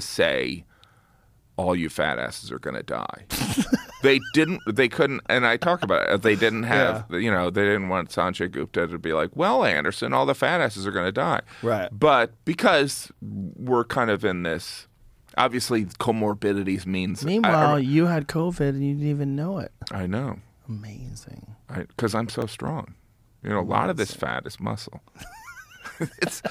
say 0.00 0.64
all 1.60 1.76
you 1.76 1.88
fat 1.90 2.18
asses 2.18 2.50
are 2.50 2.58
going 2.58 2.76
to 2.76 2.82
die. 2.82 3.24
they 4.02 4.20
didn't. 4.32 4.60
They 4.66 4.88
couldn't. 4.88 5.20
And 5.28 5.46
I 5.46 5.56
talk 5.56 5.82
about 5.82 6.08
it. 6.08 6.22
They 6.22 6.34
didn't 6.34 6.62
have. 6.64 7.06
You 7.10 7.30
know, 7.30 7.50
they 7.50 7.64
didn't 7.64 7.88
want 7.88 8.08
Sanjay 8.10 8.50
Gupta 8.50 8.86
to 8.86 8.98
be 8.98 9.12
like, 9.12 9.36
"Well, 9.36 9.64
Anderson, 9.64 10.12
all 10.12 10.26
the 10.26 10.34
fat 10.34 10.60
asses 10.60 10.86
are 10.86 10.90
going 10.90 11.06
to 11.06 11.12
die." 11.12 11.42
Right. 11.62 11.88
But 11.92 12.32
because 12.44 13.12
we're 13.20 13.84
kind 13.84 14.10
of 14.10 14.24
in 14.24 14.42
this, 14.42 14.86
obviously, 15.36 15.84
comorbidities 15.84 16.86
means. 16.86 17.24
Meanwhile, 17.24 17.76
I, 17.76 17.78
you 17.78 18.06
had 18.06 18.26
COVID 18.26 18.70
and 18.70 18.84
you 18.84 18.94
didn't 18.94 19.10
even 19.10 19.36
know 19.36 19.58
it. 19.58 19.72
I 19.90 20.06
know, 20.06 20.38
Amazing. 20.68 21.56
because 21.68 22.14
I'm 22.14 22.28
so 22.28 22.46
strong. 22.46 22.94
You 23.42 23.50
know, 23.50 23.60
a 23.60 23.62
lot 23.62 23.90
of 23.90 23.96
this 23.96 24.12
fat 24.12 24.46
is 24.46 24.58
muscle. 24.60 25.02
it's. 26.22 26.42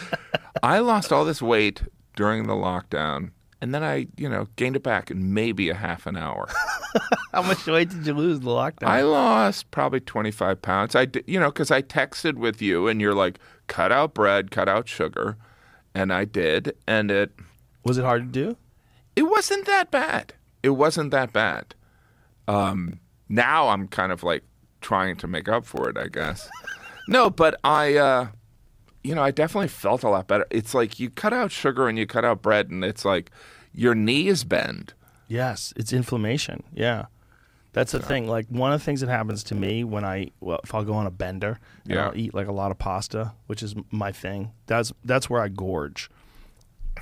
I 0.61 0.79
lost 0.79 1.11
all 1.11 1.25
this 1.25 1.41
weight 1.41 1.81
during 2.15 2.47
the 2.47 2.53
lockdown. 2.53 3.31
And 3.61 3.73
then 3.73 3.83
I, 3.83 4.07
you 4.15 4.29
know, 4.29 4.47
gained 4.55 4.77
it 4.77 4.83
back 4.83 5.11
in 5.11 5.33
maybe 5.33 5.69
a 5.69 5.73
half 5.75 6.05
an 6.05 6.15
hour. 6.15 6.47
How 7.33 7.41
much 7.41 7.65
weight 7.67 7.89
did 7.89 8.05
you 8.07 8.13
lose 8.13 8.37
in 8.37 8.43
the 8.45 8.51
lockdown? 8.51 8.87
I 8.87 9.01
lost 9.01 9.69
probably 9.71 9.99
25 9.99 10.61
pounds. 10.61 10.95
I, 10.95 11.05
di- 11.05 11.23
you 11.27 11.39
know, 11.39 11.49
because 11.51 11.69
I 11.69 11.81
texted 11.81 12.35
with 12.35 12.61
you 12.61 12.87
and 12.87 13.01
you're 13.01 13.13
like, 13.13 13.37
cut 13.67 13.91
out 13.91 14.13
bread, 14.13 14.49
cut 14.49 14.69
out 14.69 14.87
sugar. 14.87 15.37
And 15.93 16.13
I 16.13 16.23
did. 16.23 16.73
And 16.87 17.11
it, 17.11 17.31
was 17.83 17.97
it 17.97 18.05
hard 18.05 18.31
to 18.33 18.45
do? 18.45 18.57
it 19.15 19.23
wasn't 19.23 19.65
that 19.65 19.91
bad. 19.91 20.33
It 20.63 20.69
wasn't 20.69 21.11
that 21.11 21.33
bad. 21.33 21.75
Um, 22.47 22.99
now 23.27 23.67
I'm 23.67 23.89
kind 23.89 24.13
of 24.13 24.23
like 24.23 24.43
trying 24.79 25.17
to 25.17 25.27
make 25.27 25.49
up 25.49 25.65
for 25.65 25.89
it, 25.89 25.97
I 25.97 26.07
guess. 26.07 26.49
no, 27.09 27.29
but 27.29 27.59
I, 27.65 27.95
uh, 27.95 28.27
you 29.09 29.15
know, 29.15 29.23
I 29.23 29.31
definitely 29.31 29.69
felt 29.69 30.03
a 30.03 30.09
lot 30.09 30.27
better. 30.27 30.45
It's 30.51 30.75
like 30.75 30.99
you 30.99 31.09
cut 31.09 31.33
out 31.33 31.51
sugar 31.51 31.87
and 31.87 31.97
you 31.97 32.05
cut 32.05 32.23
out 32.23 32.43
bread, 32.43 32.69
and 32.69 32.85
it's 32.85 33.03
like 33.03 33.31
your 33.73 33.95
knees 33.95 34.43
bend. 34.43 34.93
Yes, 35.27 35.73
it's 35.75 35.91
inflammation. 35.91 36.61
Yeah. 36.71 37.05
That's 37.73 37.91
the 37.91 37.99
thing. 37.99 38.27
Like 38.27 38.45
one 38.49 38.71
of 38.71 38.79
the 38.79 38.85
things 38.85 39.01
that 39.01 39.09
happens 39.09 39.43
to 39.45 39.55
me 39.55 39.83
when 39.83 40.05
I 40.05 40.29
well, 40.41 40.59
if 40.63 40.75
I'll 40.75 40.83
go 40.83 40.93
on 40.93 41.07
a 41.07 41.11
bender 41.11 41.59
and 41.85 41.93
Yeah. 41.95 42.05
I'll 42.07 42.15
eat 42.17 42.35
like 42.35 42.47
a 42.47 42.51
lot 42.51 42.69
of 42.69 42.77
pasta, 42.77 43.33
which 43.47 43.63
is 43.63 43.73
my 43.89 44.11
thing. 44.11 44.51
That's 44.67 44.93
that's 45.03 45.27
where 45.27 45.41
I 45.41 45.47
gorge. 45.47 46.09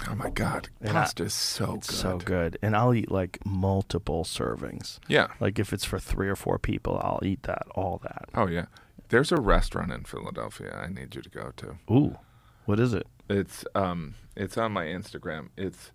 Oh 0.10 0.16
my 0.16 0.30
God, 0.30 0.70
pasta 0.86 1.24
is 1.24 1.34
so 1.34 1.74
good. 1.74 1.84
so 1.86 2.18
good, 2.20 2.58
and 2.62 2.76
I'll 2.76 2.94
eat 2.94 3.12
like 3.12 3.40
multiple 3.46 4.24
servings. 4.24 5.00
Yeah. 5.10 5.28
Like 5.42 5.60
if 5.60 5.74
it's 5.74 5.86
for 5.86 6.00
three 6.00 6.30
or 6.30 6.36
four 6.38 6.58
people, 6.60 7.02
I'll 7.04 7.20
eat 7.24 7.44
that, 7.44 7.64
all 7.76 8.00
that. 8.04 8.30
Oh 8.36 8.48
yeah. 8.48 8.66
There's 9.10 9.32
a 9.32 9.38
restaurant 9.38 9.92
in 9.92 10.04
Philadelphia 10.04 10.76
I 10.84 10.88
need 10.92 11.16
you 11.16 11.22
to 11.22 11.30
go 11.30 11.52
to. 11.58 11.78
Ooh, 11.92 12.18
what 12.66 12.80
is 12.80 12.94
it? 12.94 13.08
It's 13.30 13.64
um 13.76 14.16
it's 14.36 14.58
on 14.58 14.72
my 14.72 14.86
Instagram. 14.86 15.50
It's 15.58 15.92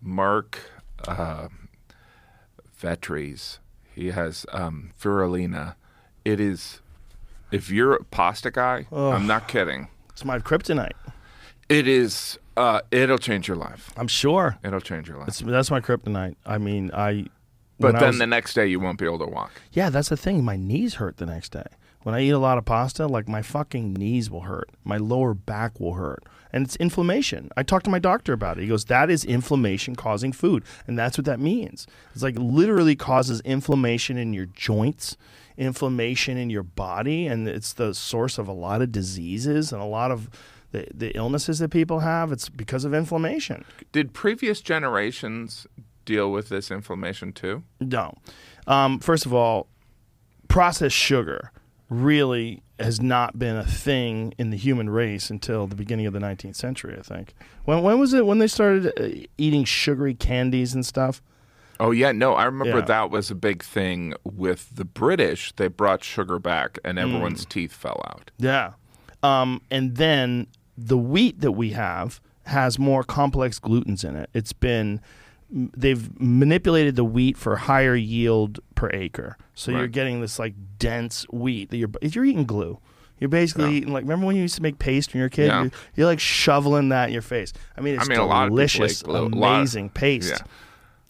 Marc 0.00 0.58
uh 1.06 1.48
Vetri's. 2.76 3.60
He 3.94 4.10
has 4.10 4.46
um 4.52 4.92
Virulina. 5.00 5.74
It 6.24 6.40
is 6.40 6.80
if 7.50 7.70
you're 7.70 7.94
a 7.94 8.04
pasta 8.04 8.50
guy, 8.50 8.86
I'm 8.92 9.26
not 9.26 9.48
kidding. 9.48 9.88
It's 10.10 10.24
my 10.24 10.38
kryptonite. 10.38 10.92
It 11.68 11.86
is 11.88 12.38
uh 12.56 12.80
it'll 12.90 13.18
change 13.18 13.48
your 13.48 13.56
life. 13.56 13.92
I'm 13.96 14.08
sure. 14.08 14.58
It'll 14.64 14.80
change 14.80 15.08
your 15.08 15.18
life. 15.18 15.28
It's, 15.28 15.40
that's 15.40 15.70
my 15.70 15.80
kryptonite. 15.80 16.36
I 16.46 16.58
mean, 16.58 16.90
I. 16.92 17.26
but 17.78 17.88
when 17.88 17.96
I 17.96 18.00
then 18.00 18.08
was- 18.08 18.18
the 18.18 18.26
next 18.26 18.54
day 18.54 18.66
you 18.66 18.80
won't 18.80 18.98
be 18.98 19.04
able 19.04 19.18
to 19.20 19.26
walk. 19.26 19.52
Yeah, 19.72 19.90
that's 19.90 20.08
the 20.08 20.16
thing. 20.16 20.44
My 20.44 20.56
knees 20.56 20.94
hurt 20.94 21.16
the 21.18 21.26
next 21.26 21.52
day. 21.52 21.66
When 22.04 22.14
I 22.14 22.20
eat 22.20 22.30
a 22.30 22.38
lot 22.38 22.58
of 22.58 22.66
pasta, 22.66 23.06
like 23.06 23.28
my 23.28 23.40
fucking 23.40 23.94
knees 23.94 24.30
will 24.30 24.42
hurt. 24.42 24.68
My 24.84 24.98
lower 24.98 25.32
back 25.32 25.80
will 25.80 25.94
hurt. 25.94 26.22
And 26.52 26.64
it's 26.64 26.76
inflammation. 26.76 27.50
I 27.56 27.62
talked 27.62 27.86
to 27.86 27.90
my 27.90 27.98
doctor 27.98 28.34
about 28.34 28.58
it. 28.58 28.60
He 28.60 28.68
goes, 28.68 28.84
That 28.84 29.10
is 29.10 29.24
inflammation 29.24 29.96
causing 29.96 30.30
food. 30.30 30.64
And 30.86 30.98
that's 30.98 31.16
what 31.16 31.24
that 31.24 31.40
means. 31.40 31.86
It's 32.12 32.22
like 32.22 32.36
literally 32.38 32.94
causes 32.94 33.40
inflammation 33.40 34.18
in 34.18 34.34
your 34.34 34.44
joints, 34.46 35.16
inflammation 35.56 36.36
in 36.36 36.50
your 36.50 36.62
body. 36.62 37.26
And 37.26 37.48
it's 37.48 37.72
the 37.72 37.94
source 37.94 38.36
of 38.36 38.48
a 38.48 38.52
lot 38.52 38.82
of 38.82 38.92
diseases 38.92 39.72
and 39.72 39.80
a 39.80 39.86
lot 39.86 40.10
of 40.10 40.28
the, 40.72 40.86
the 40.92 41.16
illnesses 41.16 41.58
that 41.60 41.70
people 41.70 42.00
have. 42.00 42.30
It's 42.32 42.50
because 42.50 42.84
of 42.84 42.92
inflammation. 42.92 43.64
Did 43.92 44.12
previous 44.12 44.60
generations 44.60 45.66
deal 46.04 46.30
with 46.30 46.50
this 46.50 46.70
inflammation 46.70 47.32
too? 47.32 47.62
No. 47.80 48.14
Um, 48.66 48.98
first 48.98 49.24
of 49.24 49.32
all, 49.32 49.68
processed 50.48 50.94
sugar 50.94 51.50
really 52.02 52.62
has 52.78 53.00
not 53.00 53.38
been 53.38 53.56
a 53.56 53.64
thing 53.64 54.34
in 54.38 54.50
the 54.50 54.56
human 54.56 54.90
race 54.90 55.30
until 55.30 55.66
the 55.66 55.76
beginning 55.76 56.06
of 56.06 56.12
the 56.12 56.18
19th 56.18 56.56
century, 56.56 56.96
I 56.98 57.02
think. 57.02 57.34
When, 57.64 57.82
when 57.82 57.98
was 58.00 58.12
it 58.12 58.26
when 58.26 58.38
they 58.38 58.48
started 58.48 58.92
uh, 59.00 59.26
eating 59.38 59.64
sugary 59.64 60.14
candies 60.14 60.74
and 60.74 60.84
stuff? 60.84 61.22
Oh 61.80 61.90
yeah, 61.90 62.12
no, 62.12 62.34
I 62.34 62.44
remember 62.44 62.78
Yeah. 62.78 62.84
that 62.84 63.10
was 63.10 63.30
a 63.30 63.34
big 63.34 63.62
thing 63.62 64.14
with 64.24 64.74
the 64.74 64.84
British. 64.84 65.52
They 65.56 65.68
brought 65.68 66.04
sugar 66.04 66.38
back, 66.38 66.78
and 66.84 66.98
Mm. 66.98 67.02
everyone's 67.02 67.44
teeth 67.44 67.72
fell 67.72 68.00
out. 68.08 68.30
Yeah. 68.38 68.72
Um, 69.22 69.60
and 69.70 69.96
then 69.96 70.46
the 70.76 70.98
wheat 70.98 71.40
that 71.40 71.52
we 71.52 71.70
have 71.70 72.20
has 72.46 72.78
more 72.78 73.02
complex 73.04 73.58
glutens 73.58 74.04
in 74.08 74.16
it. 74.16 74.28
It's 74.34 74.52
been 74.52 75.00
they've 75.50 76.20
manipulated 76.20 76.96
the 76.96 77.04
wheat 77.04 77.36
for 77.36 77.56
higher 77.56 77.94
yield 77.94 78.60
per 78.74 78.90
acre. 78.92 79.36
So 79.54 79.70
you're 79.70 79.86
getting 79.86 80.20
this 80.20 80.38
like 80.38 80.54
dense 80.78 81.24
wheat 81.30 81.70
that 81.70 81.76
you're 81.76 81.90
you're 82.02 82.24
eating 82.24 82.44
glue. 82.44 82.78
You're 83.20 83.28
basically 83.28 83.64
Yeah. 83.66 83.76
eating 83.76 83.92
like 83.92 84.02
remember 84.02 84.26
when 84.26 84.36
you 84.36 84.42
used 84.42 84.56
to 84.56 84.62
make 84.62 84.78
paste 84.78 85.12
when 85.12 85.18
you 85.20 85.22
were 85.22 85.26
a 85.28 85.30
kid? 85.30 85.46
Yeah. 85.46 85.62
You're, 85.62 85.70
you're 85.94 86.06
like 86.06 86.20
shoveling 86.20 86.88
that 86.88 87.08
in 87.08 87.12
your 87.12 87.22
face. 87.22 87.52
I 87.76 87.80
mean, 87.80 87.94
it's 87.94 88.08
mean, 88.08 88.18
a 88.18 88.26
lot 88.26 88.44
of 88.44 88.48
people 88.48 88.56
delicious, 88.56 89.02
eat 89.02 89.04
glue. 89.04 89.16
A 89.16 89.20
lot 89.20 89.26
of- 89.26 89.32
amazing 89.58 89.90
paste. 89.90 90.30
Yeah. 90.30 90.38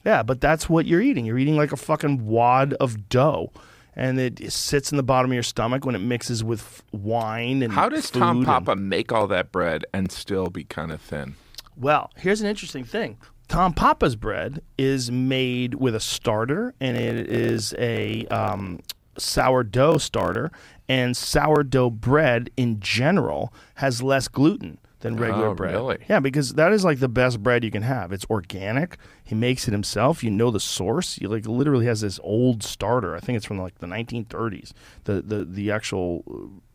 Yeah, 0.05 0.23
but 0.23 0.39
that's 0.41 0.69
what 0.69 0.85
you're 0.85 1.01
eating. 1.01 1.25
You're 1.25 1.39
eating 1.39 1.57
like 1.57 1.73
a 1.73 1.77
fucking 1.79 2.27
wad 2.27 2.75
of 2.75 3.09
dough. 3.09 3.51
And 3.97 4.19
it 4.21 4.53
sits 4.53 4.91
in 4.91 4.97
the 4.97 5.03
bottom 5.05 5.31
of 5.31 5.35
your 5.35 5.43
stomach 5.45 5.87
when 5.87 5.95
it 5.95 6.01
mixes 6.01 6.43
with 6.45 6.61
f- 6.61 6.83
wine 6.93 7.63
and 7.63 7.73
How 7.73 7.89
does 7.89 8.11
Tom 8.11 8.39
and- 8.39 8.47
Papa 8.47 8.75
make 8.77 9.13
all 9.13 9.27
that 9.29 9.51
bread 9.53 9.87
and 9.95 10.11
still 10.13 10.49
be 10.49 10.65
kind 10.65 10.91
of 10.93 11.01
thin? 11.01 11.37
Well, 11.77 12.11
here's 12.17 12.41
an 12.43 12.49
interesting 12.49 12.85
thing. 12.85 13.17
Tom 13.49 13.73
Papa's 13.73 14.17
bread 14.17 14.63
is 14.79 15.11
made 15.11 15.75
with 15.75 15.95
a 15.95 16.01
starter, 16.01 16.75
and 16.81 16.97
it 16.97 17.29
is 17.29 17.75
a 17.79 18.27
um, 18.27 18.81
sourdough 19.19 19.99
starter. 19.99 20.51
And 20.89 21.17
sourdough 21.17 21.91
bread 21.91 22.51
in 22.57 22.81
general 22.81 23.53
has 23.77 24.03
less 24.03 24.29
gluten 24.29 24.79
than 25.05 25.17
regular 25.17 25.49
Oh, 25.49 25.55
bread. 25.55 25.75
really? 25.75 25.99
Yeah, 26.09 26.19
because 26.19 26.55
that 26.55 26.73
is 26.73 26.85
like 26.85 26.99
the 26.99 27.09
best 27.09 27.43
bread 27.43 27.63
you 27.63 27.71
can 27.71 27.83
have. 27.83 28.11
It's 28.11 28.25
organic. 28.31 28.97
He 29.23 29.35
makes 29.35 29.69
it 29.69 29.73
himself. 29.73 30.25
You 30.25 30.31
know 30.31 30.51
the 30.51 30.59
source. 30.59 31.17
He 31.17 31.27
like 31.27 31.47
literally 31.47 31.85
has 31.87 32.01
this 32.01 32.19
old 32.25 32.63
starter. 32.63 33.15
I 33.15 33.21
think 33.21 33.37
it's 33.37 33.45
from 33.47 33.59
like 33.61 33.79
the 33.79 33.87
1930s. 33.87 34.73
The 35.05 35.21
the 35.23 35.45
the 35.45 35.71
actual 35.71 36.25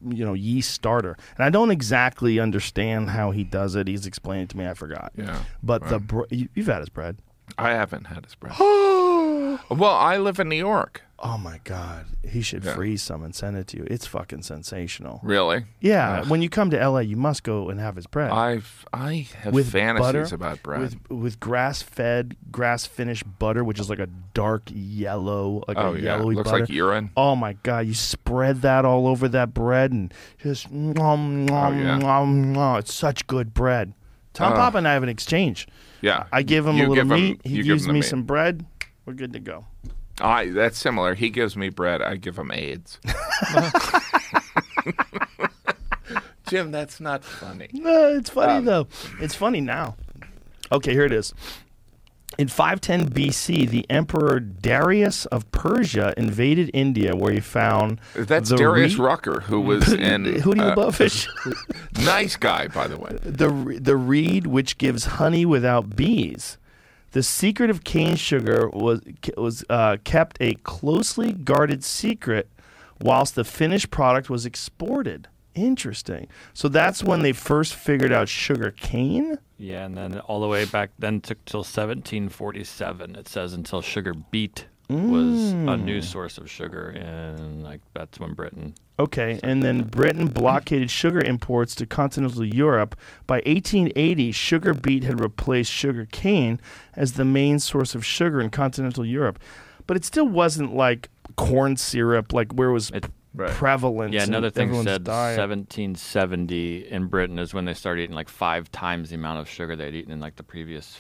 you 0.08 0.24
know 0.24 0.34
yeast 0.34 0.72
starter. 0.72 1.18
And 1.38 1.44
I 1.44 1.50
don't 1.50 1.72
exactly 1.72 2.40
understand 2.40 3.10
how 3.10 3.32
he 3.32 3.44
does 3.44 3.76
it. 3.76 3.88
He's 3.88 4.06
explained 4.06 4.44
it 4.44 4.50
to 4.50 4.58
me. 4.58 4.68
I 4.68 4.74
forgot. 4.76 5.12
Yeah, 5.18 5.44
But 5.64 5.90
the 5.90 6.00
br- 6.00 6.24
you, 6.30 6.48
you've 6.54 6.68
had 6.68 6.80
his 6.80 6.90
bread. 6.90 7.18
I 7.58 7.72
haven't 7.72 8.06
had 8.06 8.26
his 8.26 8.36
bread. 8.36 8.54
well, 9.70 9.94
I 9.96 10.18
live 10.18 10.40
in 10.40 10.50
New 10.50 10.56
York. 10.56 11.02
Oh 11.22 11.38
my 11.38 11.60
god, 11.66 12.06
he 12.26 12.42
should 12.42 12.64
Yeah. 12.64 12.74
freeze 12.76 13.02
some 13.04 13.24
and 13.24 13.36
send 13.36 13.58
it 13.58 13.68
to 13.68 13.78
you. 13.78 13.88
It's 13.92 14.06
fucking 14.08 14.44
sensational. 14.44 15.20
Really? 15.22 15.66
Yeah, 15.82 16.24
when 16.30 16.42
you 16.42 16.48
come 16.50 16.70
to 16.70 16.78
LA, 16.78 17.00
you 17.02 17.18
must 17.18 17.44
go 17.44 17.68
and 17.70 17.78
have 17.78 17.98
his 17.98 18.08
bread. 18.08 18.32
I've 18.32 18.86
I 18.94 19.28
have 19.44 19.54
with 19.54 19.70
fantasies 19.74 20.06
butter, 20.08 20.28
about 20.34 20.64
bread. 20.64 20.80
with 20.80 21.12
with 21.12 21.40
grass 21.42 21.82
fed, 21.82 22.38
grass 22.54 22.86
finished 22.86 23.26
butter, 23.38 23.66
which 23.66 23.82
is 23.82 23.90
like 23.90 24.00
a 24.00 24.08
dark 24.34 24.64
yellow, 24.74 25.64
like 25.68 25.76
oh 25.78 25.94
a 25.94 25.98
yeah, 25.98 26.04
yellowy 26.16 26.36
looks 26.36 26.50
butter. 26.50 26.62
like 26.62 26.70
urine. 26.70 27.10
Oh 27.18 27.36
my 27.36 27.54
god! 27.64 27.86
You 27.88 27.94
spread 27.96 28.62
that 28.62 28.86
all 28.86 29.06
over 29.06 29.28
that 29.28 29.54
bread 29.54 29.92
and 29.92 30.14
just 30.42 30.72
nom, 30.72 31.46
nom, 31.46 31.74
Oh, 31.74 31.78
yeah. 31.78 31.98
nom, 31.98 32.54
nom. 32.54 32.78
It's 32.80 32.94
such 32.94 33.28
good 33.28 33.54
bread. 33.54 33.94
Tom 34.34 34.54
Uh, 34.54 34.56
Papa 34.56 34.78
and 34.78 34.88
I 34.88 34.94
have 34.94 35.04
an 35.04 35.10
exchange. 35.10 35.68
Yeah, 36.02 36.26
I 36.32 36.44
give 36.44 36.66
him 36.66 36.78
You 36.78 36.84
a 36.86 36.88
little 36.88 36.96
give 36.96 37.12
him- 37.12 37.22
meat. 37.22 37.42
He 37.44 37.62
gives 37.62 37.88
me 37.88 37.96
meat. 37.96 38.02
some 38.04 38.24
bread. 38.24 38.66
We're 39.10 39.16
good 39.16 39.34
to 39.34 39.40
go. 39.40 39.66
I 40.22 40.50
that's 40.50 40.78
similar. 40.78 41.16
He 41.16 41.32
gives 41.32 41.58
me 41.58 41.70
bread. 41.70 42.00
I 42.00 42.16
give 42.16 42.38
him 42.38 42.52
AIDS. 42.52 43.00
Jim, 46.48 46.70
that's 46.70 47.00
not 47.00 47.24
funny. 47.24 47.70
No, 47.74 48.10
it's 48.16 48.30
funny 48.30 48.60
Um, 48.60 48.66
though. 48.66 48.88
It's 49.20 49.34
funny 49.34 49.62
now. 49.62 49.96
Okay, 50.72 50.94
here 50.94 51.06
it 51.06 51.12
is. 51.12 51.34
In 52.38 52.50
510 52.50 53.10
BC, 53.10 53.68
the 53.68 53.84
Emperor 53.90 54.40
Darius 54.40 55.26
of 55.26 55.52
Persia 55.52 56.14
invaded 56.16 56.70
India, 56.72 57.16
where 57.16 57.34
he 57.34 57.40
found 57.40 58.00
That's 58.14 58.50
the 58.52 58.58
Darius 58.58 58.94
re- 59.00 59.06
Rucker, 59.06 59.40
who 59.40 59.60
was 59.72 59.92
in 59.92 60.26
Hootie 60.26 60.60
uh, 60.60 60.76
the 60.76 60.82
Blowfish. 60.82 61.28
nice 62.06 62.36
guy, 62.36 62.68
by 62.68 62.86
the 62.88 62.98
way. 63.00 63.18
the 63.24 63.80
the 63.82 63.98
reed 63.98 64.46
which 64.46 64.78
gives 64.78 65.06
honey 65.06 65.48
without 65.48 65.96
bees. 65.96 66.59
The 67.12 67.24
secret 67.24 67.70
of 67.70 67.84
cane 67.84 68.16
sugar 68.16 68.70
was 68.70 69.02
was 69.36 69.64
uh, 69.70 69.98
kept 70.04 70.38
a 70.40 70.54
closely 70.56 71.32
guarded 71.32 71.84
secret, 71.84 72.50
whilst 73.02 73.36
the 73.36 73.44
finished 73.44 73.90
product 73.90 74.30
was 74.30 74.46
exported. 74.46 75.28
Interesting. 75.56 76.28
So 76.54 76.68
that's 76.68 77.04
when 77.04 77.22
they 77.22 77.34
first 77.34 77.74
figured 77.74 78.14
out 78.14 78.30
sugar 78.30 78.72
cane. 78.72 79.40
Yeah, 79.58 79.86
and 79.86 79.98
then 79.98 80.20
all 80.20 80.40
the 80.40 80.48
way 80.48 80.66
back 80.66 80.92
then 81.00 81.20
took 81.20 81.44
till 81.46 81.62
1747. 81.62 83.16
It 83.16 83.28
says 83.28 83.54
until 83.54 83.82
sugar 83.82 84.14
beet 84.14 84.68
was 84.90 85.52
a 85.52 85.78
new 85.78 86.00
mm. 86.00 86.04
source 86.04 86.38
of 86.38 86.50
sugar, 86.50 86.90
and 86.90 87.64
like 87.64 87.82
that's 87.94 88.20
when 88.20 88.34
Britain. 88.34 88.74
Okay, 88.98 89.40
and 89.44 89.64
then 89.64 89.84
Britain 89.84 90.28
blockaded 90.28 90.90
sugar 90.90 91.22
imports 91.22 91.76
to 91.76 91.86
continental 91.86 92.44
Europe. 92.44 92.96
By 93.28 93.38
1880, 93.46 94.32
sugar 94.32 94.74
beet 94.74 95.04
had 95.04 95.22
replaced 95.22 95.72
sugar 95.72 96.08
cane 96.12 96.60
as 96.96 97.14
the 97.14 97.26
main 97.26 97.60
source 97.60 97.96
of 97.96 98.06
sugar 98.06 98.42
in 98.42 98.50
continental 98.50 99.06
Europe. 99.06 99.40
But 99.88 99.96
it 99.96 100.06
still 100.06 100.28
wasn't 100.28 100.76
like 100.76 101.10
corn 101.36 101.78
syrup, 101.78 102.34
like 102.34 102.52
where 102.52 102.70
it 102.70 102.74
was 102.74 102.90
It- 102.92 103.10
Right. 103.32 103.52
prevalent. 103.52 104.12
Yeah, 104.12 104.24
another 104.24 104.50
thing 104.50 104.74
said 104.84 105.04
diet. 105.04 105.38
1770 105.38 106.88
in 106.88 107.06
Britain 107.08 107.38
is 107.38 107.54
when 107.54 107.66
they 107.66 107.76
started 107.76 108.02
eating 108.02 108.16
like 108.16 108.28
five 108.28 108.72
times 108.72 109.10
the 109.10 109.16
amount 109.16 109.40
of 109.40 109.48
sugar 109.48 109.76
they'd 109.76 109.94
eaten 109.94 110.12
in 110.12 110.20
like 110.20 110.36
the 110.36 110.44
previous 110.44 110.98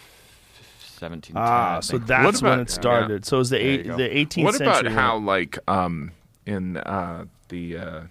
f- 1.03 1.09
17. 1.11 1.35
Ah, 1.37 1.79
so 1.81 1.97
that's 1.97 2.41
What 2.41 2.49
when 2.51 2.59
it 2.59 2.69
started. 2.69 3.25
So 3.25 3.37
it 3.37 3.39
was 3.39 3.49
the 3.49 3.57
eight, 3.57 3.83
the 3.87 4.09
18th 4.09 4.43
What 4.43 4.55
about 4.61 4.75
century. 4.77 4.93
how 4.93 5.17
like 5.17 5.57
um 5.67 6.11
in 6.45 6.77
uh 6.77 7.25
the 7.49 7.77
uh 7.77 8.01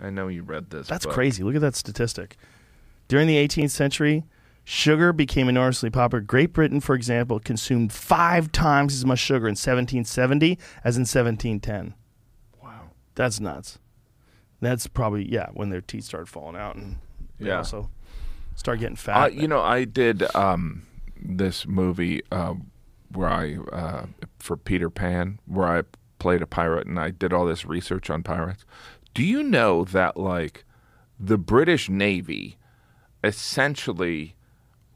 I 0.00 0.10
know 0.10 0.28
you 0.28 0.42
read 0.42 0.70
this. 0.70 0.86
That's 0.88 1.06
crazy. 1.06 1.42
Look 1.42 1.54
at 1.56 1.60
that 1.60 1.74
statistic. 1.76 2.36
During 3.08 3.26
the 3.26 3.36
18th 3.36 3.70
century, 3.70 4.24
sugar 4.64 5.12
became 5.12 5.48
enormously 5.48 5.90
popular. 5.90 6.20
Great 6.22 6.52
Britain, 6.52 6.80
for 6.80 6.94
example, 6.94 7.40
consumed 7.40 7.92
five 7.92 8.52
times 8.52 8.94
as 8.94 9.04
much 9.04 9.18
sugar 9.18 9.46
in 9.48 9.52
1770 9.56 10.58
as 10.84 10.96
in 10.96 11.00
1710. 11.02 11.94
Wow. 12.62 12.90
That's 13.14 13.40
nuts. 13.40 13.78
That's 14.60 14.86
probably 14.86 15.24
yeah 15.30 15.48
when 15.54 15.70
their 15.70 15.80
teeth 15.80 16.04
started 16.04 16.26
falling 16.28 16.56
out 16.56 16.76
and 16.76 16.96
Yeah. 17.38 17.58
also 17.58 17.90
start 18.56 18.80
getting 18.80 18.94
Uh, 18.94 18.98
fat. 18.98 19.34
you 19.34 19.48
know, 19.48 19.60
I 19.60 19.84
did 19.84 20.22
um 20.34 20.82
this 21.20 21.66
movie 21.66 22.22
uh, 22.30 22.54
where 23.12 23.28
I 23.28 23.56
uh 23.72 24.06
for 24.38 24.56
Peter 24.56 24.90
Pan 24.90 25.38
where 25.46 25.66
I 25.66 25.82
played 26.18 26.42
a 26.42 26.46
pirate 26.46 26.86
and 26.86 26.98
I 26.98 27.10
did 27.10 27.32
all 27.32 27.46
this 27.46 27.64
research 27.64 28.10
on 28.10 28.22
pirates. 28.22 28.64
Do 29.14 29.22
you 29.22 29.42
know 29.42 29.84
that 29.84 30.16
like 30.16 30.64
the 31.18 31.38
British 31.38 31.88
Navy 31.88 32.58
essentially 33.24 34.36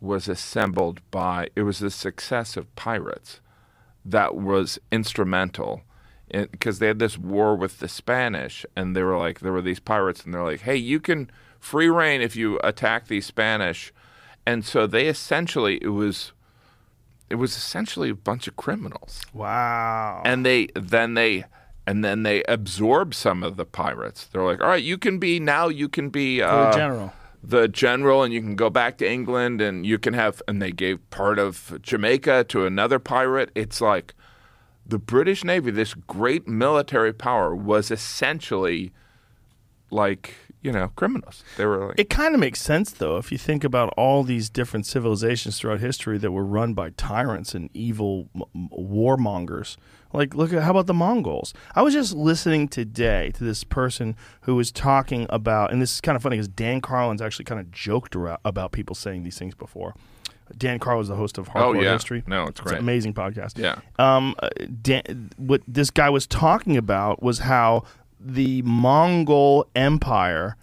was 0.00 0.28
assembled 0.28 1.00
by 1.10 1.48
it 1.54 1.62
was 1.62 1.78
the 1.78 1.90
success 1.90 2.56
of 2.56 2.74
pirates 2.76 3.40
that 4.04 4.34
was 4.34 4.78
instrumental 4.90 5.82
because 6.30 6.78
they 6.78 6.88
had 6.88 6.98
this 6.98 7.18
war 7.18 7.54
with 7.54 7.78
the 7.78 7.88
Spanish 7.88 8.64
and 8.74 8.96
they 8.96 9.02
were 9.02 9.18
like 9.18 9.40
there 9.40 9.52
were 9.52 9.62
these 9.62 9.80
pirates 9.80 10.24
and 10.24 10.34
they're 10.34 10.42
like 10.42 10.62
hey 10.62 10.76
you 10.76 10.98
can 10.98 11.30
free 11.60 11.88
reign 11.88 12.20
if 12.20 12.34
you 12.34 12.58
attack 12.64 13.06
these 13.06 13.26
Spanish 13.26 13.92
and 14.46 14.64
so 14.64 14.86
they 14.86 15.06
essentially 15.06 15.78
it 15.82 15.88
was 15.88 16.32
it 17.30 17.36
was 17.36 17.56
essentially 17.56 18.10
a 18.10 18.14
bunch 18.14 18.46
of 18.46 18.56
criminals 18.56 19.22
wow. 19.32 20.22
and 20.24 20.44
they 20.44 20.68
then 20.74 21.14
they 21.14 21.44
and 21.86 22.04
then 22.04 22.22
they 22.22 22.42
absorb 22.44 23.14
some 23.14 23.42
of 23.42 23.56
the 23.56 23.64
pirates 23.64 24.26
they're 24.26 24.42
like 24.42 24.60
all 24.60 24.68
right 24.68 24.82
you 24.82 24.98
can 24.98 25.18
be 25.18 25.40
now 25.40 25.68
you 25.68 25.88
can 25.88 26.10
be 26.10 26.42
uh, 26.42 26.72
general. 26.72 27.12
the 27.42 27.68
general 27.68 28.22
and 28.22 28.32
you 28.32 28.40
can 28.40 28.54
go 28.54 28.70
back 28.70 28.98
to 28.98 29.10
England 29.10 29.60
and 29.60 29.84
you 29.86 29.98
can 29.98 30.14
have 30.14 30.42
and 30.46 30.60
they 30.60 30.72
gave 30.72 30.98
part 31.10 31.38
of 31.38 31.78
Jamaica 31.82 32.44
to 32.44 32.66
another 32.66 32.98
pirate. 32.98 33.50
It's 33.54 33.80
like 33.80 34.14
the 34.86 34.98
British 34.98 35.44
Navy, 35.44 35.70
this 35.70 35.94
great 35.94 36.46
military 36.48 37.12
power, 37.12 37.54
was 37.54 37.90
essentially 37.90 38.92
like, 39.90 40.34
you 40.62 40.72
know, 40.72 40.88
criminals. 40.96 41.42
They 41.56 41.66
were 41.66 41.88
like 41.88 41.98
It 41.98 42.08
kind 42.08 42.34
of 42.34 42.40
makes 42.40 42.60
sense, 42.60 42.90
though, 42.92 43.16
if 43.16 43.30
you 43.32 43.38
think 43.38 43.64
about 43.64 43.92
all 43.96 44.22
these 44.22 44.48
different 44.48 44.86
civilizations 44.86 45.58
throughout 45.58 45.80
history 45.80 46.18
that 46.18 46.30
were 46.32 46.44
run 46.44 46.72
by 46.74 46.90
tyrants 46.90 47.54
and 47.54 47.68
evil 47.74 48.28
m- 48.34 48.68
warmongers. 48.72 49.76
Like, 50.12 50.34
look 50.34 50.52
at 50.52 50.62
how 50.62 50.72
about 50.72 50.86
the 50.86 50.94
Mongols? 50.94 51.54
I 51.74 51.80
was 51.82 51.94
just 51.94 52.14
listening 52.14 52.68
today 52.68 53.30
to 53.34 53.44
this 53.44 53.64
person 53.64 54.14
who 54.42 54.54
was 54.54 54.70
talking 54.70 55.26
about, 55.30 55.72
and 55.72 55.80
this 55.80 55.94
is 55.94 56.00
kind 56.02 56.16
of 56.16 56.22
funny 56.22 56.36
because 56.36 56.48
Dan 56.48 56.80
Carlin's 56.82 57.22
actually 57.22 57.46
kind 57.46 57.60
of 57.60 57.70
joked 57.70 58.14
around 58.14 58.38
about 58.44 58.72
people 58.72 58.94
saying 58.94 59.22
these 59.24 59.38
things 59.38 59.54
before. 59.54 59.94
Dan 60.58 60.78
Carlin 60.78 61.00
is 61.00 61.08
the 61.08 61.16
host 61.16 61.38
of 61.38 61.48
Hardcore 61.48 61.62
Oh, 61.62 61.72
yeah. 61.80 61.94
History. 61.94 62.22
No, 62.26 62.44
it's 62.44 62.60
an 62.60 62.66
great. 62.66 62.78
amazing 62.80 63.14
podcast. 63.14 63.56
Yeah. 63.56 63.76
Um, 63.98 64.34
uh, 64.40 64.50
Dan, 64.82 65.30
what 65.38 65.62
this 65.66 65.88
guy 65.90 66.10
was 66.10 66.26
talking 66.26 66.76
about 66.76 67.22
was 67.22 67.38
how 67.38 67.84
the 68.24 68.62
Mongol 68.62 69.68
Empire 69.74 70.56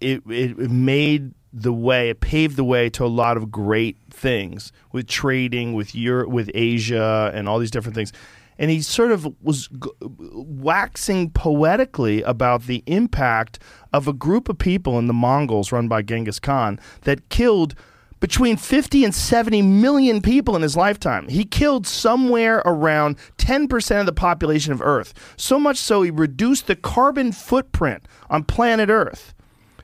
it, 0.00 0.22
it 0.28 0.58
it 0.58 0.70
made 0.70 1.32
the 1.52 1.72
way, 1.72 2.10
it 2.10 2.20
paved 2.20 2.56
the 2.56 2.64
way 2.64 2.88
to 2.90 3.04
a 3.04 3.06
lot 3.06 3.36
of 3.36 3.50
great 3.50 3.96
things 4.10 4.72
with 4.90 5.06
trading 5.06 5.74
with 5.74 5.94
Europe, 5.94 6.30
with 6.30 6.50
Asia, 6.54 7.30
and 7.34 7.48
all 7.48 7.58
these 7.58 7.70
different 7.70 7.94
things. 7.94 8.12
And 8.58 8.70
he 8.70 8.80
sort 8.80 9.12
of 9.12 9.28
was 9.42 9.68
g- 9.68 9.90
waxing 10.00 11.30
poetically 11.30 12.22
about 12.22 12.62
the 12.62 12.82
impact 12.86 13.58
of 13.92 14.08
a 14.08 14.12
group 14.12 14.48
of 14.48 14.58
people 14.58 14.98
in 14.98 15.06
the 15.06 15.12
Mongols 15.12 15.72
run 15.72 15.88
by 15.88 16.02
Genghis 16.02 16.38
Khan 16.38 16.78
that 17.02 17.28
killed 17.28 17.74
between 18.22 18.56
50 18.56 19.04
and 19.04 19.12
70 19.12 19.62
million 19.62 20.22
people 20.22 20.54
in 20.54 20.62
his 20.62 20.76
lifetime. 20.76 21.26
He 21.26 21.44
killed 21.44 21.88
somewhere 21.88 22.62
around 22.64 23.18
10% 23.38 23.98
of 23.98 24.06
the 24.06 24.12
population 24.12 24.72
of 24.72 24.80
Earth. 24.80 25.12
So 25.36 25.58
much 25.58 25.76
so 25.76 26.02
he 26.02 26.10
reduced 26.12 26.68
the 26.68 26.76
carbon 26.76 27.32
footprint 27.32 28.06
on 28.30 28.44
planet 28.44 28.90
Earth 28.90 29.34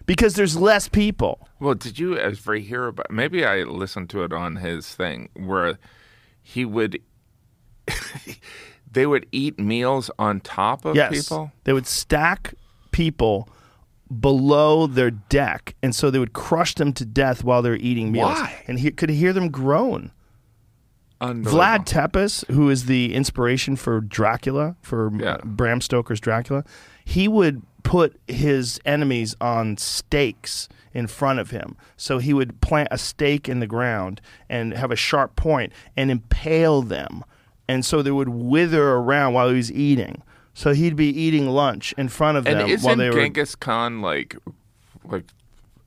because 0.06 0.36
there's 0.36 0.56
less 0.56 0.88
people. 0.88 1.48
Well, 1.58 1.74
did 1.74 1.98
you 1.98 2.16
ever 2.16 2.54
hear 2.54 2.86
about? 2.86 3.10
Maybe 3.10 3.44
I 3.44 3.64
listened 3.64 4.08
to 4.10 4.22
it 4.22 4.32
on 4.32 4.56
his 4.56 4.94
thing 4.94 5.30
where 5.34 5.76
he 6.40 6.64
would. 6.64 7.02
they 8.92 9.06
would 9.06 9.26
eat 9.32 9.58
meals 9.58 10.12
on 10.16 10.38
top 10.42 10.84
of 10.84 10.94
yes. 10.94 11.10
people. 11.10 11.50
They 11.64 11.72
would 11.72 11.88
stack 11.88 12.54
people 12.92 13.48
below 14.20 14.86
their 14.86 15.10
deck 15.10 15.74
and 15.82 15.94
so 15.94 16.10
they 16.10 16.18
would 16.18 16.32
crush 16.32 16.74
them 16.74 16.92
to 16.94 17.04
death 17.04 17.44
while 17.44 17.60
they're 17.60 17.76
eating 17.76 18.10
meals 18.10 18.38
Why? 18.38 18.64
and 18.66 18.78
he 18.78 18.90
could 18.90 19.10
hear 19.10 19.32
them 19.32 19.50
groan 19.50 20.12
Vlad 21.20 21.84
Tepes, 21.84 22.44
who 22.48 22.70
is 22.70 22.86
the 22.86 23.12
inspiration 23.14 23.74
for 23.76 24.00
Dracula, 24.00 24.76
for 24.82 25.10
Yeah. 25.18 25.38
Bram 25.44 25.80
Stoker's 25.80 26.20
Dracula, 26.20 26.62
he 27.04 27.26
would 27.26 27.62
put 27.82 28.16
his 28.28 28.80
enemies 28.84 29.34
on 29.40 29.76
stakes 29.78 30.68
in 30.94 31.06
front 31.06 31.40
of 31.40 31.50
him. 31.50 31.76
So 31.96 32.18
he 32.18 32.32
would 32.32 32.60
plant 32.60 32.88
a 32.90 32.98
stake 32.98 33.48
in 33.48 33.60
the 33.60 33.66
ground 33.66 34.20
and 34.48 34.74
have 34.74 34.90
a 34.90 34.96
sharp 34.96 35.34
point 35.36 35.72
and 35.96 36.10
impale 36.10 36.82
them. 36.82 37.24
And 37.66 37.84
so 37.84 38.00
they 38.02 38.10
would 38.10 38.28
wither 38.28 38.90
around 38.90 39.32
while 39.34 39.48
he 39.48 39.56
was 39.56 39.72
eating. 39.72 40.22
So 40.58 40.74
he'd 40.74 40.96
be 40.96 41.06
eating 41.06 41.48
lunch 41.48 41.94
in 41.96 42.08
front 42.08 42.36
of 42.36 42.44
And 42.44 42.58
them 42.58 42.80
while 42.80 42.96
they 42.96 43.08
were. 43.10 43.14
Genghis 43.14 43.54
Khan 43.54 44.00
like 44.02 44.34
like 45.04 45.22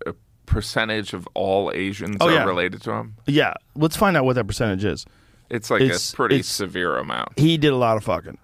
a 0.05 0.13
percentage 0.45 1.11
of 1.11 1.27
all 1.33 1.73
Asians 1.75 2.15
Oh, 2.21 2.29
are 2.29 2.31
yeah. 2.31 2.45
related 2.45 2.81
to 2.83 2.93
him? 2.93 3.15
yeah, 3.27 3.53
let's 3.75 3.97
find 3.97 4.15
out 4.15 4.23
what 4.23 4.35
that 4.35 4.47
percentage 4.47 4.85
is. 4.85 5.05
It's 5.49 5.69
like 5.69 5.81
It's- 5.81 6.13
a 6.13 6.15
pretty 6.15 6.35
it's- 6.35 6.47
severe 6.47 6.95
amount. 6.97 7.37
He 7.37 7.57
did 7.57 7.73
a 7.73 7.75
lot 7.75 7.97
of 7.97 8.05
fucking. 8.05 8.37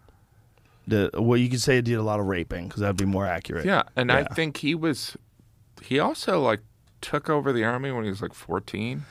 The, 0.85 1.09
well, 1.13 1.37
you 1.37 1.49
could 1.49 1.61
say 1.61 1.75
he 1.77 1.81
did 1.81 1.93
a 1.93 2.03
lot 2.03 2.19
of 2.19 2.25
raping 2.25 2.67
because 2.67 2.81
that'd 2.81 2.97
be 2.97 3.05
more 3.05 3.25
accurate. 3.25 3.63
Yeah, 3.65 3.83
and 3.95 4.11
I 4.11 4.23
think 4.25 4.57
he 4.57 4.75
was 4.75 5.15
he 5.81 5.97
also 5.97 6.41
like 6.41 6.59
took 6.99 7.29
over 7.29 7.53
the 7.53 7.63
army 7.63 7.91
when 7.93 8.03
he 8.03 8.09
was 8.09 8.21
like 8.21 8.33
14. 8.33 9.05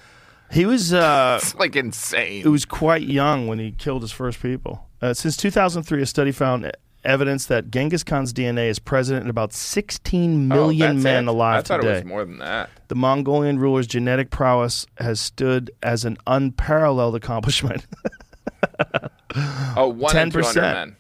He 0.52 0.66
was 0.66 0.92
uh, 1.06 1.38
It's 1.40 1.54
like 1.54 1.74
insane. 1.76 2.42
it 2.44 2.48
was 2.50 2.66
quite 2.66 3.02
young 3.02 3.46
when 3.46 3.58
he 3.58 3.72
killed 3.72 4.02
his 4.02 4.12
first 4.12 4.42
people. 4.42 4.86
Uh, 5.00 5.14
since 5.14 5.34
2003, 5.38 6.02
a 6.02 6.06
study 6.06 6.30
found 6.32 6.64
evidence 7.06 7.46
that 7.46 7.70
Genghis 7.70 8.02
Khan's 8.04 8.32
DNA 8.32 8.68
is 8.68 8.78
present 8.78 9.22
in 9.22 9.30
about 9.30 9.52
16 9.52 10.52
Oh, 10.52 10.54
million 10.56 11.02
men 11.02 11.26
it? 11.28 11.30
alive 11.30 11.58
I 11.60 11.62
thought 11.62 11.76
today. 11.80 11.92
it 11.92 11.94
was 11.96 12.04
more 12.04 12.24
than 12.24 12.38
that. 12.38 12.68
the 12.88 12.94
Mongolian 12.94 13.58
ruler's 13.58 13.86
genetic 13.86 14.30
prowess 14.30 14.86
has 14.98 15.20
stood 15.20 15.70
as 15.82 16.04
an 16.04 16.16
unparalleled 16.26 17.14
accomplishment. 17.16 17.86
Oh, 19.76 19.88
one 19.88 20.16
in 20.16 20.30
200 20.30 20.44
10%. 20.54 20.54
men. 20.62 20.96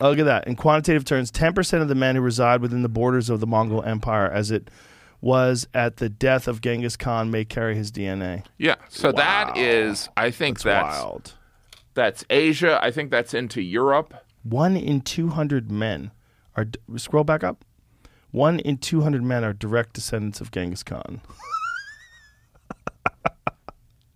Oh, 0.00 0.10
Look 0.10 0.18
at 0.20 0.24
that. 0.24 0.46
In 0.46 0.56
quantitative 0.56 1.04
terms, 1.04 1.30
10% 1.30 1.82
of 1.82 1.88
the 1.88 1.94
men 1.94 2.16
who 2.16 2.22
reside 2.22 2.60
within 2.62 2.82
the 2.82 2.88
borders 2.88 3.28
of 3.28 3.40
the 3.40 3.46
Mongol 3.46 3.82
Empire, 3.82 4.30
as 4.30 4.50
it 4.50 4.70
was 5.20 5.66
at 5.74 5.96
the 5.98 6.08
death 6.08 6.48
of 6.48 6.60
Genghis 6.62 6.96
Khan, 6.96 7.30
may 7.30 7.44
carry 7.44 7.74
his 7.74 7.90
DNA. 7.92 8.44
Yeah. 8.58 8.76
So 8.88 9.12
that 9.12 9.48
Wow. 9.48 9.54
is 9.56 10.08
I 10.16 10.30
think 10.30 10.60
That's 10.60 10.64
that's 10.64 11.02
wild. 11.02 11.34
that's 11.94 12.24
Asia. 12.30 12.78
I 12.82 12.90
think 12.90 13.10
that's 13.10 13.34
into 13.34 13.60
Europe. 13.60 14.14
One 14.48 14.76
in 14.76 15.00
200 15.00 15.70
men 15.70 16.10
are. 16.56 16.66
Scroll 16.96 17.24
back 17.24 17.42
up. 17.44 17.64
One 18.30 18.58
in 18.60 18.76
200 18.78 19.22
men 19.22 19.44
are 19.44 19.52
direct 19.52 19.94
descendants 19.94 20.40
of 20.40 20.50
Genghis 20.50 20.82
Khan. 20.82 21.20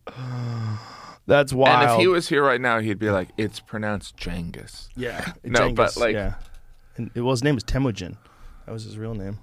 That's 1.26 1.52
wild. 1.52 1.82
And 1.82 1.92
if 1.92 2.00
he 2.00 2.06
was 2.08 2.28
here 2.28 2.42
right 2.44 2.60
now, 2.60 2.80
he'd 2.80 2.98
be 2.98 3.10
like, 3.10 3.28
"It's 3.36 3.60
pronounced 3.60 4.16
Genghis." 4.16 4.88
yeah, 4.96 5.32
No, 5.44 5.72
but, 5.72 5.96
like- 5.96 6.14
yeah. 6.14 6.34
And, 6.96 7.10
well, 7.14 7.30
his 7.30 7.44
name 7.44 7.56
is 7.56 7.62
Temujin. 7.62 8.16
That 8.66 8.72
was 8.72 8.84
his 8.84 8.98
real 8.98 9.14
name. 9.14 9.38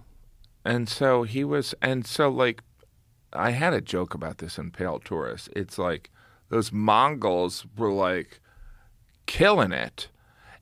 and 0.65 0.87
so 0.89 1.23
he 1.23 1.43
was, 1.43 1.73
and 1.81 2.05
so 2.05 2.29
like, 2.29 2.61
I 3.33 3.51
had 3.51 3.73
a 3.73 3.81
joke 3.81 4.13
about 4.13 4.39
this 4.39 4.57
in 4.57 4.71
Pale 4.71 4.99
Tourist. 4.99 5.49
It's 5.55 5.77
like 5.77 6.11
those 6.49 6.71
Mongols 6.71 7.65
were 7.77 7.91
like 7.91 8.41
killing 9.25 9.71
it, 9.71 10.09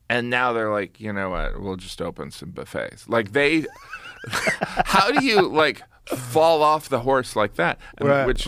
and 0.10 0.30
now 0.30 0.54
they're 0.54 0.72
like, 0.72 1.00
you 1.00 1.12
know 1.12 1.30
what? 1.30 1.60
We'll 1.62 1.78
just 1.78 2.02
open 2.02 2.32
some 2.32 2.52
buffets. 2.52 3.08
Like 3.08 3.32
they, 3.32 3.66
how 4.28 5.12
do 5.12 5.26
you 5.26 5.42
like 5.48 5.82
fall 6.08 6.62
off 6.64 6.90
the 6.90 7.00
horse 7.00 7.36
like 7.36 7.56
that? 7.56 7.80
Mean, 8.00 8.10
Right. 8.10 8.26
Which, 8.26 8.48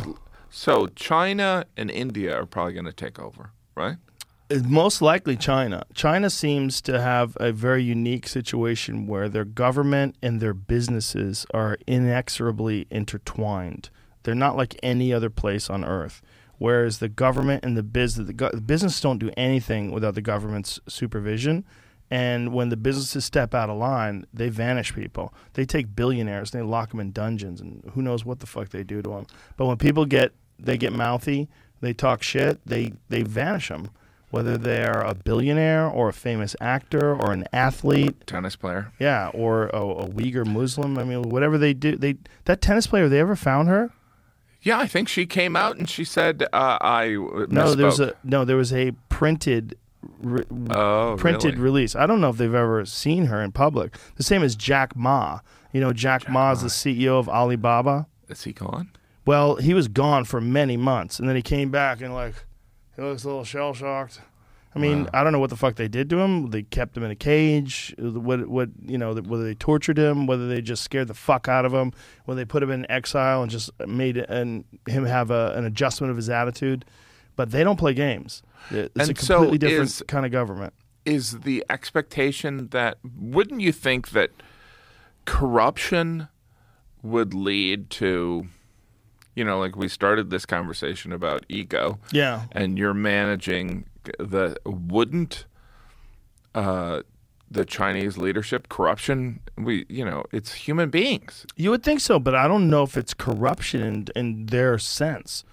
so 0.50 0.88
China 0.88 1.66
and 1.76 1.92
India 1.92 2.36
are 2.36 2.46
probably 2.46 2.74
going 2.74 2.86
to 2.86 2.94
take 2.94 3.20
over, 3.20 3.52
right? 3.76 3.98
Most 4.66 5.02
likely 5.02 5.36
China. 5.36 5.84
China 5.94 6.30
seems 6.30 6.80
to 6.82 7.02
have 7.02 7.36
a 7.40 7.52
very 7.52 7.84
unique 7.84 8.28
situation 8.28 9.06
where 9.06 9.28
their 9.28 9.44
government 9.44 10.16
and 10.22 10.40
their 10.40 10.54
businesses 10.54 11.46
are 11.54 11.78
inexorably 11.86 12.88
intertwined. 12.90 13.90
They're 14.24 14.36
not 14.36 14.56
like 14.56 14.80
any 14.82 15.12
other 15.12 15.30
place 15.30 15.70
on 15.70 15.84
earth. 15.84 16.22
Whereas 16.58 17.00
the 17.00 17.10
government 17.10 17.64
and 17.64 17.78
the 17.78 17.84
business, 17.84 18.28
the, 18.28 18.34
go- 18.34 18.50
the 18.52 18.62
business 18.62 19.00
don't 19.00 19.20
do 19.20 19.30
anything 19.38 19.92
without 19.92 20.16
the 20.16 20.22
government's 20.22 20.80
supervision. 20.88 21.66
And 22.10 22.54
when 22.54 22.70
the 22.70 22.78
businesses 22.78 23.26
step 23.26 23.54
out 23.54 23.70
of 23.70 23.78
line, 23.78 24.26
they 24.34 24.48
vanish 24.50 24.96
people. 24.96 25.34
They 25.54 25.66
take 25.66 25.94
billionaires 25.96 26.54
and 26.54 26.62
they 26.64 26.66
lock 26.66 26.92
them 26.92 27.00
in 27.02 27.12
dungeons, 27.12 27.60
and 27.60 27.84
who 27.94 28.02
knows 28.02 28.24
what 28.24 28.40
the 28.40 28.46
fuck 28.46 28.70
they 28.70 28.84
do 28.84 29.02
to 29.02 29.10
them. 29.10 29.28
But 29.58 29.66
when 29.66 29.78
people 29.78 30.06
get 30.06 30.32
they 30.58 30.78
get 30.78 30.94
mouthy, 30.94 31.50
they 31.82 31.94
talk 31.94 32.24
shit, 32.24 32.60
they 32.66 32.94
they 33.10 33.24
vanish 33.24 33.68
them. 33.68 33.90
Whether 34.30 34.58
they're 34.58 35.02
a 35.02 35.14
billionaire 35.16 35.86
or 35.86 36.10
a 36.10 36.14
famous 36.14 36.54
actor 36.60 37.14
or 37.16 37.32
an 37.32 37.46
athlete, 37.54 38.26
Tennis 38.28 38.56
player. 38.58 38.92
yeah, 39.00 39.30
or 39.34 39.68
a, 39.68 39.82
a 39.82 40.08
Uyghur 40.10 40.46
Muslim. 40.46 40.98
I 40.98 41.04
mean, 41.06 41.24
whatever 41.24 41.58
they 41.58 41.74
do, 41.74 41.96
they 41.98 42.16
that 42.46 42.62
tennis 42.62 42.88
player. 42.88 43.08
They 43.10 43.20
ever 43.20 43.36
found 43.36 43.68
her? 43.70 43.92
Yeah, 44.62 44.80
I 44.80 44.88
think 44.88 45.08
she 45.08 45.26
came 45.26 45.56
out 45.56 45.78
and 45.78 45.90
she 45.90 46.04
said, 46.04 46.44
uh, 46.54 46.78
"I 46.82 47.10
No, 47.50 47.76
there 47.76 47.86
was 47.86 48.00
a 48.00 48.14
no. 48.24 48.46
There 48.46 48.58
was 48.58 48.74
a 48.74 48.92
printed. 49.10 49.78
Re, 50.22 50.44
oh, 50.70 51.16
printed 51.18 51.54
really? 51.54 51.64
release. 51.64 51.96
I 51.96 52.06
don't 52.06 52.22
know 52.22 52.30
if 52.30 52.38
they've 52.38 52.54
ever 52.54 52.86
seen 52.86 53.26
her 53.26 53.42
in 53.42 53.52
public. 53.52 53.96
The 54.16 54.24
same 54.24 54.44
as 54.44 54.56
Jack 54.56 54.96
Ma. 54.96 55.40
You 55.74 55.82
know, 55.82 55.92
Jack, 55.92 56.30
Ma 56.30 56.52
is 56.52 56.62
the 56.62 56.70
CEO 56.70 57.20
of 57.20 57.28
Alibaba. 57.28 58.08
Is 58.30 58.44
he 58.44 58.54
gone? 58.54 58.90
Well, 59.26 59.58
he 59.58 59.74
was 59.74 59.88
gone 59.88 60.24
for 60.24 60.40
many 60.40 60.78
months, 60.78 61.20
and 61.20 61.28
then 61.28 61.36
he 61.36 61.42
came 61.42 61.70
back 61.70 62.02
and 62.02 62.14
like 62.14 62.34
he 62.96 63.02
looks 63.02 63.24
a 63.24 63.28
little 63.28 63.44
shell 63.44 63.74
shocked. 63.74 64.22
I 64.76 64.80
mean, 64.80 65.06
Wow. 65.06 65.10
I 65.16 65.24
don't 65.24 65.34
know 65.34 65.40
what 65.40 65.50
the 65.50 65.56
fuck 65.56 65.76
they 65.76 65.88
did 65.88 66.10
to 66.12 66.20
him. 66.20 66.52
They 66.52 66.62
kept 66.64 66.96
him 66.96 67.04
in 67.04 67.10
a 67.12 67.16
cage. 67.16 67.96
What 67.98 68.48
what 68.48 68.70
you 68.86 68.98
know? 68.98 69.14
Whether 69.16 69.44
they 69.44 69.56
tortured 69.56 69.98
him, 69.98 70.28
whether 70.28 70.48
they 70.48 70.62
just 70.62 70.84
scared 70.84 71.08
the 71.08 71.14
fuck 71.16 71.48
out 71.48 71.66
of 71.66 71.74
him, 71.74 71.94
whether 72.26 72.40
they 72.40 72.46
put 72.46 72.62
him 72.62 72.70
in 72.70 72.90
exile 72.92 73.42
and 73.42 73.50
just 73.52 73.72
made 73.88 74.18
and 74.18 74.66
him 74.88 75.06
have 75.06 75.32
a, 75.32 75.54
an 75.56 75.66
adjustment 75.66 76.12
of 76.12 76.18
his 76.18 76.30
attitude. 76.30 76.86
But 77.36 77.52
they 77.52 77.64
don't 77.64 77.78
play 77.78 77.94
games. 77.94 78.42
It's 78.70 78.96
a 78.98 79.02
And 79.10 79.18
so 79.18 79.36
completely 79.38 79.58
different 79.60 79.90
is- 79.90 80.04
kind 80.08 80.26
of 80.26 80.32
government. 80.32 80.74
Is 81.06 81.40
the 81.40 81.64
expectation 81.70 82.68
that 82.70 82.98
wouldn't 83.18 83.62
you 83.62 83.72
think 83.72 84.10
that 84.10 84.32
corruption 85.26 86.28
would 87.04 87.34
lead 87.34 87.90
to, 87.92 88.48
you 89.36 89.44
know, 89.44 89.60
like 89.60 89.76
we 89.76 89.88
started 89.88 90.30
this 90.30 90.46
conversation 90.46 91.12
about 91.12 91.46
ego, 91.48 92.00
Yeah. 92.12 92.46
and 92.52 92.78
you're 92.78 92.94
managing 92.94 93.86
the 94.20 94.58
wouldn't 94.66 95.46
uh, 96.56 97.02
the 97.50 97.66
Chinese 97.66 98.18
leadership 98.18 98.70
corruption? 98.70 99.40
We, 99.58 99.86
you 99.90 100.06
know, 100.06 100.24
it's 100.32 100.54
human 100.54 100.90
beings. 100.90 101.46
You 101.56 101.72
would 101.72 101.84
think 101.84 102.00
so, 102.00 102.20
but 102.20 102.36
I 102.36 102.48
don't 102.48 102.70
know 102.70 102.84
if 102.84 102.98
it's 102.98 103.14
corruption 103.14 103.82
in, 103.82 104.08
in 104.16 104.46
their 104.48 104.78
sense 104.78 105.44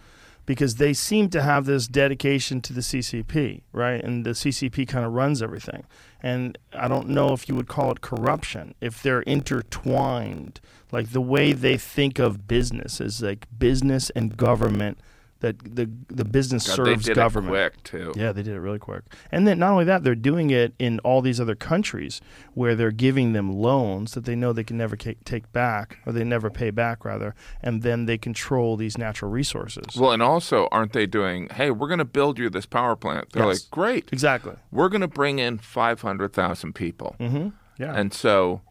because 0.47 0.77
they 0.77 0.93
seem 0.93 1.31
to 1.31 1.43
have 1.43 1.65
this 1.65 1.87
dedication 1.87 2.61
to 2.63 2.73
the 2.73 2.81
CCP, 2.81 3.63
right? 3.73 4.03
And 4.03 4.27
the 4.27 4.31
CCP 4.31 4.87
kind 4.87 5.05
of 5.05 5.13
runs 5.13 5.43
everything. 5.43 5.85
And 6.23 6.59
I 6.73 6.89
don't 6.89 7.09
know 7.09 7.33
if 7.33 7.49
you 7.49 7.55
would 7.55 7.69
call 7.69 7.91
it 7.91 8.01
corruption 8.01 8.75
if 8.81 9.03
they're 9.03 9.23
intertwined. 9.23 10.61
Like 10.93 11.13
the 11.13 11.21
way 11.21 11.53
they 11.53 11.77
think 11.77 12.19
of 12.19 12.47
business 12.47 13.01
is 13.01 13.23
like 13.23 13.47
business 13.59 14.11
and 14.11 14.37
government 14.37 14.99
that 15.45 15.77
the 15.77 15.89
the 16.09 16.25
business 16.25 16.67
God, 16.67 16.85
they 16.87 16.91
serves 16.93 17.05
did 17.05 17.17
government. 17.17 17.55
it 17.55 17.73
quick 17.73 17.83
too. 17.85 18.13
Yeah, 18.17 18.33
they 18.33 18.43
did 18.43 18.55
it 18.55 18.61
really 18.61 18.79
quick. 18.79 19.03
And 19.31 19.47
then 19.47 19.59
not 19.59 19.73
only 19.73 19.85
that, 19.85 20.03
they're 20.05 20.15
doing 20.15 20.51
it 20.51 20.75
in 20.79 20.99
all 21.01 21.21
these 21.21 21.39
other 21.41 21.55
countries 21.55 22.21
where 22.55 22.75
they're 22.75 22.91
giving 22.91 23.33
them 23.35 23.53
loans 23.53 24.13
that 24.15 24.25
they 24.25 24.35
know 24.35 24.53
they 24.53 24.65
can 24.65 24.79
never 24.79 24.97
take 24.97 25.53
back, 25.53 25.99
or 26.07 26.13
they 26.13 26.25
never 26.25 26.51
pay 26.51 26.71
back, 26.71 27.05
rather, 27.05 27.35
and 27.63 27.83
then 27.83 28.07
they 28.07 28.17
control 28.19 28.77
these 28.77 28.97
natural 28.99 29.31
resources. 29.31 29.97
Well, 29.97 30.13
and 30.13 30.23
also, 30.23 30.69
aren't 30.73 30.93
they 30.93 31.07
doing? 31.07 31.49
Hey, 31.51 31.71
we're 31.71 31.89
going 31.89 31.99
to 31.99 32.05
build 32.05 32.39
you 32.39 32.49
this 32.51 32.67
power 32.67 32.97
plant. 32.97 33.33
They're 33.33 33.45
Yes. 33.47 33.63
like, 33.65 33.71
great. 33.71 34.09
exactly. 34.13 34.55
We're 34.73 34.89
going 34.89 35.01
to 35.03 35.09
bring 35.09 35.39
in 35.39 35.59
five 35.59 36.01
hundred 36.01 36.33
thousand 36.33 36.75
people, 36.75 37.17
Mm-hmm. 37.21 37.49
Yeah. 37.79 37.95
and 37.95 38.13
so. 38.15 38.63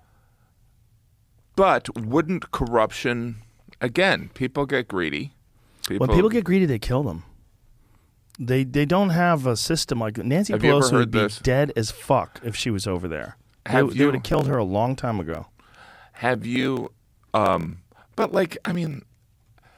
But 1.56 1.96
wouldn't 1.98 2.51
corruption? 2.51 3.36
Again, 3.82 4.30
people 4.34 4.65
get 4.65 4.88
greedy. 4.88 5.34
People, 5.88 6.08
when 6.08 6.16
people 6.16 6.30
get 6.30 6.44
greedy, 6.44 6.66
they 6.66 6.80
kill 6.80 7.04
them. 7.04 7.24
They 8.40 8.63
they 8.63 8.86
don't 8.86 9.10
have 9.10 9.46
a 9.46 9.56
system 9.56 10.00
like 10.00 10.18
Nancy 10.18 10.54
Have 10.54 10.62
Pelosi 10.62 10.94
would 10.94 11.12
be 11.12 11.20
this? 11.20 11.40
dead 11.40 11.72
as 11.75 11.92
fuck 11.92 12.40
if 12.44 12.56
she 12.56 12.72
was 12.72 12.88
over 12.88 13.08
there. 13.08 13.38
Have 13.66 13.90
they, 13.90 13.98
they 13.98 14.06
would 14.06 14.16
have 14.16 14.24
killed 14.24 14.48
her 14.48 14.58
a 14.58 14.63
long 14.63 14.96
time 14.96 15.20
ago. 15.20 15.48
have 16.13 16.46
you, 16.46 16.92
um, 17.34 17.80
but 18.16 18.32
like, 18.32 18.58
I 18.66 18.74
mean, 18.74 19.04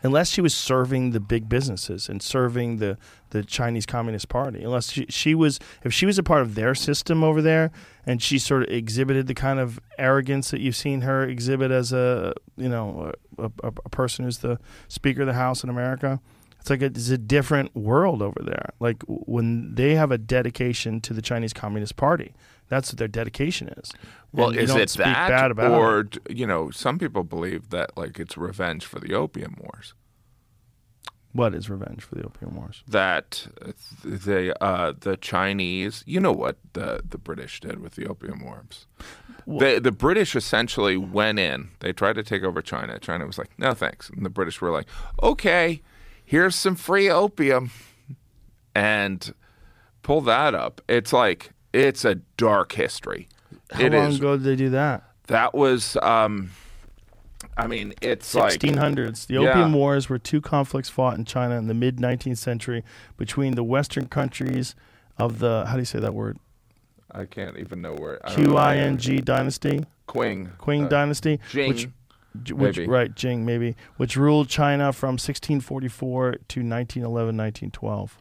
unless 0.06 0.30
she 0.30 0.40
was 0.40 0.54
serving 0.54 1.12
the 1.12 1.20
big 1.20 1.50
businesses 1.50 2.08
and 2.08 2.22
serving 2.22 2.78
the, 2.78 2.98
the 3.32 3.44
Chinese 3.44 3.88
Communist 3.88 4.30
Party. 4.30 4.64
Unless 4.64 4.92
she, 4.92 5.06
she 5.10 5.34
was, 5.34 5.60
if 5.84 5.92
she 5.92 6.06
was 6.06 6.20
a 6.20 6.24
part 6.24 6.42
of 6.44 6.54
their 6.54 6.76
system 6.76 7.24
over 7.24 7.42
there, 7.42 7.72
and 8.06 8.22
she 8.22 8.38
sort 8.38 8.64
of 8.64 8.70
exhibited 8.70 9.26
the 9.26 9.34
kind 9.34 9.60
of 9.60 9.80
arrogance 9.98 10.52
that 10.52 10.62
you've 10.62 10.76
seen 10.76 11.02
her 11.02 11.24
exhibit 11.24 11.72
as 11.72 11.92
a, 11.92 12.34
you 12.56 12.70
know, 12.70 13.14
a, 13.38 13.51
a, 13.63 13.72
person 13.89 14.25
who's 14.25 14.39
the 14.39 14.60
Speaker 14.88 15.22
of 15.22 15.27
the 15.27 15.34
House 15.34 15.63
in 15.63 15.70
America. 15.70 16.20
It's 16.60 16.70
like 16.70 16.82
a, 16.82 16.86
it's 16.86 17.10
a 17.10 17.18
different 17.18 17.75
world 17.75 18.22
over 18.22 18.42
there. 18.42 18.72
Like 18.80 19.04
when 19.08 19.75
they 19.75 19.96
have 19.96 20.12
a 20.12 20.18
dedication 20.18 21.00
to 21.01 21.13
the 21.13 21.22
Chinese 21.22 21.54
Communist 21.54 21.96
Party, 21.96 22.34
that's 22.70 22.92
what 22.92 22.98
their 22.98 23.08
dedication 23.08 23.68
is. 23.70 23.92
well, 24.32 24.48
And 24.48 24.56
you 24.58 24.63
is 24.63 24.75
it 24.75 24.98
that, 24.98 25.30
bad 25.30 25.51
about 25.51 25.72
it. 25.72 25.75
or 25.75 26.04
d- 26.04 26.20
you 26.30 26.48
know, 26.48 26.72
some 26.72 26.98
people 26.98 27.24
believe 27.24 27.70
that 27.70 27.96
like 27.96 28.20
it's 28.20 28.36
revenge 28.38 28.86
for 28.86 29.00
the 29.00 29.13
opium 29.13 29.56
wars. 29.60 29.94
what 31.34 31.54
is 31.54 31.70
revenge 31.70 32.01
for 32.01 32.15
the 32.15 32.24
Opium 32.24 32.56
Wars? 32.56 32.82
That 32.88 33.48
the 34.04 34.56
uh, 34.63 34.94
the 35.00 35.18
Chinese, 35.18 36.04
you 36.08 36.20
know 36.20 36.32
what 36.32 36.58
the 36.74 37.01
the 37.08 37.18
British 37.18 37.60
did 37.60 37.80
with 37.80 37.96
the 37.96 38.08
opium 38.08 38.39
wars. 38.44 38.88
The 39.48 39.80
the 39.80 39.92
British 39.92 40.36
essentially 40.36 40.98
went 40.98 41.40
in. 41.40 41.70
They 41.80 41.94
tried 41.94 42.14
to 42.16 42.24
take 42.24 42.44
over 42.44 42.62
China. 42.62 42.98
China 43.00 43.25
was 43.25 43.38
like, 43.38 43.50
"No, 43.58 43.74
thanks." 43.74 44.10
And 44.10 44.25
the 44.25 44.30
British 44.30 44.62
were 44.62 44.72
like, 44.72 44.88
"Okay, 45.22 45.82
here's 46.24 46.56
some 46.56 46.75
free 46.75 47.10
opium," 47.10 47.72
and 48.74 49.34
pull 50.02 50.22
that 50.22 50.54
up. 50.56 50.82
It's 50.88 51.14
like 51.14 51.52
it's 51.74 52.06
a 52.06 52.16
dark 52.38 52.74
history. 52.74 53.28
How 53.72 53.82
It 53.82 53.94
long 53.94 54.10
is. 54.10 54.20
ago 54.20 54.38
did 54.38 54.44
they 54.46 54.56
do 54.56 54.70
that? 54.70 55.04
That 55.28 55.54
was. 55.56 55.98
Um, 56.02 56.52
I 57.58 57.68
mean, 57.68 57.94
it's 58.02 58.36
like 58.36 58.54
1600s. 58.60 59.28
The 59.28 59.36
Yeah. 59.36 59.40
Opium 59.52 59.74
Wars 59.74 60.10
were 60.10 60.18
two 60.20 60.42
conflicts 60.42 60.90
fought 60.90 61.18
in 61.18 61.25
China 61.25 61.56
in 61.58 61.68
the 61.68 61.74
mid 61.74 61.98
19th 61.98 62.38
century 62.38 62.84
between 63.18 63.56
the 63.56 63.64
Western 63.64 64.08
countries 64.08 64.75
of 65.18 65.40
the 65.40 65.66
how 65.68 65.74
do 65.74 65.80
you 65.80 65.86
say 65.86 66.00
that 66.00 66.14
word? 66.14 66.38
I 67.12 67.26
can't 67.26 67.58
even 67.58 67.82
know 67.82 67.94
where. 67.94 68.18
Q 68.28 68.58
I 68.58 68.78
N 68.78 68.98
G 68.98 69.22
dynasty, 69.22 69.86
Qing. 70.08 70.56
Qing 70.58 70.86
Uh, 70.86 70.88
dynasty, 70.90 71.40
Jing. 71.52 71.70
which 71.70 71.88
which 72.52 72.78
Maybe. 72.78 72.90
right 72.90 73.16
Jing 73.16 73.46
maybe, 73.46 73.78
which 73.96 74.18
ruled 74.18 74.50
China 74.50 74.92
from 74.92 75.14
1644 75.14 76.32
to 76.50 76.60
1911 76.62 77.38
1912. 77.38 78.18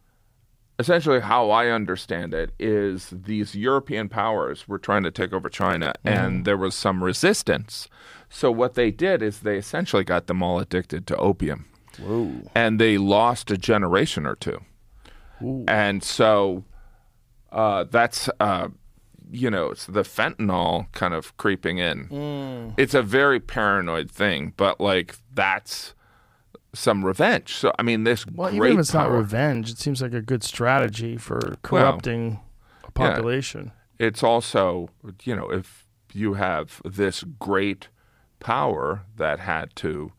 essentially 0.78 1.20
how 1.20 1.50
I 1.50 1.68
understand 1.68 2.32
it 2.34 2.52
is 2.58 3.10
these 3.10 3.54
European 3.56 4.08
powers 4.08 4.68
were 4.68 4.78
trying 4.78 5.02
to 5.04 5.10
take 5.10 5.32
over 5.32 5.48
China 5.48 5.94
and 6.04 6.44
there 6.44 6.56
was 6.56 6.74
some 6.76 7.02
resistance. 7.02 7.88
So 8.28 8.50
what 8.52 8.74
they 8.74 8.90
did 8.92 9.20
is 9.22 9.40
they 9.40 9.56
essentially 9.56 10.04
got 10.04 10.26
them 10.28 10.42
all 10.42 10.58
addicted 10.60 11.06
to 11.08 11.16
opium. 11.16 11.66
Whoa. 12.00 12.32
And 12.56 12.80
they 12.80 12.98
lost 12.98 13.50
a 13.52 13.56
generation 13.58 14.26
or 14.26 14.34
two. 14.36 14.60
Ooh. 15.42 15.64
And 15.68 16.02
so 16.04 16.64
uh, 17.54 17.84
that's 17.84 18.28
uh, 18.40 18.68
you 19.30 19.50
know, 19.50 19.70
it's 19.70 19.86
the 19.86 20.02
fentanyl 20.02 20.90
kind 20.92 21.14
of 21.14 21.36
creeping 21.36 21.78
in. 21.78 22.74
It's 22.76 22.94
a 22.94 23.02
very 23.02 23.40
paranoid 23.40 24.10
thing, 24.10 24.52
but 24.56 24.80
like 24.80 25.16
that's 25.32 25.94
some 26.74 27.04
revenge. 27.04 27.54
So 27.54 27.72
I 27.78 27.82
mean 27.82 28.04
this 28.04 28.26
Well, 28.26 28.52
even 28.54 28.72
if 28.72 28.78
it's 28.80 28.94
not 28.94 29.10
revenge, 29.10 29.70
it 29.70 29.78
seems 29.78 30.02
like 30.02 30.12
a 30.12 30.20
good 30.20 30.42
strategy 30.42 31.16
for 31.16 31.56
corrupting 31.62 32.40
a 32.84 32.90
population. 32.90 33.72
it's 33.98 34.22
also 34.22 34.88
you 35.22 35.34
know 35.36 35.50
if 35.50 35.86
you 36.12 36.34
have 36.34 36.80
this 36.84 37.24
great 37.38 37.88
power 38.40 39.02
that 39.16 39.40
had 39.40 39.74
to, 39.76 40.12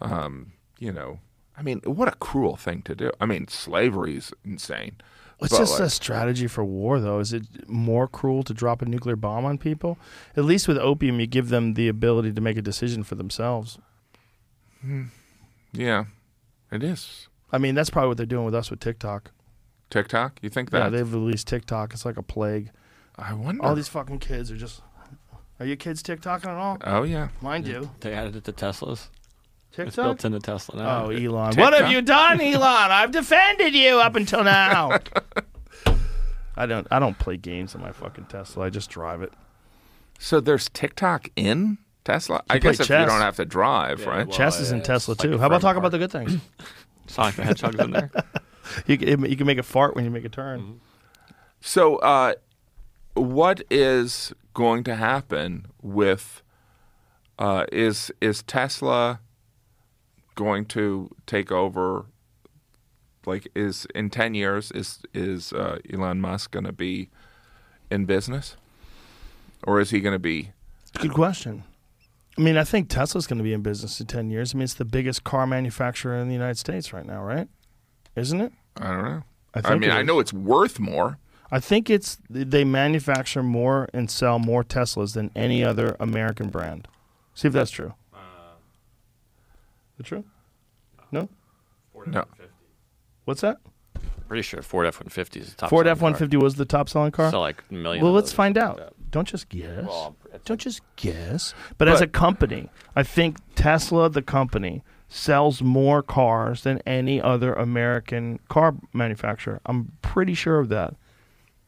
um, 0.00 0.52
you 0.78 0.92
know, 0.92 1.18
I 1.56 1.62
mean, 1.62 1.80
what 1.84 2.08
a 2.08 2.12
cruel 2.12 2.56
thing 2.56 2.80
to 2.82 2.94
do. 2.94 3.10
I 3.20 3.26
mean, 3.26 3.48
slavery's 3.48 4.32
insane. 4.44 4.96
It's 5.42 5.52
but, 5.52 5.58
just 5.58 5.72
like, 5.74 5.86
a 5.86 5.90
strategy 5.90 6.46
for 6.46 6.64
war, 6.64 7.00
though. 7.00 7.18
Is 7.18 7.32
it 7.32 7.68
more 7.68 8.06
cruel 8.06 8.42
to 8.42 8.52
drop 8.52 8.82
a 8.82 8.84
nuclear 8.84 9.16
bomb 9.16 9.44
on 9.44 9.56
people? 9.56 9.98
At 10.36 10.44
least 10.44 10.68
with 10.68 10.76
opium, 10.76 11.18
you 11.18 11.26
give 11.26 11.48
them 11.48 11.74
the 11.74 11.88
ability 11.88 12.32
to 12.32 12.40
make 12.40 12.58
a 12.58 12.62
decision 12.62 13.02
for 13.02 13.14
themselves. 13.14 13.78
Hmm. 14.82 15.04
yeah, 15.72 16.04
it 16.70 16.82
is. 16.82 17.28
I 17.52 17.58
mean, 17.58 17.74
that's 17.74 17.90
probably 17.90 18.08
what 18.08 18.16
they're 18.16 18.26
doing 18.26 18.44
with 18.44 18.54
us 18.54 18.70
with 18.70 18.80
TikTok. 18.80 19.30
TikTok, 19.90 20.38
you 20.42 20.50
think 20.50 20.70
that? 20.70 20.78
Yeah, 20.78 20.88
they've 20.88 21.12
released 21.12 21.48
TikTok. 21.48 21.92
It's 21.92 22.04
like 22.04 22.16
a 22.16 22.22
plague. 22.22 22.70
I 23.16 23.34
wonder. 23.34 23.62
All 23.64 23.74
these 23.74 23.88
fucking 23.88 24.18
kids 24.20 24.50
are 24.50 24.56
just. 24.56 24.82
Are 25.58 25.66
your 25.66 25.76
kids 25.76 26.02
TikToking 26.02 26.46
at 26.46 26.56
all? 26.56 26.78
oh 26.84 27.02
yeah. 27.02 27.28
Mine 27.42 27.62
do. 27.62 27.90
They 28.00 28.14
added 28.14 28.36
it 28.36 28.44
to 28.44 28.52
Teslas. 28.52 29.08
It's 29.70 29.76
TikTok. 29.76 30.04
built 30.04 30.24
into 30.24 30.40
Tesla 30.40 30.76
now. 30.82 31.04
Oh, 31.04 31.10
Elon. 31.10 31.50
TikTok? 31.52 31.72
What 31.72 31.80
have 31.80 31.92
you 31.92 32.02
done, 32.02 32.40
Elon? 32.40 32.90
I've 32.90 33.12
defended 33.12 33.74
you 33.74 34.00
up 34.00 34.16
until 34.16 34.42
now. 34.42 34.98
I 36.56 36.66
don't. 36.66 36.86
I 36.90 36.98
don't 36.98 37.18
play 37.18 37.36
games 37.36 37.74
on 37.74 37.80
my 37.80 37.92
fucking 37.92 38.26
Tesla. 38.26 38.64
I 38.66 38.70
just 38.70 38.90
drive 38.90 39.22
it. 39.22 39.32
So 40.18 40.40
there's 40.40 40.68
TikTok 40.68 41.28
in 41.36 41.78
Tesla. 42.04 42.42
I 42.50 42.58
play 42.58 42.72
guess 42.72 42.80
if 42.80 42.88
you 42.90 42.96
don't 42.96 43.20
have 43.20 43.36
to 43.36 43.44
drive, 43.44 44.00
Yeah, 44.00 44.08
right? 44.08 44.26
well, 44.26 44.36
Chess 44.36 44.60
is 44.60 44.72
in 44.72 44.82
Tesla 44.82 45.12
it's 45.12 45.24
like 45.24 45.30
too. 45.32 45.38
How 45.38 45.46
about 45.46 45.60
front 45.60 45.74
talk 45.74 45.76
about 45.76 45.92
the 45.92 45.98
good 45.98 46.12
things? 46.12 46.36
Sonic 47.06 47.36
the 47.36 47.44
Hedgehog's 47.44 47.78
in 47.80 47.90
there. 47.92 48.10
you 48.86 48.98
can, 48.98 49.24
you 49.24 49.36
can 49.36 49.46
make 49.46 49.58
a 49.58 49.62
fart 49.62 49.94
when 49.96 50.04
you 50.04 50.10
make 50.10 50.24
a 50.24 50.28
turn. 50.28 50.80
So, 51.60 51.96
uh, 51.96 52.34
what 53.14 53.62
is 53.70 54.32
going 54.54 54.84
to 54.84 54.96
happen 54.96 55.66
with? 55.82 56.42
Uh, 57.38 57.64
is 57.72 58.12
is 58.20 58.42
Tesla 58.42 59.20
going 60.40 60.64
to 60.64 61.10
take 61.26 61.52
over? 61.52 62.06
Like, 63.26 63.48
is 63.54 63.86
in 63.94 64.08
ten 64.08 64.34
years 64.34 64.72
is 64.72 65.02
is 65.12 65.52
uh, 65.52 65.78
Elon 65.92 66.20
Musk 66.20 66.50
going 66.52 66.64
to 66.64 66.72
be 66.72 67.10
in 67.90 68.06
business, 68.06 68.56
or 69.62 69.78
is 69.78 69.90
he 69.90 70.00
going 70.00 70.14
to 70.14 70.18
be? 70.18 70.52
Good 70.98 71.12
question. 71.12 71.64
I 72.38 72.40
mean, 72.40 72.56
I 72.56 72.64
think 72.64 72.88
Tesla's 72.88 73.26
going 73.26 73.36
to 73.36 73.44
be 73.44 73.52
in 73.52 73.60
business 73.60 74.00
in 74.00 74.06
ten 74.06 74.30
years. 74.30 74.54
I 74.54 74.56
mean, 74.56 74.64
it's 74.64 74.74
the 74.74 74.86
biggest 74.86 75.22
car 75.22 75.46
manufacturer 75.46 76.16
in 76.16 76.28
the 76.28 76.34
United 76.34 76.56
States 76.56 76.94
right 76.94 77.04
now, 77.04 77.22
right? 77.22 77.48
Isn't 78.16 78.40
it? 78.40 78.52
I 78.78 78.86
don't 78.88 79.04
know. 79.04 79.22
I 79.54 79.60
I, 79.64 79.74
mean, 79.76 79.90
I 79.90 80.02
know 80.02 80.18
it's 80.18 80.32
worth 80.32 80.80
more. 80.80 81.18
I 81.50 81.60
think 81.60 81.90
it's 81.90 82.16
they 82.30 82.64
manufacture 82.64 83.42
more 83.42 83.88
and 83.92 84.10
sell 84.10 84.38
more 84.38 84.64
Teslas 84.64 85.12
than 85.12 85.30
any 85.36 85.62
other 85.62 85.96
American 86.00 86.48
brand. 86.48 86.88
See 87.34 87.48
if 87.48 87.54
that's 87.54 87.70
true. 87.70 87.94
Is 90.00 90.06
it 90.06 90.08
true? 90.08 90.24
No. 91.12 91.28
No, 92.06 92.24
What's 93.26 93.42
that? 93.42 93.58
Pretty 94.28 94.40
sure 94.42 94.62
Ford 94.62 94.86
F 94.86 94.98
one 95.00 95.10
fifty 95.10 95.40
is 95.40 95.50
the 95.50 95.56
top. 95.56 95.68
Ford 95.68 95.86
F 95.86 96.00
one 96.00 96.14
fifty 96.14 96.38
was 96.38 96.54
the 96.54 96.64
top 96.64 96.88
selling 96.88 97.12
car. 97.12 97.26
car. 97.26 97.30
Sell 97.32 97.40
like 97.40 97.62
a 97.70 97.74
million. 97.74 98.02
well, 98.02 98.12
of 98.12 98.14
let's 98.16 98.30
those, 98.30 98.36
find 98.36 98.56
something 98.56 98.80
out. 98.82 98.86
like. 98.86 99.10
Don't 99.10 99.28
just 99.28 99.50
guess. 99.50 99.84
Well, 99.86 100.16
Don't 100.46 100.58
just 100.60 100.80
guess. 100.96 101.52
But, 101.76 101.88
as 101.88 102.00
a 102.00 102.06
company, 102.06 102.70
I 102.96 103.02
think 103.02 103.36
Tesla, 103.56 104.08
the 104.08 104.22
company, 104.22 104.82
sells 105.08 105.60
more 105.60 106.02
cars 106.02 106.62
than 106.62 106.78
any 106.86 107.20
other 107.20 107.52
American 107.52 108.38
car 108.48 108.74
manufacturer. 108.94 109.60
I'm 109.66 109.92
pretty 110.00 110.32
sure 110.32 110.60
of 110.60 110.70
that. 110.70 110.94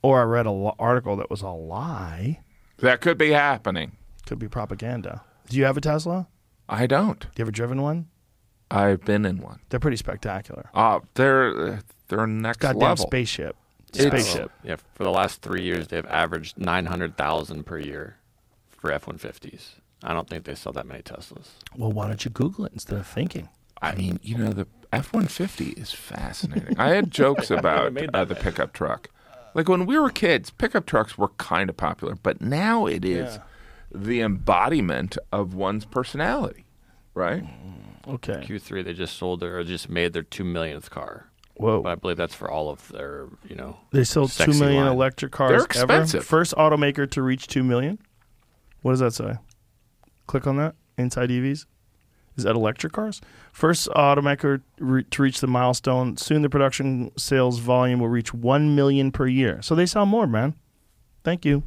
Or 0.02 0.20
I 0.20 0.24
read 0.24 0.46
an 0.46 0.70
article 0.78 1.16
that 1.16 1.28
was 1.28 1.42
a 1.42 1.48
lie. 1.50 2.40
that 2.78 3.02
could 3.02 3.18
be 3.18 3.32
happening. 3.32 3.92
Could 4.24 4.38
be 4.38 4.48
propaganda. 4.48 5.22
Do 5.50 5.58
you 5.58 5.64
have 5.64 5.76
a 5.76 5.80
Tesla? 5.82 6.28
I 6.68 6.86
don't. 6.86 7.20
Do 7.20 7.28
you 7.36 7.42
ever 7.42 7.50
driven 7.50 7.82
one? 7.82 8.06
I've 8.72 9.04
been 9.04 9.24
in 9.26 9.38
one. 9.38 9.60
They're 9.68 9.80
pretty 9.80 9.96
spectacular. 9.96 10.70
Uh, 10.74 11.00
they're 11.14 11.80
they're 12.08 12.26
next 12.26 12.58
Goddamn 12.58 12.80
level. 12.80 13.06
spaceship. 13.06 13.56
It's- 13.94 14.06
Spaceship. 14.24 14.50
Yeah, 14.64 14.76
for 14.94 15.04
the 15.04 15.10
last 15.10 15.42
three 15.42 15.62
years, 15.62 15.88
they've 15.88 16.06
averaged 16.06 16.58
nine 16.58 16.86
hundred 16.86 17.16
thousand 17.16 17.64
per 17.64 17.78
year 17.78 18.16
for 18.70 18.90
F 18.90 19.06
one 19.06 19.18
fifties. 19.18 19.74
I 20.02 20.12
don't 20.14 20.28
think 20.28 20.44
they 20.44 20.54
sell 20.54 20.72
that 20.72 20.86
many 20.86 21.02
Teslas. 21.02 21.48
Well, 21.76 21.92
why 21.92 22.08
don't 22.08 22.24
you 22.24 22.30
Google 22.30 22.64
it 22.64 22.72
instead 22.72 22.98
of 22.98 23.06
thinking? 23.06 23.48
I 23.80 23.94
mean, 23.94 24.18
you 24.22 24.38
know, 24.38 24.50
the 24.52 24.66
F 24.92 25.12
one 25.12 25.26
fifty 25.26 25.70
is 25.70 25.92
fascinating. 25.92 26.78
I 26.78 26.88
had 26.94 27.10
jokes 27.10 27.50
about 27.58 27.96
uh, 28.14 28.24
the 28.24 28.34
pickup 28.34 28.72
truck. 28.72 29.08
Like 29.54 29.68
when 29.68 29.84
we 29.84 29.98
were 29.98 30.08
kids, 30.08 30.50
pickup 30.50 30.86
trucks 30.86 31.18
were 31.18 31.28
kind 31.36 31.68
of 31.68 31.76
popular, 31.76 32.14
but 32.14 32.40
now 32.40 32.86
it 32.86 33.04
is 33.04 33.34
Yeah. 33.36 33.42
the 33.94 34.22
embodiment 34.22 35.18
of 35.30 35.52
one's 35.54 35.84
personality, 35.84 36.64
right? 37.14 37.44
Okay. 38.06 38.42
Q 38.44 38.58
three, 38.58 38.82
they 38.82 38.94
just 38.94 39.16
sold 39.16 39.40
their 39.40 39.58
or 39.58 39.64
just 39.64 39.88
made 39.88 40.12
their 40.12 40.22
two 40.22 40.44
millionth 40.44 40.90
car. 40.90 41.28
Whoa. 41.54 41.82
But 41.82 41.90
I 41.90 41.94
believe 41.96 42.16
that's 42.16 42.34
for 42.34 42.50
all 42.50 42.70
of 42.70 42.88
their, 42.88 43.28
you 43.48 43.54
know. 43.54 43.76
They 43.90 44.04
sold 44.04 44.32
two 44.32 44.52
million 44.54 44.84
line. 44.84 44.92
electric 44.92 45.32
cars 45.32 45.50
They're 45.50 45.58
ever. 45.58 45.64
expensive. 45.94 46.24
First 46.24 46.54
automaker 46.56 47.08
to 47.10 47.22
reach 47.22 47.46
two 47.46 47.62
million. 47.62 47.98
What 48.80 48.92
does 48.92 49.00
that 49.00 49.12
say? 49.14 49.34
Click 50.26 50.46
on 50.46 50.56
that. 50.56 50.74
Inside 50.98 51.30
EVs. 51.30 51.66
Is 52.36 52.44
that 52.44 52.56
electric 52.56 52.92
cars? 52.94 53.20
First 53.52 53.88
automaker 53.90 54.62
re- 54.78 55.04
to 55.04 55.22
reach 55.22 55.40
the 55.40 55.46
milestone. 55.46 56.16
Soon 56.16 56.40
the 56.42 56.48
production 56.48 57.10
sales 57.18 57.58
volume 57.58 58.00
will 58.00 58.08
reach 58.08 58.32
one 58.32 58.74
million 58.74 59.12
per 59.12 59.26
year. 59.26 59.60
So 59.60 59.74
they 59.74 59.84
sell 59.86 60.06
more, 60.06 60.26
man. 60.26 60.54
Thank 61.24 61.44
you. 61.44 61.62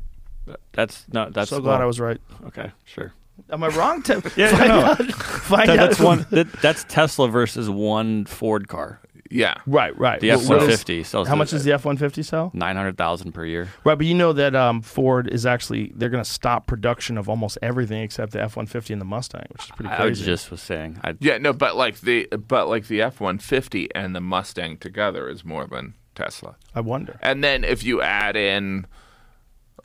That's 0.73 1.05
no. 1.13 1.29
That's 1.29 1.49
so 1.51 1.59
glad 1.59 1.73
well, 1.73 1.81
I 1.83 1.85
was 1.85 1.99
right. 1.99 2.19
Okay, 2.47 2.71
sure. 2.83 3.13
Am 3.51 3.63
I 3.63 3.67
wrong? 3.69 4.01
To 4.03 4.21
Yeah, 4.35 4.51
find 4.55 4.67
no. 4.69 4.79
out, 4.81 4.97
find 5.13 5.69
That- 5.69 5.79
out 5.79 5.89
that's 5.89 5.99
if- 5.99 6.05
one. 6.05 6.25
That, 6.31 6.51
that's 6.61 6.83
Tesla 6.85 7.27
versus 7.27 7.69
one 7.69 8.25
Ford 8.25 8.67
car. 8.67 8.99
Yeah. 9.31 9.55
Right, 9.65 9.97
right. 9.97 10.19
The 10.21 10.29
What- 10.29 10.41
F 10.43 10.49
what 10.49 10.57
one 10.59 10.69
is- 10.69 10.75
fifty 10.77 11.03
sells. 11.03 11.27
How 11.27 11.35
much 11.35 11.49
does 11.49 11.63
the 11.63 11.73
F 11.73 11.83
one 11.83 11.97
fifty 11.97 12.21
sell? 12.23 12.51
Nine 12.53 12.75
hundred 12.75 12.97
thousand 12.97 13.31
per 13.33 13.43
year. 13.43 13.69
Right, 13.83 13.95
but 13.97 14.05
you 14.07 14.13
know 14.13 14.33
that 14.33 14.55
um, 14.55 14.81
Ford 14.81 15.27
is 15.27 15.45
actually 15.45 15.91
they're 15.95 16.09
going 16.09 16.23
to 16.23 16.29
stop 16.29 16.67
production 16.67 17.17
of 17.17 17.27
almost 17.27 17.57
everything 17.61 18.01
except 18.03 18.31
the 18.33 18.41
F 18.41 18.55
one 18.55 18.67
fifty 18.67 18.93
and 18.93 19.01
the 19.01 19.05
Mustang, 19.05 19.45
which 19.49 19.63
is 19.65 19.71
pretty 19.71 19.89
crazy. 19.89 20.01
I 20.01 20.05
crazy. 20.05 20.25
just 20.25 20.51
was 20.51 20.61
saying. 20.61 20.99
I 21.03 21.15
Yeah, 21.19 21.37
no, 21.39 21.53
but 21.53 21.75
like 21.75 22.01
the 22.01 22.27
but 22.47 22.67
like 22.69 22.87
the 22.87 23.01
F 23.01 23.19
one 23.19 23.39
fifty 23.39 23.93
and 23.95 24.15
the 24.15 24.21
Mustang 24.21 24.77
together 24.77 25.27
is 25.27 25.43
more 25.43 25.65
than 25.65 25.95
Tesla. 26.13 26.55
I 26.75 26.81
wonder. 26.81 27.17
And 27.21 27.43
then 27.43 27.63
if 27.63 27.83
you 27.83 28.01
add 28.03 28.35
in 28.37 28.85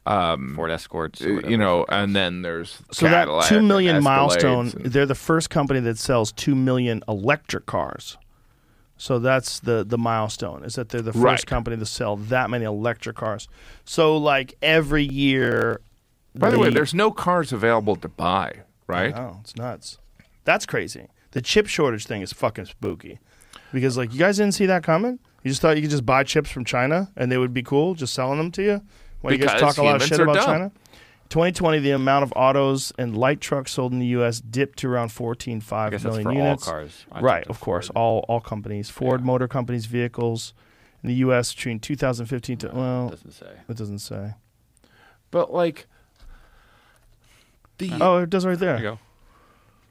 Ford 0.07 0.71
Escorts. 0.71 1.21
or 1.23 1.31
uh, 1.31 1.35
whatever. 1.37 1.51
you 1.51 1.57
know, 1.59 1.85
and 1.89 2.17
then 2.17 2.43
there's 2.43 2.79
So 2.93 3.07
Cadillac 3.07 3.43
that 3.45 3.49
two 3.49 3.63
million 3.63 4.03
milestone, 4.03 4.69
and- 4.69 4.87
they're 4.87 5.07
the 5.07 5.15
first 5.15 5.51
company 5.51 5.81
that 5.81 5.99
sells 5.99 6.33
two 6.33 6.55
million 6.55 7.03
electric 7.09 7.67
cars. 7.67 8.17
So 8.97 9.19
that's 9.19 9.61
the 9.61 9.83
the 9.85 9.97
milestone 9.99 10.63
is 10.65 10.75
that 10.75 10.91
they're 10.91 11.01
the 11.01 11.13
first 11.13 11.25
Right. 11.25 11.47
company 11.47 11.77
to 11.79 11.87
sell 11.87 12.17
that 12.17 12.51
many 12.51 12.65
electric 12.65 13.17
cars. 13.17 13.49
So 13.85 14.17
like 14.17 14.55
every 14.63 15.05
year. 15.05 15.81
By 16.35 16.51
the 16.51 16.59
way, 16.59 16.71
there's 16.71 16.95
no 16.95 17.11
cars 17.11 17.53
available 17.53 17.97
to 17.97 18.09
buy, 18.09 18.53
right? 18.87 19.15
Oh, 19.17 19.39
it's 19.41 19.57
nuts. 19.57 19.99
That's 20.45 20.65
crazy. 20.67 21.07
The 21.33 21.41
chip 21.43 21.67
shortage 21.67 22.07
thing 22.07 22.23
is 22.23 22.33
fucking 22.33 22.67
spooky. 22.67 23.19
Because 23.73 23.97
like 23.97 24.13
you 24.13 24.19
guys 24.19 24.37
didn't 24.37 24.55
see 24.55 24.67
that 24.67 24.83
coming? 24.83 25.19
You 25.43 25.51
just 25.51 25.63
thought 25.63 25.77
you 25.77 25.83
could 25.83 25.91
just 25.91 26.05
buy 26.05 26.23
chips 26.25 26.51
from 26.51 26.65
China 26.65 27.11
and 27.17 27.33
they 27.33 27.39
would 27.39 27.55
be 27.55 27.63
cool, 27.63 27.95
just 27.95 28.13
selling 28.13 28.37
them 28.39 28.51
to 28.53 28.63
you? 28.63 28.83
Why 29.20 29.33
you 29.33 29.38
guys 29.38 29.54
Because 29.54 29.74
talk 29.76 29.78
a 29.78 29.83
lot 29.87 30.00
of 30.02 30.06
shit 30.09 30.20
about 30.20 30.35
dumb. 30.37 30.44
China? 30.46 30.72
2020, 31.28 31.78
the 31.78 31.90
amount 31.92 32.24
of 32.24 32.33
autos 32.35 32.92
and 32.98 33.16
light 33.16 33.40
trucks 33.40 33.70
sold 33.72 33.92
in 33.92 34.00
the 34.00 34.06
U.S. 34.06 34.40
dipped 34.40 34.78
to 34.80 34.88
around 34.88 35.11
14.5 35.11 35.72
I 35.72 35.90
that's 35.90 36.02
for 36.02 36.33
units. 36.33 36.66
all 36.66 36.72
cars. 36.72 37.06
I 37.12 37.20
right, 37.20 37.46
of 37.46 37.61
course, 37.61 37.88
all 37.90 38.24
all 38.28 38.40
companies. 38.40 38.90
Ford 38.90 39.20
Yeah. 39.20 39.26
Motor 39.26 39.46
Company's 39.46 39.87
vehicles 39.87 40.54
in 41.02 41.09
the 41.09 41.14
U.S. 41.16 41.54
between 41.54 41.78
2015 41.78 42.59
to 42.59 42.70
well, 42.74 43.11
doesn't 43.11 43.30
say. 43.33 43.52
it 43.68 43.76
doesn't 43.76 43.98
say. 44.00 44.35
But 45.30 45.52
like 45.52 45.87
the 47.78 47.92
Oh, 48.00 48.18
it 48.18 48.30
does 48.30 48.44
right 48.44 48.59
there. 48.59 48.74
There 48.76 48.85
you 48.85 48.90
go. 48.92 48.98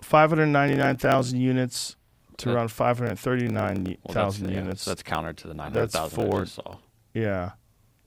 599,000 0.01 1.39
units 1.39 1.95
to 2.37 2.49
That- 2.49 2.55
around 2.55 2.71
539,000 2.71 4.45
Well, 4.47 4.53
yeah, 4.53 4.59
units. 4.61 4.83
so 4.83 4.91
that's 4.91 5.03
counter 5.03 5.33
to 5.33 5.47
the 5.47 5.53
nine 5.53 5.71
hundred 5.71 5.91
thousand. 5.91 6.19
I 6.19 6.25
Ford. 6.29 6.43
just 6.45 6.55
saw. 6.55 6.77
yeah. 7.13 7.51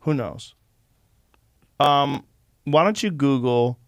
Who 0.01 0.15
knows? 0.15 0.55
Um, 1.87 2.25
why 2.65 2.85
don't 2.85 3.03
you 3.03 3.11
Google 3.11 3.79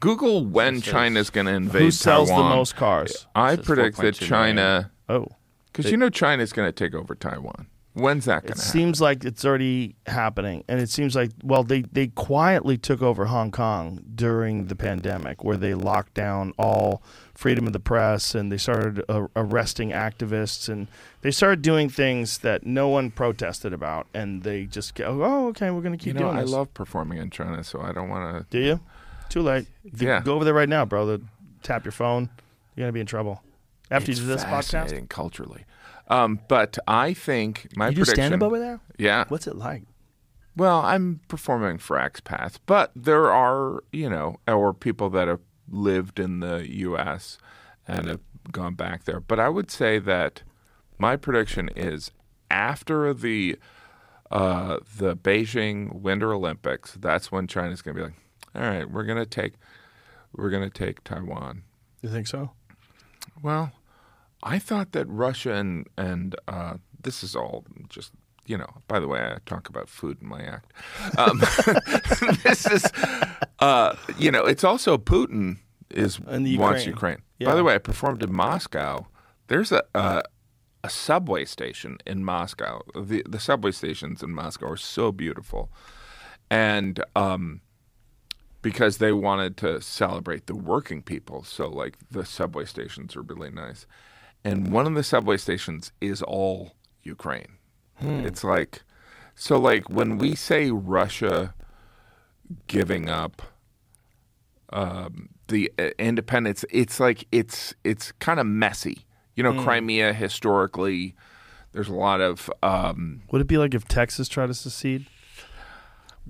Google 0.00 0.44
when 0.46 0.76
This 0.76 0.86
is- 0.86 0.92
China's 0.92 1.30
going 1.30 1.46
to 1.46 1.52
invade 1.52 1.82
who 1.82 1.90
sells 1.90 2.28
Taiwan. 2.28 2.50
the 2.50 2.56
most 2.56 2.76
cars? 2.76 3.26
I 3.34 3.50
This 3.56 3.60
is 3.60 3.66
predict 3.66 3.96
that 3.98 4.14
4.2 4.14 4.26
China, 4.28 4.90
Oh, 5.08 5.26
because 5.66 5.90
you 5.90 5.96
know 5.96 6.08
China's 6.10 6.52
going 6.52 6.68
to 6.68 6.72
take 6.72 6.94
over 6.94 7.14
Taiwan. 7.14 7.66
When's 7.98 8.24
that 8.26 8.42
going 8.42 8.52
it 8.52 8.56
to 8.56 8.62
happen? 8.62 8.72
seems 8.72 9.00
like 9.00 9.24
it's 9.24 9.44
already 9.44 9.96
happening, 10.06 10.64
and 10.68 10.80
it 10.80 10.88
seems 10.90 11.14
like 11.16 11.30
well, 11.42 11.62
they 11.64 11.82
they 11.82 12.08
quietly 12.08 12.78
took 12.78 13.02
over 13.02 13.26
Hong 13.26 13.50
Kong 13.50 14.02
during 14.14 14.66
the 14.66 14.76
pandemic, 14.76 15.42
where 15.44 15.56
they 15.56 15.74
locked 15.74 16.14
down 16.14 16.52
all 16.58 17.02
freedom 17.34 17.66
of 17.66 17.72
the 17.72 17.80
press, 17.80 18.34
and 18.34 18.50
they 18.50 18.56
started 18.58 19.02
uh, 19.08 19.26
arresting 19.36 19.90
activists, 19.90 20.68
and 20.68 20.86
they 21.22 21.30
started 21.30 21.62
doing 21.62 21.88
things 21.88 22.38
that 22.38 22.64
no 22.66 22.88
one 22.88 23.10
protested 23.10 23.72
about, 23.72 24.06
and 24.14 24.42
they 24.42 24.64
just 24.64 24.94
go, 24.94 25.22
oh, 25.22 25.48
okay, 25.48 25.70
we're 25.70 25.82
going 25.82 25.96
to 25.96 26.04
You 26.04 26.12
keep 26.12 26.20
know, 26.20 26.26
doing 26.28 26.38
I 26.38 26.42
this. 26.42 26.50
love 26.50 26.72
performing 26.74 27.18
in 27.18 27.30
China, 27.30 27.62
so 27.62 27.80
I 27.80 27.92
don't 27.92 28.08
want 28.08 28.38
to. 28.38 28.46
Do 28.50 28.58
you? 28.64 28.80
Too 29.28 29.42
late. 29.42 29.66
You 29.84 30.08
Yeah. 30.08 30.20
Go 30.22 30.34
over 30.34 30.44
there 30.44 30.54
right 30.54 30.68
now, 30.68 30.84
bro. 30.84 31.06
The 31.06 31.20
tap 31.62 31.84
your 31.84 31.92
phone, 31.92 32.30
you're 32.74 32.84
gonna 32.84 32.92
be 32.92 33.00
in 33.00 33.06
trouble. 33.06 33.42
After 33.90 34.10
you 34.10 34.16
do 34.16 34.26
this 34.26 34.42
podcast, 34.44 34.70
fascinating 34.72 35.06
culturally. 35.06 35.64
Um, 36.08 36.40
but 36.48 36.78
I 36.88 37.12
think 37.14 37.68
my 37.76 37.88
you 37.88 37.96
do 37.96 38.00
prediction. 38.02 38.14
stand 38.14 38.34
up 38.34 38.46
over 38.46 38.58
there. 38.58 38.80
Yeah. 38.98 39.24
What's 39.28 39.46
it 39.46 39.56
like? 39.56 39.82
Well, 40.56 40.80
I'm 40.80 41.20
performing 41.28 41.78
for 41.78 41.96
expats, 41.96 42.58
but 42.66 42.90
there 42.96 43.30
are, 43.30 43.84
you 43.92 44.10
know, 44.10 44.40
or 44.48 44.74
people 44.74 45.08
that 45.10 45.28
have 45.28 45.40
lived 45.70 46.18
in 46.18 46.40
the 46.40 46.66
U.S. 46.78 47.38
and 47.86 48.08
have 48.08 48.20
gone 48.50 48.74
back 48.74 49.04
there. 49.04 49.20
But 49.20 49.38
I 49.38 49.48
would 49.48 49.70
say 49.70 49.98
that 50.00 50.42
my 50.98 51.14
prediction 51.16 51.68
is 51.76 52.10
after 52.50 53.14
the 53.14 53.56
uh, 54.30 54.78
the 54.96 55.16
Beijing 55.16 56.00
Winter 56.00 56.32
Olympics, 56.32 56.96
that's 57.00 57.30
when 57.30 57.46
China's 57.46 57.80
going 57.80 57.96
to 57.96 58.02
be 58.02 58.04
like, 58.06 58.16
all 58.54 58.62
right, 58.62 58.90
we're 58.90 59.04
going 59.04 59.18
to 59.18 59.26
take 59.26 59.54
we're 60.34 60.50
going 60.50 60.68
to 60.68 60.76
take 60.76 61.04
Taiwan. 61.04 61.62
You 62.02 62.08
think 62.08 62.26
so? 62.26 62.50
Well, 63.42 63.72
I 64.42 64.58
thought 64.58 64.92
that 64.92 65.06
Russia 65.08 65.54
and 65.54 65.86
and 65.96 66.36
uh, 66.46 66.74
this 67.02 67.22
is 67.22 67.34
all 67.34 67.64
just 67.88 68.12
you 68.46 68.56
know. 68.56 68.82
By 68.86 69.00
the 69.00 69.08
way, 69.08 69.20
I 69.20 69.38
talk 69.46 69.68
about 69.68 69.88
food 69.88 70.18
in 70.22 70.28
my 70.28 70.42
act. 70.42 70.72
Um, 71.16 71.38
this 72.44 72.66
is 72.66 72.86
uh, 73.58 73.96
you 74.16 74.30
know, 74.30 74.44
it's 74.44 74.64
also 74.64 74.96
Putin 74.98 75.58
is 75.90 76.18
the 76.18 76.58
wants 76.58 76.86
Ukraine. 76.86 77.16
Ukraine. 77.16 77.22
Yeah. 77.38 77.48
By 77.48 77.54
the 77.54 77.64
way, 77.64 77.74
I 77.74 77.78
performed 77.78 78.22
in 78.22 78.34
Moscow. 78.34 79.06
There's 79.48 79.72
a. 79.72 79.82
a 79.94 80.22
a 80.84 80.88
subway 80.88 81.44
station 81.44 81.98
in 82.06 82.24
Moscow. 82.24 82.82
The 82.94 83.24
the 83.28 83.40
subway 83.40 83.72
stations 83.72 84.22
in 84.22 84.32
Moscow 84.32 84.68
are 84.68 84.76
so 84.76 85.10
beautiful, 85.10 85.72
and 86.50 87.02
um, 87.16 87.62
because 88.62 88.98
they 88.98 89.12
wanted 89.12 89.56
to 89.58 89.80
celebrate 89.80 90.46
the 90.46 90.54
working 90.54 91.02
people. 91.02 91.42
So, 91.42 91.68
like, 91.68 91.96
the 92.10 92.24
subway 92.24 92.64
stations 92.64 93.16
are 93.16 93.22
really 93.22 93.50
nice. 93.50 93.86
And 94.44 94.72
one 94.72 94.86
of 94.86 94.94
the 94.94 95.02
subway 95.02 95.36
stations 95.36 95.92
is 96.00 96.22
all 96.22 96.72
Ukraine. 97.02 97.58
It's 98.00 98.44
like, 98.44 98.82
so, 99.34 99.58
like, 99.58 99.90
when 99.90 100.18
we 100.18 100.34
say 100.34 100.70
Russia 100.70 101.54
giving 102.68 103.08
up 103.08 103.42
um, 104.72 105.30
the 105.48 105.72
uh, 105.78 105.90
independence, 105.98 106.64
it's 106.70 107.00
like, 107.00 107.26
it's, 107.32 107.74
it's 107.82 108.12
kind 108.12 108.38
of 108.38 108.46
messy. 108.46 109.04
You 109.34 109.42
know, 109.42 109.62
Crimea 109.62 110.12
historically, 110.12 111.14
there's 111.72 111.88
a 111.88 111.94
lot 111.94 112.20
of, 112.20 112.50
um, 112.62 113.22
Would 113.30 113.40
it 113.40 113.46
be 113.46 113.58
like 113.58 113.74
if 113.74 113.86
Texas 113.86 114.28
tried 114.28 114.46
to 114.46 114.54
secede? 114.54 115.06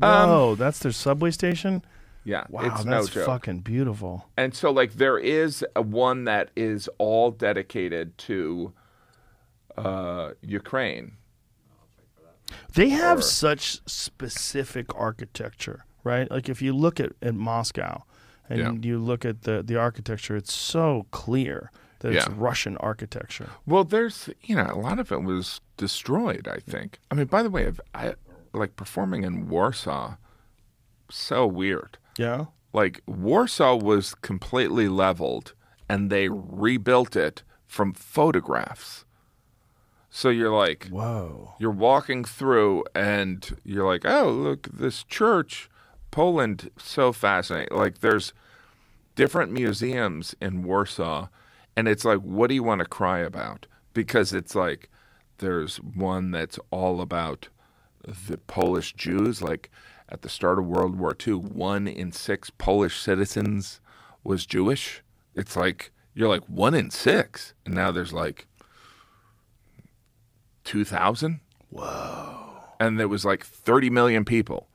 Um, 0.01 0.29
Whoa, 0.31 0.55
that's 0.55 0.79
their 0.79 0.93
subway 0.93 1.31
station. 1.31 1.83
Yeah, 2.29 2.45
Wow, 2.51 2.63
it's 2.67 2.85
that's 2.85 2.85
no 2.85 3.07
joke. 3.07 3.27
fucking 3.27 3.61
beautiful. 3.61 4.29
And 4.37 4.55
so, 4.55 4.71
like, 4.71 4.93
there 4.95 5.19
is 5.19 5.65
a 5.75 5.83
one 5.83 6.25
that 6.25 6.51
is 6.55 6.89
all 6.99 7.31
dedicated 7.31 8.17
to 8.29 8.73
uh, 9.77 10.33
Ukraine. 10.43 11.13
They 12.75 12.91
have 12.91 13.19
Or- 13.19 13.23
such 13.23 13.81
specific 13.89 14.87
architecture, 14.95 15.85
right? 16.05 16.31
Like 16.31 16.49
if 16.49 16.63
you 16.63 16.73
look 16.75 17.01
at, 17.01 17.13
at 17.23 17.35
Moscow 17.35 18.03
and 18.49 18.85
you 18.85 18.99
look 18.99 19.25
at 19.25 19.43
the, 19.43 19.63
the 19.63 19.77
architecture, 19.77 20.35
it's 20.37 20.53
so 20.55 21.07
clear 21.11 21.71
that 22.01 22.13
it's 22.15 22.29
Russian 22.29 22.77
architecture. 22.79 23.51
Well, 23.67 23.85
there's, 23.85 24.31
you 24.43 24.55
know, 24.57 24.69
a 24.73 24.79
lot 24.79 24.99
of 24.99 25.13
it 25.13 25.23
was 25.23 25.61
destroyed, 25.77 26.49
I 26.49 26.59
think. 26.61 26.99
I 27.11 27.15
mean, 27.15 27.27
by 27.27 27.43
the 27.43 27.51
way, 27.51 27.67
I've, 27.67 27.81
I 27.95 28.15
like 28.55 28.77
performing 28.77 29.25
in 29.25 29.49
Warsaw, 29.49 30.17
so 31.11 31.47
weird. 31.47 31.99
Yeah. 32.19 32.47
Like, 32.73 33.03
Warsaw 33.07 33.77
was 33.77 34.15
completely 34.15 34.89
leveled 34.89 35.55
and 35.89 36.11
they 36.11 36.29
rebuilt 36.29 37.17
it 37.17 37.43
from 37.67 37.95
photographs. 37.95 39.05
So 40.11 40.31
you're 40.31 40.55
like, 40.55 40.89
Whoa. 40.89 41.55
you're 41.59 41.71
walking 41.71 42.25
through 42.25 42.85
and 42.95 43.57
you're 43.65 43.87
like, 43.87 44.05
oh, 44.05 44.31
look, 44.31 44.69
this 44.73 45.05
church, 45.05 45.71
Poland, 46.11 46.71
so 46.79 47.13
fascinating. 47.13 47.77
Like, 47.77 47.99
there's 47.99 48.33
different 49.15 49.53
museums 49.53 50.35
in 50.41 50.63
Warsaw, 50.63 51.29
and 51.77 51.89
it's 51.89 52.05
like, 52.05 52.21
what 52.21 52.49
do 52.49 52.55
you 52.55 52.63
want 52.63 52.81
to 52.81 52.87
cry 52.87 53.19
about? 53.19 53.67
Because 53.93 54.33
it's 54.33 54.55
like, 54.55 54.89
there's 55.39 55.77
one 55.77 56.31
that's 56.31 56.59
all 56.71 57.01
about 57.01 57.49
the 58.05 58.39
Polish 58.39 58.95
Jews. 58.95 59.43
Like, 59.43 59.71
at 60.09 60.23
the 60.23 60.29
start 60.29 60.59
of 60.59 60.67
World 60.67 60.99
War 60.99 61.17
II, 61.27 61.35
one 61.35 61.87
in 61.87 62.13
six 62.13 62.51
Polish 62.51 62.99
citizens 63.01 63.81
was 64.25 64.47
Jewish. 64.47 65.03
It's 65.35 65.57
like, 65.57 65.93
you're 66.15 66.29
like, 66.29 66.45
one 66.45 66.75
in 66.75 66.91
six. 66.91 67.55
And 67.65 67.75
now 67.75 67.91
there's 67.91 68.13
like, 68.13 68.47
2,000? 70.65 71.41
Whoa. 71.71 72.47
And 72.81 72.99
there 72.99 73.09
was 73.09 73.25
like 73.25 73.45
30 73.45 73.91
million 73.91 74.25
people, 74.25 74.69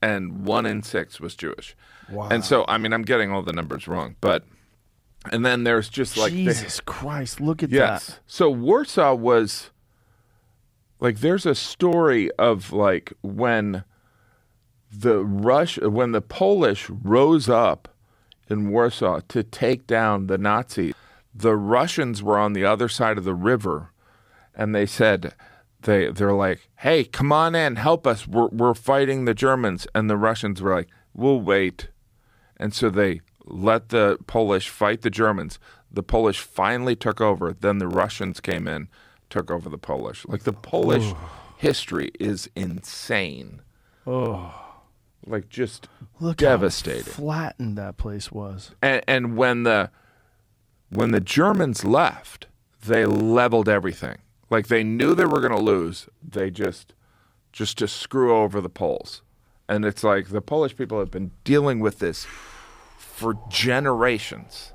and 0.00 0.46
one 0.46 0.66
in 0.66 0.82
six 0.82 1.20
was 1.20 1.34
Jewish. 1.34 1.76
Wow. 2.10 2.28
And 2.28 2.44
so, 2.44 2.64
I 2.68 2.78
mean, 2.78 2.92
I'm 2.92 3.02
getting 3.02 3.30
all 3.30 3.42
the 3.42 3.52
numbers 3.52 3.86
wrong, 3.86 4.16
but, 4.20 4.44
and 5.32 5.44
then 5.44 5.64
there's 5.64 5.88
just 5.88 6.16
like, 6.16 6.32
the- 6.32 6.44
Jesus 6.44 6.80
Christ, 6.80 7.40
look 7.40 7.62
at 7.62 7.70
yes. 7.70 8.06
that. 8.06 8.18
So 8.26 8.48
Warsaw 8.50 9.14
was, 9.14 9.70
like, 11.00 11.18
there's 11.18 11.44
a 11.44 11.54
story 11.54 12.30
of 12.32 12.72
like 12.72 13.12
when 13.22 13.84
the 15.00 15.24
Rush, 15.24 15.78
when 15.78 16.12
the 16.12 16.20
Polish 16.20 16.88
rose 16.90 17.48
up 17.48 17.88
in 18.48 18.70
Warsaw 18.70 19.20
to 19.28 19.42
take 19.42 19.86
down 19.86 20.26
the 20.26 20.38
Nazis, 20.38 20.94
the 21.34 21.56
Russians 21.56 22.22
were 22.22 22.38
on 22.38 22.52
the 22.52 22.64
other 22.64 22.88
side 22.88 23.18
of 23.18 23.24
the 23.24 23.34
river, 23.34 23.92
and 24.54 24.74
they 24.74 24.86
said, 24.86 25.34
they 25.82 26.10
they're 26.10 26.32
like, 26.32 26.68
"Hey, 26.76 27.04
come 27.04 27.32
on 27.32 27.54
in, 27.54 27.76
help 27.76 28.06
us. 28.06 28.26
We're 28.26 28.48
we're 28.48 28.74
fighting 28.74 29.24
the 29.24 29.34
Germans." 29.34 29.86
And 29.94 30.10
the 30.10 30.16
Russians 30.16 30.60
were 30.60 30.74
like, 30.74 30.88
"We'll 31.14 31.40
wait." 31.40 31.88
And 32.58 32.74
so 32.74 32.90
they 32.90 33.20
let 33.44 33.88
the 33.90 34.18
Polish 34.26 34.68
fight 34.68 35.02
the 35.02 35.10
Germans. 35.10 35.58
The 35.90 36.02
Polish 36.02 36.40
finally 36.40 36.96
took 36.96 37.20
over. 37.20 37.52
Then 37.52 37.78
the 37.78 37.88
Russians 37.88 38.40
came 38.40 38.66
in, 38.66 38.88
took 39.30 39.50
over 39.50 39.68
the 39.68 39.78
Polish. 39.78 40.26
Like 40.26 40.42
the 40.42 40.52
Polish 40.52 41.14
history 41.56 42.10
is 42.18 42.50
insane. 42.56 43.62
Oh, 44.06 44.65
Like 45.26 45.48
just 45.48 45.88
look 46.20 46.36
Devastating. 46.36 47.04
how 47.04 47.10
flattened 47.10 47.76
that 47.78 47.96
place 47.96 48.30
was. 48.30 48.70
and, 48.80 49.02
and 49.08 49.36
when 49.36 49.64
the 49.64 49.90
when 50.90 51.10
the 51.10 51.20
Germans 51.20 51.84
left, 51.84 52.46
they 52.84 53.04
leveled 53.06 53.68
everything. 53.68 54.18
Like 54.50 54.68
they 54.68 54.84
knew 54.84 55.14
they 55.16 55.24
were 55.24 55.40
going 55.40 55.52
to 55.52 55.60
lose. 55.60 56.08
They 56.22 56.50
just 56.50 56.94
just 57.52 57.78
to 57.78 57.88
screw 57.88 58.36
over 58.36 58.60
the 58.60 58.68
Poles. 58.68 59.22
And 59.68 59.84
it's 59.84 60.04
like 60.04 60.28
the 60.28 60.40
Polish 60.40 60.76
people 60.76 61.00
have 61.00 61.10
been 61.10 61.32
dealing 61.42 61.80
with 61.80 61.98
this 61.98 62.24
for 62.96 63.34
generations. 63.48 64.72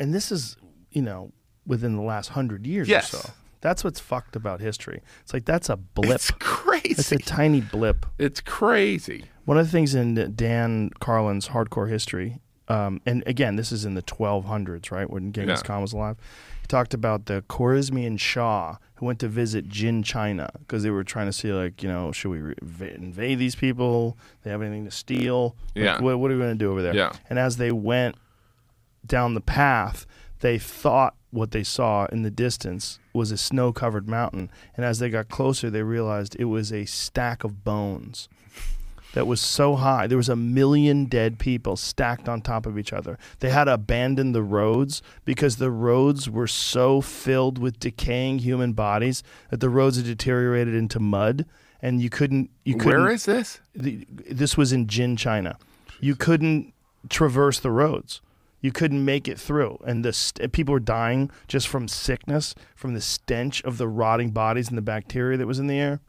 And 0.00 0.12
this 0.12 0.32
is, 0.32 0.56
you 0.90 1.02
know, 1.02 1.30
within 1.64 1.94
the 1.94 2.02
last 2.02 2.30
hundred 2.30 2.66
years 2.66 2.88
Yes. 2.88 3.14
or 3.14 3.18
so. 3.18 3.30
That's 3.60 3.84
what's 3.84 4.00
fucked 4.00 4.34
about 4.34 4.60
history. 4.60 5.00
It's 5.22 5.32
like 5.32 5.44
that's 5.44 5.68
a 5.68 5.76
blip. 5.76 6.10
It's 6.16 6.30
crazy. 6.40 6.88
It's 6.90 7.12
a 7.12 7.18
tiny 7.18 7.60
blip. 7.60 8.04
It's 8.18 8.40
crazy. 8.40 9.26
One 9.44 9.58
of 9.58 9.66
the 9.66 9.72
things 9.72 9.94
in 9.94 10.34
Dan 10.36 10.90
Carlin's 11.00 11.48
Hardcore 11.48 11.88
History, 11.88 12.38
um, 12.68 13.00
and 13.04 13.22
again, 13.26 13.56
this 13.56 13.72
is 13.72 13.84
in 13.84 13.94
the 13.94 14.02
1200s, 14.02 14.90
right, 14.90 15.08
when 15.10 15.32
Genghis 15.32 15.60
Yeah. 15.62 15.66
Khan 15.66 15.82
was 15.82 15.92
alive. 15.92 16.16
He 16.60 16.66
talked 16.68 16.94
about 16.94 17.26
the 17.26 17.42
Khwarezmian 17.48 18.20
Shah 18.20 18.76
who 18.94 19.06
went 19.06 19.18
to 19.18 19.28
visit 19.28 19.68
Jin 19.68 20.04
China 20.04 20.48
because 20.60 20.84
they 20.84 20.90
were 20.90 21.02
trying 21.02 21.26
to 21.26 21.32
see, 21.32 21.52
like, 21.52 21.82
you 21.82 21.88
know, 21.88 22.12
should 22.12 22.30
we 22.30 22.40
re- 22.40 22.54
invade 22.94 23.40
these 23.40 23.56
people? 23.56 24.16
They 24.42 24.50
have 24.50 24.62
anything 24.62 24.84
to 24.84 24.92
steal? 24.92 25.56
Like, 25.74 25.84
Yeah. 25.84 26.00
what, 26.00 26.18
what 26.20 26.30
are 26.30 26.34
we 26.34 26.40
going 26.40 26.56
to 26.56 26.64
do 26.64 26.70
over 26.70 26.82
there? 26.82 26.94
Yeah. 26.94 27.10
And 27.28 27.36
as 27.38 27.56
they 27.56 27.72
went 27.72 28.14
down 29.04 29.34
the 29.34 29.40
path, 29.40 30.06
they 30.38 30.56
thought 30.58 31.14
what 31.30 31.50
they 31.50 31.64
saw 31.64 32.06
in 32.06 32.22
the 32.22 32.30
distance 32.30 33.00
was 33.12 33.32
a 33.32 33.36
snow 33.36 33.72
covered 33.72 34.08
mountain. 34.08 34.50
And 34.76 34.84
as 34.86 35.00
they 35.00 35.10
got 35.10 35.28
closer, 35.28 35.68
they 35.68 35.82
realized 35.82 36.36
it 36.38 36.44
was 36.44 36.72
a 36.72 36.84
stack 36.84 37.42
of 37.42 37.64
bones 37.64 38.28
that 39.12 39.26
was 39.26 39.40
so 39.40 39.76
high. 39.76 40.06
There 40.06 40.16
was 40.16 40.28
a 40.28 40.36
million 40.36 41.06
dead 41.06 41.38
people 41.38 41.76
stacked 41.76 42.28
on 42.28 42.40
top 42.40 42.66
of 42.66 42.78
each 42.78 42.92
other. 42.92 43.18
They 43.40 43.50
had 43.50 43.64
to 43.64 43.74
abandon 43.74 44.32
the 44.32 44.42
roads 44.42 45.02
because 45.24 45.56
the 45.56 45.70
roads 45.70 46.28
were 46.28 46.46
so 46.46 47.00
filled 47.00 47.58
with 47.58 47.78
decaying 47.78 48.38
human 48.38 48.72
bodies 48.72 49.22
that 49.50 49.60
the 49.60 49.68
roads 49.68 49.96
had 49.96 50.06
deteriorated 50.06 50.74
into 50.74 51.00
mud. 51.00 51.46
And 51.80 52.00
you 52.00 52.10
couldn't, 52.10 52.50
you 52.64 52.76
couldn't. 52.76 53.02
Where 53.02 53.12
is 53.12 53.24
this? 53.24 53.60
the, 53.74 54.06
this 54.08 54.56
was 54.56 54.72
in 54.72 54.86
Jin, 54.86 55.16
China. 55.16 55.58
You 56.00 56.14
couldn't 56.14 56.72
traverse 57.08 57.58
the 57.58 57.70
roads. 57.70 58.20
You 58.60 58.70
couldn't 58.70 59.04
make 59.04 59.26
it 59.26 59.40
through, 59.40 59.78
and 59.84 60.04
the 60.04 60.12
st- 60.12 60.52
people 60.52 60.72
were 60.72 60.78
dying 60.78 61.32
just 61.48 61.66
from 61.66 61.88
sickness, 61.88 62.54
from 62.76 62.94
the 62.94 63.00
stench 63.00 63.60
of 63.64 63.76
the 63.76 63.88
rotting 63.88 64.30
bodies 64.30 64.68
and 64.68 64.78
the 64.78 64.82
bacteria 64.82 65.36
that 65.36 65.48
was 65.48 65.58
in 65.58 65.66
the 65.66 65.80
air. 65.80 66.00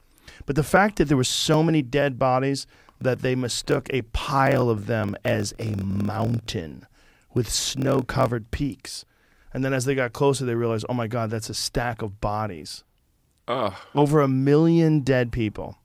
But 0.46 0.54
the 0.54 0.62
fact 0.62 0.96
that 0.96 1.06
there 1.06 1.16
were 1.16 1.24
so 1.24 1.64
many 1.64 1.82
dead 1.82 2.16
bodies 2.16 2.68
that 3.04 3.22
they 3.22 3.34
mistook 3.34 3.88
a 3.92 4.02
pile 4.02 4.68
of 4.68 4.86
them 4.86 5.16
as 5.24 5.54
a 5.58 5.76
mountain 5.76 6.86
with 7.32 7.48
snow 7.48 8.02
covered 8.02 8.50
peaks. 8.50 9.04
And 9.52 9.64
then 9.64 9.72
as 9.72 9.84
they 9.84 9.94
got 9.94 10.12
closer, 10.12 10.44
they 10.44 10.54
realized, 10.56 10.84
oh 10.88 10.94
my 10.94 11.06
God, 11.06 11.30
that's 11.30 11.48
a 11.48 11.54
stack 11.54 12.02
of 12.02 12.20
bodies. 12.20 12.82
Ugh, 13.46 13.72
Over 13.94 14.20
a 14.20 14.28
million 14.28 15.00
dead 15.00 15.30
people 15.30 15.78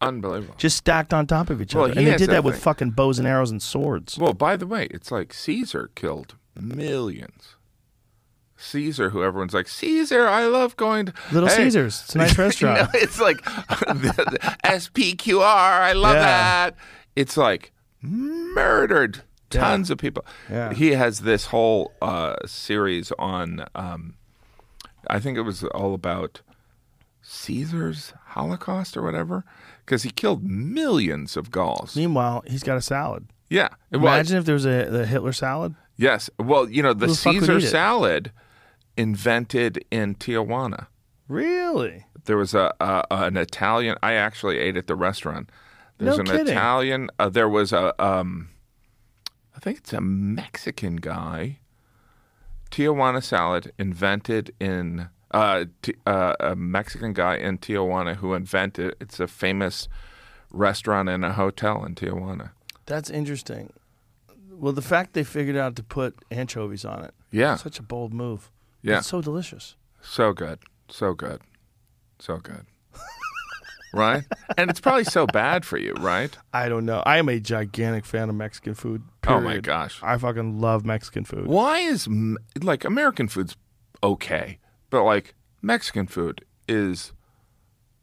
unbelievable. 0.00 0.54
just 0.58 0.76
stacked 0.78 1.12
on 1.14 1.26
top 1.26 1.50
of 1.50 1.60
each 1.60 1.74
Well, 1.74 1.84
other. 1.84 1.92
he 1.94 1.98
And 1.98 2.06
they 2.06 2.10
has 2.12 2.20
did 2.20 2.28
that 2.30 2.34
that 2.34 2.44
with 2.44 2.54
thing. 2.56 2.62
fucking 2.62 2.90
bows 2.92 3.18
and 3.18 3.28
arrows 3.28 3.50
and 3.50 3.62
swords. 3.62 4.18
Well, 4.18 4.32
by 4.34 4.56
the 4.56 4.66
way, 4.66 4.86
it's 4.90 5.10
like 5.10 5.32
Caesar 5.34 5.90
killed 5.94 6.36
millions. 6.58 7.55
Caesar, 8.56 9.10
who 9.10 9.22
everyone's 9.22 9.52
like, 9.54 9.68
Caesar, 9.68 10.26
I 10.26 10.46
love 10.46 10.76
going 10.76 11.06
to 11.06 11.12
Little 11.32 11.48
Hey. 11.48 11.56
Caesars. 11.64 12.02
It's 12.04 12.14
a 12.14 12.18
nice 12.18 12.38
restaurant. 12.46 12.80
No, 12.80 12.88
it's 13.00 13.20
like 13.20 13.38
SPQR. 14.64 15.42
I 15.44 15.92
love 15.92 16.14
Yeah. 16.14 16.22
that. 16.22 16.76
It's 17.14 17.36
like 17.36 17.72
murdered 18.02 19.22
tons 19.50 19.90
of 19.90 19.98
people. 19.98 20.24
Yeah. 20.50 20.72
He 20.72 20.92
has 20.92 21.20
this 21.20 21.46
whole 21.46 21.92
uh, 22.02 22.36
series 22.46 23.12
on. 23.18 23.66
Um, 23.74 24.14
I 25.08 25.20
think 25.20 25.38
it 25.38 25.42
was 25.42 25.62
all 25.64 25.94
about 25.94 26.40
Caesar's 27.22 28.12
Holocaust 28.28 28.96
or 28.96 29.02
whatever, 29.02 29.44
because 29.84 30.02
he 30.02 30.10
killed 30.10 30.44
millions 30.44 31.36
of 31.36 31.50
Gauls. 31.50 31.96
Meanwhile, 31.96 32.42
he's 32.46 32.62
got 32.62 32.76
a 32.76 32.82
salad. 32.82 33.26
Yeah, 33.48 33.68
Imagine 33.92 34.38
if 34.38 34.44
there 34.44 34.54
was 34.54 34.66
a 34.66 34.86
the 34.90 35.06
Hitler 35.06 35.32
salad. 35.32 35.76
Yes. 35.96 36.28
Well, 36.38 36.68
you 36.68 36.82
know, 36.82 36.92
the 36.92 37.06
the 37.06 37.14
Caesar 37.14 37.60
salad 37.60 38.32
invented 38.96 39.84
in 39.90 40.14
Tijuana. 40.16 40.86
Really? 41.28 42.06
There 42.24 42.36
was 42.36 42.54
a, 42.54 42.72
a 42.80 43.04
an 43.10 43.36
Italian. 43.36 43.96
I 44.02 44.14
actually 44.14 44.58
ate 44.58 44.76
at 44.76 44.86
the 44.86 44.96
restaurant. 44.96 45.50
There's 45.98 46.16
No 46.16 46.20
an 46.20 46.26
kidding. 46.26 46.48
Italian. 46.48 47.10
Uh, 47.18 47.28
there 47.28 47.48
was 47.48 47.72
a. 47.72 47.94
Um, 48.04 48.48
I 49.54 49.58
think 49.60 49.78
it's 49.78 49.92
a 49.92 50.00
Mexican 50.00 50.96
guy. 50.96 51.60
Tijuana 52.70 53.22
salad 53.22 53.72
invented 53.78 54.52
in 54.60 55.08
uh, 55.30 55.64
T- 55.82 55.94
uh, 56.04 56.34
a 56.40 56.56
Mexican 56.56 57.12
guy 57.12 57.36
in 57.36 57.58
Tijuana 57.58 58.16
who 58.16 58.34
invented. 58.34 58.94
It's 59.00 59.20
a 59.20 59.26
famous 59.26 59.88
restaurant 60.50 61.08
and 61.08 61.24
a 61.24 61.32
hotel 61.32 61.84
in 61.84 61.94
Tijuana. 61.94 62.50
That's 62.86 63.08
interesting. 63.10 63.72
Well, 64.50 64.72
the 64.72 64.82
fact 64.82 65.12
they 65.14 65.24
figured 65.24 65.56
out 65.56 65.76
to 65.76 65.82
put 65.82 66.16
anchovies 66.30 66.84
on 66.84 67.04
it. 67.04 67.14
Yeah, 67.30 67.56
Such 67.56 67.78
a 67.78 67.82
bold 67.82 68.12
move. 68.14 68.50
Yeah. 68.86 68.98
It's 68.98 69.06
so 69.06 69.20
delicious. 69.20 69.76
So 70.00 70.32
good. 70.32 70.60
So 70.88 71.14
good. 71.14 71.40
So 72.18 72.38
good. 72.38 72.66
right? 73.92 74.24
And 74.56 74.70
it's 74.70 74.80
probably 74.80 75.04
so 75.04 75.26
bad 75.26 75.64
for 75.64 75.76
you, 75.76 75.92
right? 75.94 76.36
I 76.52 76.68
don't 76.68 76.86
know. 76.86 77.02
I 77.04 77.18
am 77.18 77.28
a 77.28 77.40
gigantic 77.40 78.04
fan 78.04 78.28
of 78.28 78.36
Mexican 78.36 78.74
food. 78.74 79.02
Oh 79.26 79.40
my 79.40 79.58
gosh. 79.58 79.98
I 80.02 80.16
fucking 80.16 80.60
love 80.60 80.84
Mexican 80.84 81.24
food. 81.24 81.46
Why 81.46 81.80
is 81.80 82.08
like 82.60 82.84
American 82.84 83.28
food's 83.28 83.56
okay, 84.02 84.58
but 84.90 85.02
like 85.02 85.34
Mexican 85.62 86.06
food 86.06 86.44
is 86.68 87.12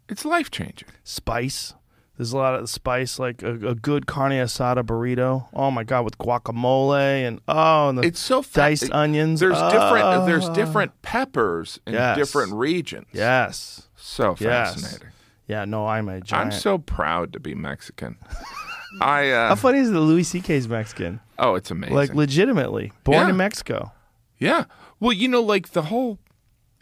it's 0.10 0.26
life-changing. 0.26 0.90
Spice. 1.04 1.74
There's 2.18 2.32
a 2.32 2.38
lot 2.38 2.54
of 2.56 2.70
spice, 2.70 3.18
like 3.18 3.42
a, 3.42 3.70
a 3.70 3.76
good 3.76 4.06
carne 4.06 4.34
asada 4.34 4.84
burrito. 4.84 5.48
Oh 5.54 5.72
my 5.72 5.84
god, 5.84 6.06
with 6.06 6.18
guacamole 6.20 7.28
and 7.28 7.42
oh, 7.48 7.90
and 7.90 7.98
the 7.98 8.04
It's 8.04 8.20
so 8.20 8.42
fa- 8.44 8.54
diced 8.60 8.92
onions. 8.92 9.40
There's 9.40 9.60
different 9.72 10.26
there's 10.28 10.46
Ah. 10.46 10.54
different 10.54 11.02
peppers 11.02 11.80
in 11.88 11.94
Yes. 11.94 12.16
different 12.18 12.54
regions. 12.54 13.08
Yes. 13.14 13.88
So 13.96 14.36
Yes. 14.40 14.76
fascinating. 14.76 15.08
Yeah. 15.48 15.66
No, 15.66 15.88
I'm 15.88 16.08
a 16.08 16.22
giant. 16.22 16.54
I'm 16.54 16.60
so 16.60 16.78
proud 16.78 17.34
to 17.34 17.40
be 17.40 17.56
Mexican. 17.56 18.18
I 19.02 19.32
uh, 19.32 19.48
How 19.50 19.56
funny 19.56 19.80
is 19.80 19.90
that 19.90 20.00
Louis 20.00 20.24
C.K.'s 20.24 20.68
Mexican? 20.70 21.20
oh, 21.40 21.56
it's 21.56 21.72
amazing. 21.72 21.96
Like 21.96 22.14
legitimately 22.14 22.92
born 23.04 23.18
Yeah. 23.24 23.30
in 23.30 23.38
Mexico. 23.38 23.92
Yeah. 24.38 24.66
Well, 25.00 25.14
you 25.14 25.28
know, 25.28 25.42
like 25.42 25.70
the 25.72 25.84
whole, 25.84 26.20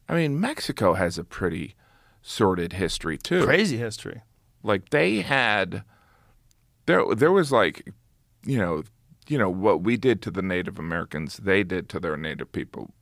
I 0.10 0.16
mean, 0.16 0.38
Mexico 0.40 0.96
has 0.96 1.18
a 1.18 1.24
pretty 1.24 1.76
sordid 2.22 2.74
history 2.74 3.18
too. 3.18 3.46
Crazy 3.46 3.78
history. 3.78 4.24
Like 4.64 4.90
they 4.90 5.22
had, 5.22 5.84
there, 6.86 7.04
there 7.16 7.32
was 7.32 7.52
like, 7.52 7.92
you 8.46 8.58
know, 8.58 8.84
you 9.28 9.38
know 9.38 9.50
what 9.50 9.82
we 9.82 9.98
did 9.98 10.22
to 10.24 10.32
the 10.32 10.42
Native 10.42 10.78
Americans, 10.78 11.38
they 11.38 11.64
did 11.64 11.90
to 11.90 12.00
their 12.00 12.18
Native 12.18 12.52
people. 12.52 12.94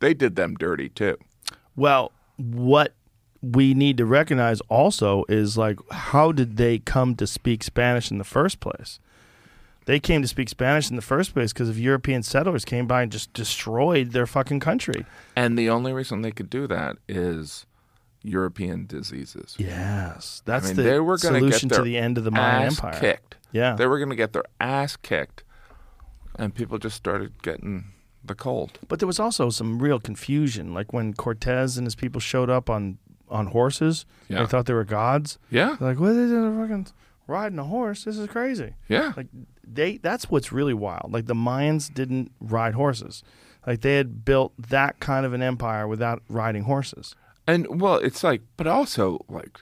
They 0.00 0.14
did 0.14 0.36
them 0.36 0.54
dirty 0.54 0.88
too. 0.88 1.16
Well, 1.76 2.12
what 2.36 2.94
we 3.42 3.74
need 3.74 3.96
to 3.96 4.04
recognize 4.04 4.60
also 4.62 5.24
is 5.28 5.56
like 5.56 5.78
how 5.90 6.32
did 6.32 6.56
they 6.56 6.78
come 6.78 7.14
to 7.16 7.26
speak 7.26 7.62
Spanish 7.62 8.10
in 8.10 8.18
the 8.18 8.24
first 8.24 8.60
place? 8.60 8.98
They 9.86 9.98
came 9.98 10.22
to 10.22 10.28
speak 10.28 10.48
Spanish 10.48 10.90
in 10.90 10.96
the 10.96 11.02
first 11.02 11.32
place 11.32 11.52
because 11.52 11.68
of 11.68 11.78
European 11.78 12.22
settlers 12.22 12.64
came 12.64 12.86
by 12.86 13.02
and 13.02 13.10
just 13.10 13.32
destroyed 13.32 14.12
their 14.12 14.26
fucking 14.26 14.60
country. 14.60 15.06
And 15.34 15.58
the 15.58 15.70
only 15.70 15.92
reason 15.92 16.22
they 16.22 16.30
could 16.30 16.50
do 16.50 16.66
that 16.66 16.96
is 17.08 17.66
European 18.22 18.86
diseases. 18.86 19.56
Yes, 19.58 20.42
that's 20.44 20.68
mean, 20.68 20.76
the 20.76 20.82
they 20.82 21.00
were 21.00 21.16
gonna 21.16 21.40
get 21.40 21.54
solution 21.54 21.68
to 21.70 21.82
the 21.82 21.96
end 21.96 22.18
of 22.18 22.24
the 22.24 22.30
Mayan 22.30 22.66
Ass 22.66 22.78
Empire. 22.78 23.00
kicked. 23.00 23.36
Yeah, 23.52 23.74
They 23.74 23.86
were 23.86 23.98
going 23.98 24.10
to 24.10 24.16
get 24.16 24.32
their 24.32 24.44
ass 24.60 24.96
kicked, 24.96 25.42
and 26.38 26.54
people 26.54 26.78
just 26.78 26.96
started 26.96 27.42
getting 27.42 27.86
the 28.24 28.34
cold. 28.36 28.78
but 28.86 29.00
there 29.00 29.06
was 29.08 29.18
also 29.18 29.50
some 29.50 29.80
real 29.80 29.98
confusion, 29.98 30.72
like 30.72 30.92
when 30.92 31.14
Cortez 31.14 31.76
and 31.76 31.86
his 31.86 31.96
people 31.96 32.20
showed 32.20 32.48
up 32.50 32.70
on 32.70 32.98
on 33.28 33.46
horses. 33.48 34.06
Yeah. 34.28 34.40
They 34.40 34.46
thought 34.46 34.66
they 34.66 34.74
were 34.74 34.84
gods. 34.84 35.38
Yeah. 35.50 35.76
They're 35.78 35.90
like, 35.90 36.00
what 36.00 36.12
they 36.14 36.26
doing? 36.26 36.60
Fucking 36.60 36.88
riding 37.28 37.58
a 37.60 37.64
horse? 37.64 38.04
This 38.04 38.18
is 38.18 38.26
crazy. 38.28 38.74
Yeah. 38.88 39.12
like 39.16 39.28
they 39.66 39.98
that's 39.98 40.28
what's 40.30 40.50
really 40.52 40.74
wild 40.74 41.12
like 41.12 41.26
the 41.26 41.34
mayans 41.34 41.92
didn't 41.94 42.32
ride 42.40 42.74
horses 42.74 43.22
like 43.66 43.82
they 43.82 43.96
had 43.96 44.24
built 44.24 44.52
that 44.58 44.98
kind 44.98 45.24
of 45.24 45.32
an 45.32 45.42
empire 45.42 45.86
without 45.86 46.22
riding 46.28 46.64
horses 46.64 47.14
And 47.50 47.80
well, 47.80 47.96
it's 47.96 48.22
like, 48.22 48.42
but 48.56 48.68
also 48.68 49.24
like, 49.28 49.60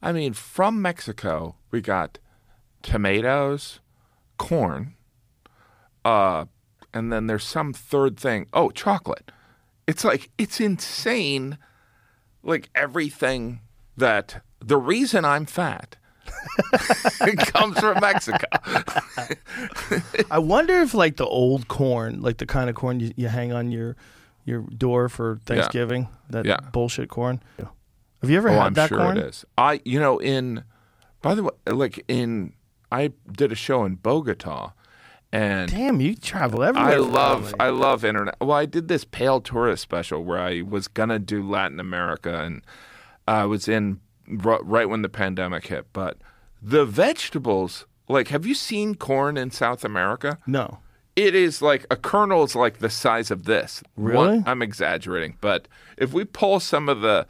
I 0.00 0.12
mean, 0.12 0.34
from 0.34 0.80
Mexico 0.80 1.56
we 1.72 1.80
got 1.80 2.18
tomatoes, 2.80 3.80
corn, 4.36 4.94
uh, 6.04 6.44
and 6.94 7.12
then 7.12 7.26
there's 7.26 7.42
some 7.42 7.72
third 7.72 8.16
thing. 8.20 8.46
Oh, 8.52 8.70
chocolate. 8.70 9.32
It's 9.88 10.04
like 10.04 10.30
it's 10.38 10.60
insane. 10.60 11.58
Like 12.44 12.70
everything 12.72 13.62
that 13.96 14.44
the 14.60 14.76
reason 14.76 15.24
I'm 15.24 15.44
fat 15.44 15.96
comes 17.48 17.80
from 17.80 17.98
Mexico. 18.00 18.46
i 20.30 20.38
wonder 20.38 20.80
if 20.82 20.94
like 20.94 21.16
the 21.16 21.26
old 21.26 21.66
corn 21.66 22.20
like 22.20 22.36
the 22.36 22.46
kind 22.46 22.70
of 22.70 22.76
corn 22.76 23.00
you, 23.00 23.12
you 23.16 23.26
hang 23.26 23.52
on 23.52 23.72
your 23.72 23.96
your 24.48 24.62
door 24.76 25.08
for 25.08 25.38
thanksgiving 25.44 26.08
that 26.30 26.44
Yeah. 26.46 26.56
bullshit 26.72 27.08
corn 27.08 27.40
have 28.20 28.30
you 28.30 28.36
ever 28.38 28.48
Oh, 28.48 28.52
had 28.54 28.66
I'm 28.68 28.74
that 28.74 28.88
sure 28.88 28.98
corn 28.98 29.16
it 29.18 29.26
is. 29.26 29.44
I, 29.56 29.80
you 29.84 30.00
know, 30.00 30.18
in 30.18 30.64
by 31.22 31.34
the 31.36 31.44
way, 31.44 31.50
like 31.68 32.04
in, 32.08 32.54
I 32.90 33.12
did 33.30 33.52
a 33.52 33.54
show 33.54 33.84
in 33.84 33.94
Bogota, 33.96 34.72
and 35.32 35.70
damn 35.70 36.00
you 36.00 36.14
travel 36.16 36.62
everywhere 36.64 36.94
I 36.94 36.96
love. 36.96 37.54
I 37.60 37.68
love 37.68 38.04
internet. 38.04 38.36
Well, 38.40 38.52
I 38.52 38.66
did 38.66 38.88
this 38.88 39.04
pale 39.04 39.40
tourist 39.40 39.82
special 39.82 40.24
where 40.24 40.38
I 40.40 40.62
was 40.62 40.88
gonna 40.88 41.18
do 41.20 41.42
Latin 41.48 41.78
America, 41.80 42.42
and 42.42 42.62
I 43.28 43.44
was 43.44 43.68
in 43.68 44.00
right 44.26 44.88
when 44.88 45.02
the 45.02 45.08
pandemic 45.08 45.66
hit. 45.68 45.86
But 45.92 46.18
the 46.62 46.84
vegetables, 46.84 47.86
like, 48.08 48.28
have 48.28 48.46
you 48.46 48.54
seen 48.54 48.94
corn 48.94 49.36
in 49.36 49.50
South 49.50 49.84
America? 49.84 50.38
no 50.46 50.78
It 51.18 51.34
is 51.34 51.60
like 51.60 51.84
a 51.90 51.96
kernel 51.96 52.44
is 52.44 52.54
like 52.54 52.78
the 52.78 52.88
size 52.88 53.32
of 53.32 53.44
this. 53.44 53.82
Really? 53.96 54.16
One- 54.38 54.44
I'm 54.46 54.62
exaggerating, 54.62 55.36
but 55.40 55.66
if 55.96 56.12
we 56.12 56.24
pull 56.24 56.60
some 56.60 56.88
of 56.88 57.00
the 57.00 57.26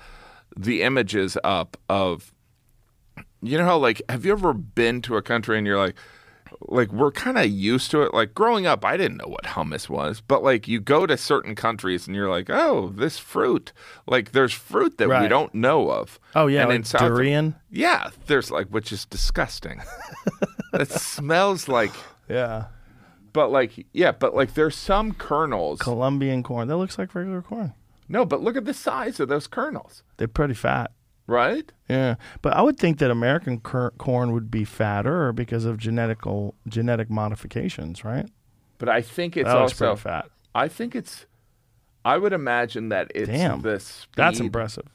the 0.54 0.82
images 0.82 1.38
up 1.42 1.76
of 1.88 2.32
you 3.40 3.56
know 3.56 3.64
how 3.64 3.78
like 3.78 4.02
have 4.10 4.26
you 4.26 4.32
ever 4.32 4.52
been 4.52 5.00
to 5.02 5.16
a 5.16 5.22
country 5.22 5.56
and 5.56 5.66
you're 5.66 5.78
like 5.78 5.94
like 6.62 6.92
we're 6.92 7.12
kind 7.12 7.38
of 7.38 7.46
used 7.46 7.90
to 7.92 8.02
it? 8.02 8.12
Like 8.12 8.34
growing 8.34 8.66
up 8.66 8.84
I 8.84 8.98
didn't 8.98 9.16
know 9.16 9.28
what 9.28 9.44
hummus 9.44 9.88
was 9.88 10.20
but 10.20 10.42
like 10.42 10.68
you 10.68 10.80
go 10.80 11.06
to 11.06 11.16
certain 11.16 11.54
countries 11.54 12.06
and 12.06 12.14
you're 12.14 12.28
like 12.28 12.50
oh 12.50 12.88
this 12.94 13.18
fruit. 13.18 13.72
Like 14.06 14.32
there's 14.32 14.52
fruit 14.52 14.98
that 14.98 15.08
we 15.22 15.28
don't 15.28 15.54
know 15.54 15.90
of. 15.90 16.20
Oh 16.34 16.46
yeah 16.46 16.60
and 16.60 16.68
like 16.68 16.76
in 16.76 16.84
South 16.84 17.00
durian? 17.02 17.54
Yeah 17.70 18.10
there's 18.26 18.50
like 18.50 18.66
which 18.66 18.92
is 18.92 19.06
disgusting. 19.06 19.80
It 20.74 20.90
smells 20.90 21.66
like 21.68 21.92
yeah 22.28 22.66
but 23.38 23.52
like, 23.52 23.86
yeah, 23.92 24.10
but 24.10 24.34
like, 24.34 24.54
there's 24.54 24.74
some 24.74 25.12
kernels. 25.12 25.78
colombian 25.78 26.42
corn 26.42 26.66
that 26.66 26.76
looks 26.76 26.98
like 26.98 27.14
regular 27.14 27.40
corn 27.40 27.72
No, 28.08 28.24
but 28.24 28.40
look 28.42 28.56
at 28.56 28.64
the 28.64 28.74
size 28.74 29.20
of 29.20 29.28
those 29.28 29.46
kernels, 29.46 30.02
they're 30.16 30.26
pretty 30.26 30.54
fat 30.54 30.90
right? 31.28 31.70
Yeah, 31.88 32.16
but 32.42 32.54
I 32.54 32.62
would 32.62 32.78
think 32.78 32.98
that 32.98 33.12
American 33.12 33.60
cor- 33.60 33.92
corn 33.98 34.32
would 34.32 34.50
be 34.50 34.64
fatter 34.64 35.32
because 35.32 35.64
of 35.66 35.76
genetical 35.76 36.54
genetic 36.66 37.10
modifications, 37.10 38.02
right? 38.02 38.26
But 38.78 38.88
I 38.88 39.02
think 39.02 39.36
it's 39.36 39.46
that 39.46 39.56
also. 39.56 39.94
fat. 39.94 40.28
I 40.54 40.66
think 40.66 40.96
it's. 40.96 41.26
I 42.04 42.16
would 42.16 42.32
imagine 42.32 42.88
that 42.88 43.12
it's 43.14 43.28
Damn. 43.28 43.60
the 43.60 43.78
speed. 43.78 44.16
That's 44.16 44.40
impressive. 44.40 44.86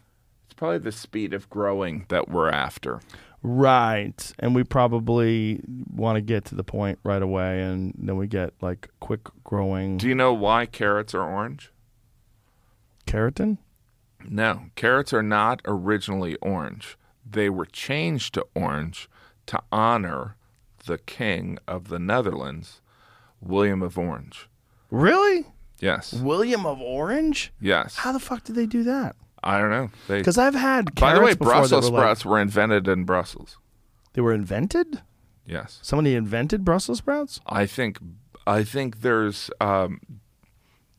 It's 0.45 0.55
probably 0.55 0.79
the 0.79 0.91
speed 0.91 1.33
of 1.33 1.49
growing 1.49 2.05
that 2.09 2.29
we're 2.29 2.49
after. 2.49 2.99
Right. 3.43 4.33
And 4.39 4.55
we 4.55 4.63
probably 4.63 5.61
want 5.93 6.15
to 6.15 6.21
get 6.21 6.45
to 6.45 6.55
the 6.55 6.63
point 6.63 6.97
right 7.03 7.21
away 7.21 7.61
and 7.61 7.93
then 7.97 8.15
we 8.15 8.25
get 8.27 8.53
like 8.61 8.89
quick 9.01 9.21
growing 9.43 9.97
Do 9.97 10.07
you 10.07 10.15
know 10.15 10.33
why 10.33 10.65
carrots 10.65 11.13
are 11.13 11.21
orange? 11.23 11.71
keratin? 13.05 13.57
No, 14.25 14.67
carrots 14.75 15.11
are 15.13 15.21
not 15.23 15.61
originally 15.65 16.35
orange. 16.37 16.97
They 17.29 17.49
were 17.49 17.65
changed 17.65 18.33
to 18.35 18.45
orange 18.55 19.09
to 19.47 19.61
honor 19.71 20.37
the 20.85 20.97
king 20.97 21.57
of 21.67 21.89
the 21.89 21.99
Netherlands, 21.99 22.81
William 23.41 23.81
of 23.81 23.97
Orange. 23.97 24.49
Really? 24.89 25.47
Yes. 25.79 26.13
William 26.13 26.65
of 26.65 26.79
Orange? 26.81 27.51
Yes. 27.59 27.97
How 27.97 28.13
the 28.13 28.19
fuck 28.19 28.43
did 28.45 28.55
they 28.55 28.65
do 28.65 28.83
that? 28.83 29.15
I 29.43 29.59
don't 29.59 29.69
know. 29.71 29.89
Because 30.07 30.37
I've 30.37 30.55
had 30.55 30.95
By 30.95 31.13
the 31.13 31.19
way, 31.19 31.25
carrots 31.35 31.37
before 31.39 31.53
that 31.53 31.59
Brussels 31.59 31.91
were 31.91 31.97
like- 31.97 32.03
sprouts 32.03 32.25
were 32.25 32.39
invented 32.39 32.87
in 32.87 33.03
Brussels. 33.03 33.57
they 34.13 34.21
were 34.21 34.33
invented? 34.33 35.01
Yes. 35.45 35.79
Somebody 35.81 36.15
invented 36.15 36.63
Brussels 36.63 36.99
sprouts? 36.99 37.41
I 37.47 37.65
think 37.65 37.97
I 38.47 38.63
think 38.63 39.01
there's 39.01 39.49
um 39.59 39.99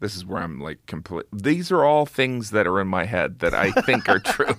this 0.00 0.16
is 0.16 0.24
where 0.26 0.42
I'm 0.42 0.60
like 0.60 0.84
complete. 0.86 1.26
These 1.32 1.70
are 1.72 1.84
all 1.84 2.04
things 2.06 2.50
that 2.50 2.66
are 2.66 2.80
in 2.80 2.88
my 2.88 3.04
head 3.04 3.38
that 3.38 3.54
I 3.54 3.70
think 3.72 4.08
are 4.08 4.18
true. 4.20 4.54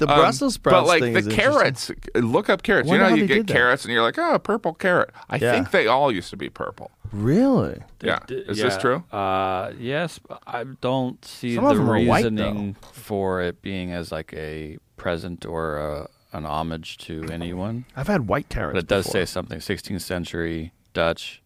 The 0.00 0.08
Um, 0.10 0.18
Brussels 0.18 0.54
sprouts 0.54 0.74
but 0.74 0.86
like 0.88 1.00
thing 1.02 1.12
the 1.12 1.20
is 1.20 1.28
carrots, 1.28 1.90
look 2.16 2.48
up 2.48 2.62
carrots. 2.64 2.88
You 2.90 2.98
know, 2.98 3.10
how 3.10 3.14
you 3.14 3.26
get 3.26 3.34
did 3.34 3.46
that. 3.46 3.52
carrots 3.52 3.84
and 3.84 3.92
you're 3.94 4.02
like, 4.02 4.18
oh, 4.18 4.38
purple 4.40 4.74
carrot. 4.74 5.10
I 5.30 5.36
Yeah. 5.36 5.52
think 5.52 5.70
they 5.70 5.86
all 5.86 6.10
used 6.10 6.30
to 6.30 6.36
be 6.36 6.48
purple. 6.50 6.90
Really? 7.12 7.80
Yeah. 8.02 8.18
D- 8.26 8.34
Is 8.48 8.58
this 8.58 8.76
true? 8.76 9.04
Uh, 9.12 9.72
yes, 9.78 10.18
but 10.18 10.42
I 10.48 10.64
don't 10.80 11.24
see 11.24 11.54
Some 11.54 11.64
the 11.64 11.74
them 11.74 11.88
are 11.90 12.00
white, 12.04 12.24
reasoning 12.24 12.74
for 12.92 13.40
it 13.40 13.62
being 13.62 13.92
as 13.92 14.10
like 14.10 14.32
a 14.34 14.78
present 14.96 15.46
or 15.46 15.76
a, 15.78 16.08
an 16.32 16.44
homage 16.44 16.98
to 16.98 17.24
anyone. 17.30 17.84
I've 17.94 18.08
had 18.08 18.26
white 18.26 18.48
carrots. 18.48 18.74
But 18.74 18.82
it 18.84 18.88
does 18.88 19.06
before. 19.06 19.20
say 19.20 19.26
something. 19.26 19.58
16th 19.60 20.00
century 20.00 20.72
Dutch 20.92 21.40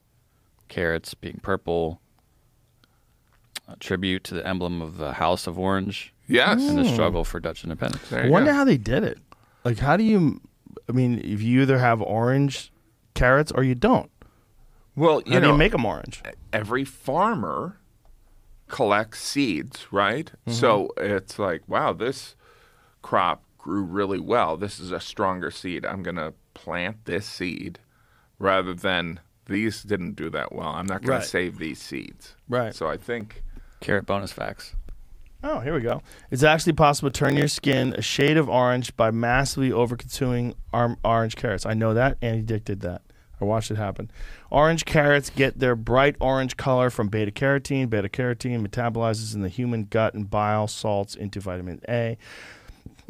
carrots 0.68 1.12
being 1.12 1.38
purple. 1.42 2.00
A 3.70 3.76
tribute 3.76 4.24
to 4.24 4.34
the 4.34 4.46
emblem 4.46 4.80
of 4.80 4.96
the 4.96 5.12
House 5.12 5.46
of 5.46 5.58
Orange 5.58 6.14
Yes. 6.26 6.66
and 6.68 6.78
the 6.78 6.84
struggle 6.90 7.22
for 7.24 7.38
Dutch 7.38 7.64
independence. 7.64 8.08
There 8.08 8.22
I 8.22 8.26
you 8.26 8.32
wonder 8.32 8.50
go. 8.50 8.56
how 8.56 8.64
they 8.64 8.78
did 8.78 9.04
it. 9.04 9.18
Like, 9.64 9.78
how 9.78 9.96
do 9.96 10.04
you? 10.04 10.40
I 10.88 10.92
mean, 10.92 11.18
if 11.22 11.42
you 11.42 11.60
either 11.62 11.78
have 11.78 12.00
orange 12.00 12.72
carrots 13.14 13.52
or 13.52 13.62
you 13.62 13.74
don't, 13.74 14.10
well, 14.96 15.20
how 15.26 15.26
you 15.26 15.32
do 15.34 15.40
know, 15.40 15.52
you 15.52 15.58
make 15.58 15.72
them 15.72 15.84
orange? 15.84 16.22
every 16.52 16.84
farmer 16.84 17.78
collects 18.68 19.20
seeds, 19.20 19.86
right? 19.90 20.26
Mm-hmm. 20.46 20.52
So 20.52 20.90
it's 20.96 21.38
like, 21.38 21.62
wow, 21.68 21.92
this 21.92 22.36
crop 23.02 23.42
grew 23.58 23.82
really 23.82 24.20
well. 24.20 24.56
This 24.56 24.78
is 24.80 24.90
a 24.92 25.00
stronger 25.00 25.50
seed. 25.50 25.84
I'm 25.84 26.02
going 26.02 26.16
to 26.16 26.32
plant 26.54 27.04
this 27.04 27.26
seed 27.26 27.78
rather 28.38 28.72
than 28.74 29.20
these 29.46 29.82
didn't 29.82 30.16
do 30.16 30.30
that 30.30 30.52
well. 30.54 30.68
I'm 30.68 30.86
not 30.86 31.02
going 31.02 31.18
Right. 31.18 31.22
to 31.22 31.28
save 31.28 31.58
these 31.58 31.80
seeds. 31.80 32.34
Right. 32.48 32.74
So 32.74 32.88
I 32.88 32.96
think 32.96 33.42
Carrot 33.80 34.06
bonus 34.06 34.32
facts. 34.32 34.74
Oh, 35.42 35.60
here 35.60 35.72
we 35.72 35.80
go. 35.80 36.02
It's 36.32 36.42
actually 36.42 36.72
possible 36.72 37.10
to 37.10 37.16
turn 37.18 37.36
your 37.36 37.46
skin 37.46 37.94
a 37.96 38.02
shade 38.02 38.36
of 38.36 38.48
orange 38.48 38.96
by 38.96 39.12
massively 39.12 39.70
overconsuming 39.70 40.54
ar- 40.72 40.98
orange 41.04 41.36
carrots. 41.36 41.64
I 41.64 41.74
know 41.74 41.94
that. 41.94 42.18
Andy 42.20 42.42
Dick 42.42 42.64
did 42.64 42.80
that. 42.80 43.02
I 43.40 43.44
watched 43.44 43.70
it 43.70 43.76
happen. 43.76 44.10
Orange 44.50 44.84
carrots 44.84 45.30
get 45.30 45.60
their 45.60 45.76
bright 45.76 46.16
orange 46.20 46.56
color 46.56 46.90
from 46.90 47.06
beta 47.06 47.30
carotene. 47.30 47.88
Beta 47.88 48.08
carotene 48.08 48.66
metabolizes 48.66 49.32
in 49.32 49.42
the 49.42 49.48
human 49.48 49.84
gut 49.84 50.14
and 50.14 50.28
bile 50.28 50.66
salts 50.66 51.14
into 51.14 51.38
vitamin 51.38 51.80
A. 51.88 52.18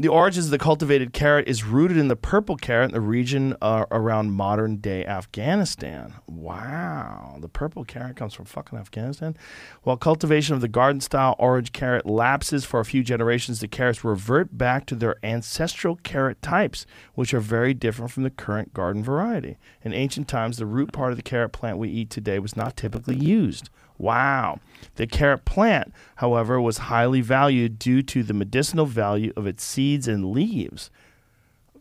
The 0.01 0.07
origins 0.07 0.45
of 0.45 0.53
the 0.53 0.59
cultivated 0.59 1.13
carrot 1.13 1.49
is 1.49 1.65
rooted 1.65 1.97
in 1.97 2.07
the 2.07 2.15
purple 2.15 2.55
carrot 2.55 2.91
in 2.91 2.95
the 2.95 3.01
region 3.01 3.57
uh, 3.61 3.85
around 3.91 4.31
modern 4.31 4.77
day 4.77 5.05
Afghanistan. 5.05 6.15
Wow. 6.29 7.39
The 7.41 7.49
purple 7.49 7.85
carrot 7.85 8.15
comes 8.15 8.33
from 8.33 8.45
fucking 8.45 8.79
Afghanistan. 8.79 9.37
While 9.83 9.97
cultivation 9.97 10.55
of 10.55 10.61
the 10.61 10.69
garden 10.69 11.01
style 11.01 11.35
orange 11.41 11.73
carrot 11.73 12.07
lapses 12.07 12.65
for 12.65 12.79
a 12.79 12.85
few 12.85 13.03
generations, 13.03 13.59
the 13.59 13.67
carrots 13.67 14.05
revert 14.05 14.57
back 14.57 14.87
to 14.87 14.95
their 14.95 15.17
ancestral 15.25 15.97
carrot 15.97 16.41
types, 16.43 16.87
which 17.15 17.35
are 17.35 17.41
very 17.41 17.75
different 17.75 18.13
from 18.13 18.23
the 18.23 18.31
current 18.31 18.73
garden 18.73 19.03
variety. 19.03 19.59
In 19.83 19.93
ancient 19.93 20.29
times, 20.29 20.59
the 20.59 20.67
root 20.67 20.93
part 20.93 21.11
of 21.11 21.17
the 21.17 21.25
carrot 21.25 21.51
plant 21.51 21.77
we 21.77 21.89
eat 21.89 22.09
today 22.09 22.39
was 22.39 22.57
not 22.57 22.77
typically 22.77 23.17
used. 23.17 23.69
Wow. 23.99 24.61
The 24.95 25.07
carrot 25.07 25.45
plant, 25.45 25.93
however, 26.17 26.61
was 26.61 26.79
highly 26.79 27.21
valued 27.21 27.79
due 27.79 28.03
to 28.03 28.23
the 28.23 28.35
medicinal 28.35 28.87
value 28.87 29.33
of 29.37 29.47
its 29.47 29.65
seeds 29.65 30.09
and 30.09 30.31
leaves. 30.33 30.91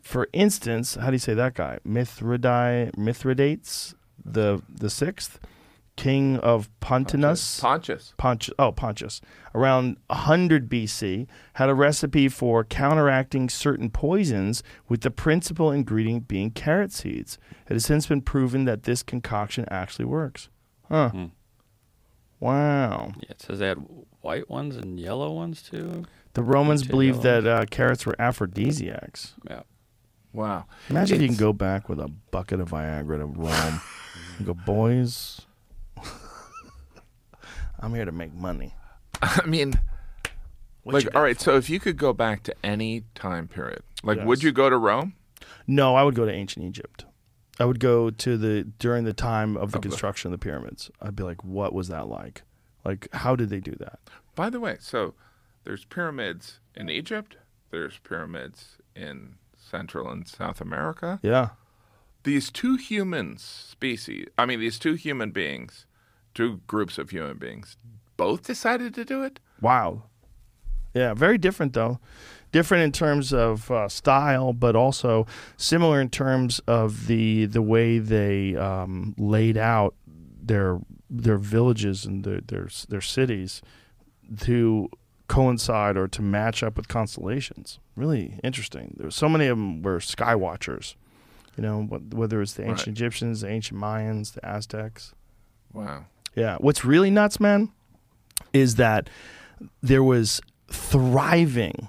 For 0.02 0.28
instance, 0.32 0.96
how 0.96 1.06
do 1.06 1.12
you 1.12 1.18
say 1.18 1.34
that 1.34 1.54
guy? 1.54 1.78
Mithridates, 1.84 2.96
Mithridates 2.96 3.94
the 4.24 4.62
the 4.68 4.90
sixth, 4.90 5.38
king 5.98 6.38
of 6.38 6.70
Pontinus. 6.80 7.60
Pontius. 7.60 8.14
Pontius, 8.16 8.54
oh, 8.58 8.72
Pontius, 8.72 9.20
around 9.54 9.96
100 10.06 10.70
BC, 10.70 11.26
had 11.54 11.68
a 11.68 11.74
recipe 11.74 12.28
for 12.28 12.64
counteracting 12.64 13.48
certain 13.48 13.90
poisons 13.90 14.62
with 14.88 15.02
the 15.02 15.10
principal 15.10 15.70
ingredient 15.72 16.28
being 16.28 16.50
carrot 16.50 16.92
seeds. 16.92 17.36
It 17.68 17.74
has 17.74 17.84
since 17.84 18.06
been 18.06 18.22
proven 18.22 18.64
that 18.64 18.84
this 18.84 19.02
concoction 19.02 19.66
actually 19.70 20.06
works. 20.06 20.48
Huh. 20.88 21.10
Hmm. 21.10 21.24
Wow. 22.40 23.12
Yeah, 23.16 23.30
it 23.30 23.40
says 23.42 23.58
they 23.58 23.68
had 23.68 23.78
white 24.20 24.48
ones 24.48 24.76
and 24.76 24.98
yellow 25.00 25.32
ones 25.32 25.62
too. 25.62 26.04
The 26.34 26.42
Romans 26.42 26.82
Two 26.82 26.90
believed 26.90 27.24
yellow 27.24 27.40
that 27.40 27.62
uh, 27.62 27.64
carrots 27.66 28.06
were 28.06 28.14
aphrodisiacs. 28.20 29.34
Yeah. 29.48 29.62
Wow. 30.32 30.66
Imagine 30.90 31.16
if 31.16 31.22
you 31.22 31.28
can 31.28 31.36
go 31.36 31.52
back 31.52 31.88
with 31.88 31.98
a 31.98 32.08
bucket 32.30 32.60
of 32.60 32.70
Viagra 32.70 33.18
to 33.18 33.24
Rome 33.26 33.80
and 34.36 34.46
go, 34.46 34.54
boys, 34.54 35.40
I'm 37.80 37.94
here 37.94 38.04
to 38.04 38.12
make 38.12 38.34
money. 38.34 38.74
I 39.22 39.44
mean, 39.46 39.80
What 40.82 40.92
you 40.92 40.98
like, 40.98 41.04
got 41.06 41.16
all 41.16 41.22
right, 41.22 41.36
for 41.36 41.42
so 41.44 41.56
if 41.56 41.70
you 41.70 41.80
could 41.80 41.96
go 41.96 42.12
back 42.12 42.42
to 42.44 42.54
any 42.62 43.04
time 43.14 43.48
period, 43.48 43.82
like, 44.02 44.24
would 44.24 44.38
Yes. 44.38 44.44
you 44.44 44.52
go 44.52 44.68
to 44.70 44.76
Rome? 44.76 45.14
No, 45.66 45.94
I 45.94 46.02
would 46.02 46.14
go 46.14 46.24
to 46.24 46.32
ancient 46.32 46.64
Egypt. 46.64 47.04
I 47.58 47.64
would 47.64 47.80
go 47.80 48.10
to 48.10 48.36
the 48.36 48.64
during 48.78 49.04
the 49.04 49.12
time 49.12 49.56
of 49.56 49.72
the 49.72 49.80
construction 49.80 50.32
of 50.32 50.38
the 50.38 50.44
pyramids. 50.44 50.90
I'd 51.00 51.16
be 51.16 51.24
like, 51.24 51.42
what 51.44 51.72
was 51.72 51.88
that 51.88 52.08
like? 52.08 52.42
Like, 52.84 53.08
how 53.12 53.36
did 53.36 53.50
they 53.50 53.60
do 53.60 53.74
that? 53.80 53.98
By 54.34 54.50
the 54.50 54.60
way, 54.60 54.76
so 54.80 55.14
there's 55.64 55.84
pyramids 55.84 56.60
in 56.74 56.88
Egypt, 56.88 57.36
there's 57.70 57.98
pyramids 57.98 58.78
in 58.94 59.34
Central 59.56 60.08
and 60.08 60.26
South 60.26 60.60
America. 60.60 61.18
Yeah. 61.22 61.50
These 62.22 62.50
two 62.50 62.76
humans 62.76 63.42
species, 63.42 64.28
I 64.36 64.46
mean, 64.46 64.60
these 64.60 64.78
two 64.78 64.94
human 64.94 65.30
beings, 65.30 65.86
two 66.34 66.60
groups 66.66 66.98
of 66.98 67.10
human 67.10 67.38
beings, 67.38 67.76
both 68.16 68.46
decided 68.46 68.94
to 68.94 69.04
do 69.04 69.22
it. 69.22 69.40
Wow. 69.60 70.04
Yeah, 70.94 71.14
very 71.14 71.38
different 71.38 71.74
though. 71.74 72.00
Different 72.50 72.82
in 72.84 72.92
terms 72.92 73.32
of 73.32 73.70
uh, 73.70 73.88
style, 73.88 74.52
but 74.52 74.74
also 74.74 75.26
similar 75.56 76.00
in 76.00 76.08
terms 76.08 76.60
of 76.66 77.06
the 77.06 77.44
the 77.46 77.62
way 77.62 77.98
they 77.98 78.56
um, 78.56 79.14
laid 79.18 79.56
out 79.56 79.94
their 80.06 80.78
their 81.10 81.36
villages 81.38 82.04
and 82.06 82.24
their 82.24 82.40
their 82.40 82.68
their 82.88 83.00
cities 83.02 83.60
to 84.40 84.88
coincide 85.28 85.96
or 85.98 86.08
to 86.08 86.22
match 86.22 86.62
up 86.62 86.76
with 86.76 86.88
constellations. 86.88 87.78
Really 87.96 88.38
interesting. 88.42 88.94
There 88.96 89.08
were 89.08 89.10
so 89.10 89.28
many 89.28 89.46
of 89.46 89.58
them 89.58 89.82
were 89.82 90.00
sky 90.00 90.34
watchers. 90.34 90.96
You 91.56 91.62
know, 91.62 91.82
whether 91.82 92.40
it's 92.40 92.52
the 92.54 92.62
ancient 92.62 92.86
Right. 92.86 92.88
Egyptians, 92.96 93.40
the 93.40 93.48
ancient 93.48 93.80
Mayans, 93.80 94.32
the 94.32 94.46
Aztecs. 94.46 95.12
Wow. 95.72 96.04
Yeah. 96.36 96.56
What's 96.60 96.84
really 96.84 97.10
nuts, 97.10 97.40
man, 97.40 97.72
is 98.52 98.76
that 98.76 99.10
there 99.82 100.04
was 100.04 100.40
thriving 100.70 101.88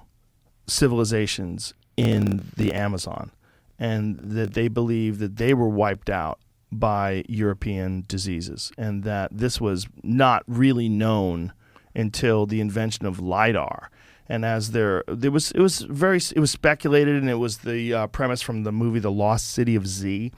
civilizations 0.70 1.74
in 1.98 2.46
the 2.56 2.74
Amazon, 2.74 3.32
and 3.78 4.20
that 4.20 4.54
they 4.54 4.68
believe 4.68 5.20
that 5.20 5.38
they 5.38 5.54
were 5.54 5.70
wiped 5.70 6.10
out 6.10 6.40
by 6.72 7.24
European 7.28 8.06
diseases, 8.08 8.72
and 8.78 9.04
that 9.04 9.30
this 9.32 9.60
was 9.60 9.88
not 10.04 10.44
really 10.48 10.88
known 10.88 11.52
until 11.96 12.46
the 12.46 12.62
invention 12.62 13.06
of 13.06 13.20
lidar. 13.20 13.90
And 14.28 14.46
as 14.46 14.72
there, 14.72 15.04
there 15.08 15.32
was 15.32 15.52
it 15.52 15.60
was 15.60 15.82
very 15.82 16.18
it 16.18 16.40
was 16.40 16.52
speculated, 16.52 17.16
and 17.16 17.30
it 17.30 17.40
was 17.40 17.60
the 17.60 17.94
uh, 17.94 18.08
premise 18.08 18.42
from 18.42 18.64
the 18.64 18.72
movie 18.72 19.00
The 19.00 19.12
Lost 19.12 19.50
City 19.52 19.76
of 19.76 19.88
Z. 19.88 20.32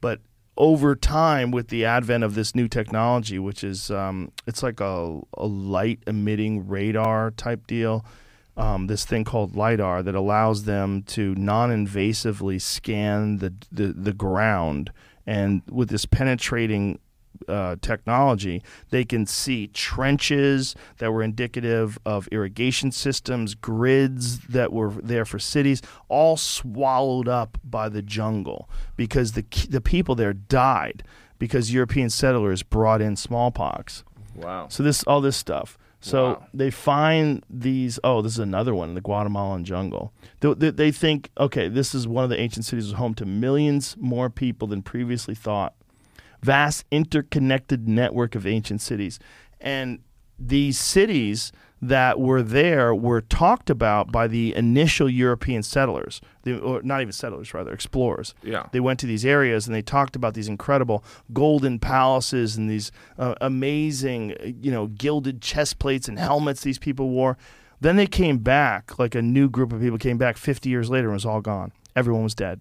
But 0.00 0.20
over 0.56 0.96
time, 0.96 1.52
with 1.52 1.68
the 1.68 1.84
advent 1.84 2.24
of 2.24 2.34
this 2.34 2.56
new 2.56 2.66
technology, 2.66 3.38
which 3.38 3.62
is 3.62 3.92
um, 3.92 4.32
it's 4.46 4.62
like 4.62 4.80
a, 4.80 5.20
a 5.34 5.46
light 5.46 6.00
emitting 6.06 6.66
radar 6.66 7.30
type 7.30 7.68
deal, 7.68 8.04
um, 8.58 8.88
this 8.88 9.04
thing 9.04 9.24
called 9.24 9.56
lidar 9.56 10.02
that 10.02 10.14
allows 10.14 10.64
them 10.64 11.02
to 11.04 11.34
non-invasively 11.36 12.60
scan 12.60 13.38
the, 13.38 13.54
the 13.70 13.92
the 13.92 14.12
ground, 14.12 14.90
and 15.26 15.62
with 15.70 15.88
this 15.88 16.04
penetrating 16.04 16.98
uh, 17.46 17.76
technology, 17.80 18.62
they 18.90 19.04
can 19.04 19.24
see 19.26 19.68
trenches 19.68 20.74
that 20.98 21.12
were 21.12 21.22
indicative 21.22 21.98
of 22.04 22.26
irrigation 22.28 22.90
systems, 22.90 23.54
grids 23.54 24.40
that 24.40 24.72
were 24.72 24.90
there 24.90 25.24
for 25.24 25.38
cities, 25.38 25.80
all 26.08 26.36
swallowed 26.36 27.28
up 27.28 27.58
by 27.62 27.88
the 27.88 28.02
jungle 28.02 28.68
because 28.96 29.32
the 29.32 29.44
the 29.70 29.80
people 29.80 30.14
there 30.16 30.32
died 30.32 31.04
because 31.38 31.72
European 31.72 32.10
settlers 32.10 32.64
brought 32.64 33.00
in 33.00 33.14
smallpox. 33.14 34.02
Wow. 34.34 34.66
So 34.68 34.82
this 34.82 35.04
all 35.04 35.20
this 35.20 35.36
stuff. 35.36 35.78
So 36.00 36.24
Wow. 36.24 36.46
they 36.54 36.70
find 36.70 37.44
these. 37.50 37.98
Oh, 38.04 38.22
this 38.22 38.32
is 38.34 38.38
another 38.38 38.74
one 38.74 38.90
in 38.90 38.94
the 38.94 39.00
Guatemalan 39.00 39.64
jungle. 39.64 40.12
They, 40.40 40.54
they, 40.54 40.70
they 40.70 40.90
think, 40.92 41.30
okay, 41.38 41.68
this 41.68 41.94
is 41.94 42.06
one 42.06 42.22
of 42.24 42.30
the 42.30 42.38
ancient 42.38 42.64
cities 42.66 42.84
was 42.86 42.94
home 42.94 43.14
to 43.14 43.26
millions 43.26 43.96
more 43.98 44.30
people 44.30 44.68
than 44.68 44.82
previously 44.82 45.34
thought. 45.34 45.74
Vast 46.40 46.84
interconnected 46.92 47.88
network 47.88 48.36
of 48.36 48.46
ancient 48.46 48.80
cities, 48.80 49.18
and 49.60 49.98
these 50.38 50.78
cities 50.78 51.50
that 51.80 52.18
were 52.18 52.42
there 52.42 52.92
were 52.94 53.20
talked 53.20 53.70
about 53.70 54.10
by 54.10 54.26
the 54.26 54.54
initial 54.56 55.08
European 55.08 55.62
settlers, 55.62 56.20
the, 56.42 56.58
or 56.58 56.82
not 56.82 57.00
even 57.00 57.12
settlers, 57.12 57.54
rather 57.54 57.72
explorers 57.72 58.34
Yeah. 58.42 58.66
they 58.72 58.80
went 58.80 58.98
to 59.00 59.06
these 59.06 59.24
areas 59.24 59.66
and 59.66 59.74
they 59.74 59.82
talked 59.82 60.16
about 60.16 60.34
these 60.34 60.48
incredible 60.48 61.04
golden 61.32 61.78
palaces 61.78 62.56
and 62.56 62.68
these 62.68 62.90
uh, 63.18 63.34
amazing, 63.40 64.34
you 64.60 64.70
know, 64.72 64.88
gilded 64.88 65.40
chest 65.40 65.78
plates 65.78 66.08
and 66.08 66.18
helmets 66.18 66.62
these 66.62 66.78
people 66.78 67.10
wore. 67.10 67.36
Then 67.80 67.94
they 67.96 68.06
came 68.08 68.38
back, 68.38 68.98
like 68.98 69.14
a 69.14 69.22
new 69.22 69.48
group 69.48 69.72
of 69.72 69.80
people 69.80 69.98
came 69.98 70.18
back 70.18 70.36
50 70.36 70.68
years 70.68 70.90
later 70.90 71.06
and 71.08 71.12
it 71.12 71.16
was 71.16 71.26
all 71.26 71.40
gone. 71.40 71.70
Everyone 71.94 72.24
was 72.24 72.34
dead. 72.34 72.60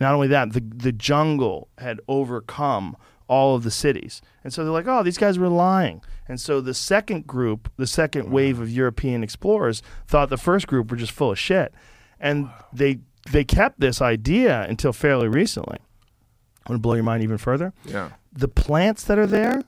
Not 0.00 0.14
only 0.14 0.28
that, 0.28 0.52
the 0.52 0.60
the 0.60 0.92
jungle 0.92 1.68
had 1.78 2.00
overcome 2.08 2.96
all 3.28 3.56
of 3.56 3.62
the 3.62 3.70
cities. 3.70 4.22
And 4.44 4.52
so 4.52 4.62
they're 4.62 4.72
like, 4.72 4.86
"Oh, 4.86 5.02
these 5.02 5.18
guys 5.18 5.38
were 5.38 5.48
lying." 5.48 6.00
And 6.28 6.40
so 6.40 6.60
the 6.60 6.74
second 6.74 7.26
group, 7.26 7.70
the 7.76 7.86
second 7.86 8.30
wave 8.30 8.60
of 8.60 8.70
European 8.70 9.22
explorers 9.22 9.82
thought 10.06 10.28
the 10.28 10.36
first 10.36 10.66
group 10.66 10.90
were 10.90 10.96
just 10.96 11.12
full 11.12 11.32
of 11.32 11.38
shit. 11.38 11.72
And 12.20 12.50
they 12.72 13.00
they 13.30 13.44
kept 13.44 13.80
this 13.80 14.00
idea 14.00 14.62
until 14.68 14.92
fairly 14.92 15.28
recently. 15.28 15.78
I 16.66 16.72
want 16.72 16.78
to 16.78 16.82
blow 16.82 16.94
your 16.94 17.04
mind 17.04 17.22
even 17.22 17.38
further. 17.38 17.72
Yeah. 17.84 18.10
The 18.32 18.48
plants 18.48 19.04
that 19.04 19.18
are 19.18 19.26
there, 19.26 19.62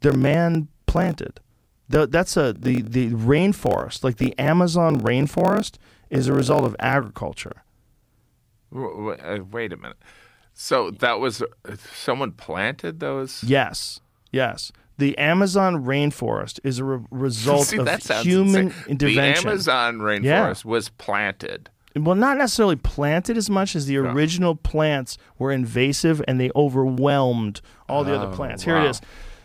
they're 0.00 0.12
man 0.12 0.68
planted. 0.86 1.40
The, 1.88 2.06
that's 2.06 2.36
a 2.36 2.52
the 2.52 2.82
the 2.82 3.10
rainforest, 3.10 4.04
like 4.04 4.16
the 4.18 4.38
Amazon 4.38 5.00
rainforest, 5.00 5.76
is 6.10 6.28
a 6.28 6.32
result 6.32 6.64
of 6.64 6.76
agriculture. 6.78 7.64
Uh, 8.74 9.38
wait 9.50 9.72
a 9.72 9.76
minute. 9.76 9.98
So 10.54 10.90
that 10.90 11.20
was 11.20 11.42
uh, 11.42 11.76
someone 11.94 12.32
planted 12.32 13.00
those. 13.00 13.42
Yes, 13.44 14.00
yes. 14.30 14.72
The 14.98 15.16
Amazon 15.18 15.84
rainforest 15.84 16.60
is 16.64 16.78
a 16.78 16.84
re- 16.84 17.04
result 17.10 17.66
See, 17.66 17.78
of 17.78 17.88
human 18.22 18.66
insane. 18.66 18.84
intervention. 18.88 19.44
The 19.44 19.50
Amazon 19.50 19.98
rainforest 19.98 20.64
was 20.64 20.88
planted. 20.90 21.70
well, 21.96 22.14
not 22.14 22.38
necessarily 22.38 22.76
planted 22.76 23.36
as 23.36 23.48
much 23.50 23.74
as 23.74 23.86
the 23.86 23.96
original 23.96 24.54
plants 24.54 25.18
were 25.38 25.50
invasive 25.52 26.22
and 26.28 26.40
they 26.40 26.50
overwhelmed 26.54 27.60
all 27.88 28.04
the 28.04 28.14
other 28.14 28.28
Oh, 28.32 28.36
plants. 28.36 28.62
Here 28.64 28.76
it 28.76 28.80
wow. 28.80 28.88
is. 28.90 29.00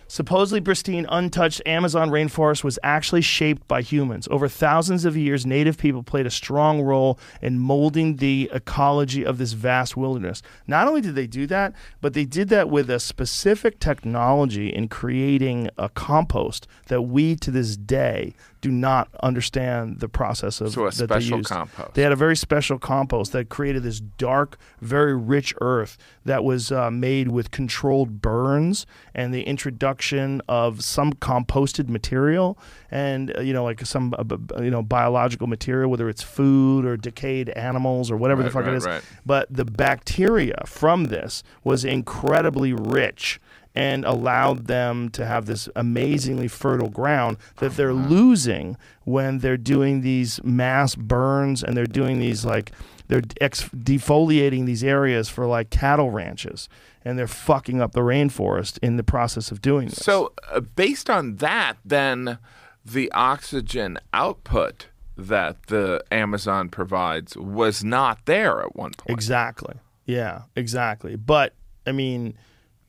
Supposedly 0.07 0.61
pristine, 0.61 1.05
untouched 1.09 1.61
Amazon 1.65 2.09
rainforest 2.09 2.63
was 2.63 2.79
actually 2.81 3.21
shaped 3.21 3.67
by 3.67 3.81
humans. 3.81 4.27
Over 4.31 4.47
thousands 4.47 5.03
of 5.03 5.17
years, 5.17 5.45
native 5.45 5.77
people 5.77 6.01
played 6.01 6.25
a 6.25 6.31
strong 6.31 6.81
role 6.81 7.19
in 7.41 7.59
molding 7.59 8.15
the 8.15 8.49
ecology 8.53 9.25
of 9.25 9.37
this 9.37 9.51
vast 9.51 9.97
wilderness. 9.97 10.41
Not 10.65 10.87
only 10.87 11.01
did 11.01 11.15
they 11.15 11.27
do 11.27 11.45
that, 11.47 11.73
but 11.99 12.13
they 12.13 12.25
did 12.25 12.47
that 12.49 12.69
with 12.69 12.89
a 12.89 12.99
specific 12.99 13.79
technology 13.79 14.69
in 14.69 14.87
creating 14.87 15.69
a 15.77 15.89
compost 15.89 16.67
that 16.87 17.01
we 17.01 17.35
to 17.35 17.51
this 17.51 17.75
day 17.75 18.33
do 18.61 18.71
not 18.71 19.07
understand 19.21 19.99
the 19.99 20.09
process 20.09 20.61
of 20.61 20.73
So 20.73 20.87
a 20.87 20.91
that 20.91 21.09
they 21.09 21.19
special 21.19 21.37
used. 21.37 21.49
compost. 21.49 21.93
They 21.93 22.01
had 22.01 22.11
a 22.11 22.15
very 22.15 22.35
special 22.35 22.79
compost 22.79 23.31
that 23.33 23.49
created 23.49 23.83
this 23.83 23.99
dark, 23.99 24.57
very 24.81 25.15
rich 25.15 25.53
earth 25.61 25.95
that 26.25 26.43
was 26.43 26.71
uh, 26.71 26.89
made 26.89 27.27
with 27.27 27.51
controlled 27.51 28.19
burns 28.21 28.87
and 29.13 29.31
the 29.31 29.43
introduction 29.43 29.96
of 30.47 30.83
some 30.83 31.13
composted 31.13 31.89
material 31.89 32.57
and 32.91 33.35
uh, 33.37 33.41
you 33.41 33.53
know 33.53 33.63
like 33.63 33.85
some 33.85 34.13
uh, 34.17 34.61
you 34.61 34.71
know 34.71 34.81
biological 34.81 35.47
material, 35.47 35.89
whether 35.89 36.09
it's 36.09 36.23
food 36.23 36.85
or 36.85 36.97
decayed 36.97 37.49
animals 37.49 38.09
or 38.11 38.17
whatever 38.17 38.43
the 38.43 38.49
fuck 38.49 38.65
right, 38.65 38.73
it 38.73 38.77
is. 38.77 38.85
right. 38.85 39.03
But 39.25 39.47
the 39.51 39.65
bacteria 39.65 40.63
from 40.65 41.05
this 41.05 41.43
was 41.63 41.83
incredibly 41.85 42.73
rich 42.73 43.39
and 43.77 44.05
allowed 44.05 44.65
them 44.65 45.07
to 45.09 45.23
have 45.23 45.45
this 45.45 45.69
amazingly 45.75 46.47
fertile 46.47 46.89
ground 46.89 47.37
that 47.57 47.75
they're 47.75 47.93
losing 47.93 48.75
when 49.03 49.37
they're 49.37 49.55
doing 49.55 50.01
these 50.01 50.43
mass 50.43 50.95
burns 50.95 51.63
and 51.63 51.77
they're 51.77 51.85
doing 51.85 52.17
these 52.17 52.43
like 52.43 52.71
they're 53.07 53.21
ex- 53.39 53.69
defoliating 53.69 54.65
these 54.65 54.83
areas 54.83 55.29
for 55.29 55.45
like 55.45 55.69
cattle 55.69 56.09
ranches 56.09 56.67
and 57.07 57.17
they're 57.17 57.27
fucking 57.27 57.81
up 57.81 57.93
the 57.93 58.01
rainforest 58.01 58.77
in 58.81 58.97
the 58.97 59.03
process 59.03 59.51
of 59.51 59.61
doing 59.61 59.87
this. 59.87 59.97
So, 59.99 60.33
uh, 60.51 60.59
based 60.59 61.09
on 61.09 61.37
that, 61.37 61.77
then 61.85 62.37
the 62.85 63.11
oxygen 63.13 63.97
output 64.13 64.87
that 65.17 65.67
the 65.67 66.03
Amazon 66.11 66.69
provides 66.69 67.35
was 67.37 67.83
not 67.83 68.25
there 68.25 68.61
at 68.61 68.75
one 68.75 68.91
point. 68.91 69.09
exactly. 69.17 69.75
Yeah, 70.05 70.43
exactly. 70.55 71.15
But 71.15 71.53
I 71.85 71.91
mean, 71.91 72.35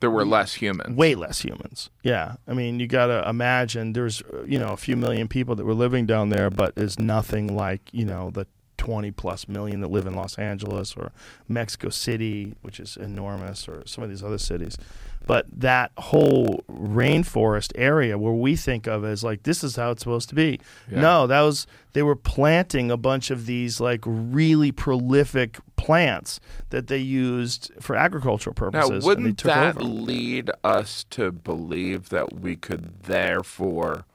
There 0.01 0.11
were 0.11 0.25
less 0.25 0.55
humans. 0.55 0.97
way 0.97 1.15
less 1.15 1.41
humans. 1.41 1.91
Yeah, 2.03 2.37
I 2.47 2.55
mean, 2.55 2.79
you 2.81 2.87
got 2.87 3.07
to 3.07 3.29
imagine 3.29 3.93
there's 3.95 4.23
uh, 4.23 4.43
you 4.45 4.59
know 4.59 4.69
a 4.73 4.77
few 4.77 4.97
million 4.97 5.27
people 5.29 5.55
that 5.57 5.65
were 5.65 5.75
living 5.75 6.07
down 6.07 6.29
there, 6.29 6.51
but 6.51 6.75
it's 6.77 6.99
nothing 6.99 7.57
like 7.57 7.81
you 7.93 8.05
know 8.05 8.31
the 8.31 8.47
20 8.79 9.11
plus 9.11 9.47
million 9.49 9.81
that 9.83 9.91
live 9.91 10.07
in 10.07 10.15
Los 10.15 10.39
Angeles 10.39 10.97
or 10.97 11.13
Mexico 11.47 11.91
City, 11.91 12.55
which 12.63 12.81
is 12.81 12.97
enormous, 12.97 13.69
or 13.69 13.83
some 13.87 14.03
of 14.03 14.09
these 14.09 14.23
other 14.25 14.39
cities. 14.39 14.79
But 15.27 15.47
that 15.53 15.91
whole 15.99 16.65
rainforest 16.71 17.73
area 17.75 18.17
where 18.17 18.33
we 18.33 18.57
think 18.57 18.87
of 18.87 19.05
as 19.05 19.23
like 19.23 19.43
this 19.43 19.63
is 19.63 19.77
how 19.77 19.91
it's 19.91 20.03
supposed 20.03 20.31
to 20.31 20.35
be. 20.35 20.59
Yeah. 20.91 21.01
No, 21.03 21.27
that 21.27 21.41
was 21.43 21.67
they 21.93 22.03
were 22.03 22.17
planting 22.17 22.91
a 22.91 22.97
bunch 22.97 23.31
of 23.31 23.45
these 23.45 23.79
like 23.81 24.01
really 24.07 24.73
prolific 24.73 25.59
plants 25.77 26.41
that 26.71 26.87
they 26.87 26.99
used 26.99 27.71
for 27.81 27.95
agricultural 27.95 28.55
Now, 28.57 28.71
purposes. 28.71 28.91
and 28.91 29.03
they 29.03 29.07
wouldn't 29.07 29.43
that 29.43 29.77
over. 29.77 29.85
lead 29.85 30.51
us 30.65 31.05
to 31.11 31.31
believe 31.33 32.09
that 32.09 32.41
we 32.41 32.57
could 32.57 33.03
therefore 33.03 34.07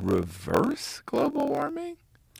reverse 0.00 1.02
global 1.06 1.48
warming? 1.48 1.96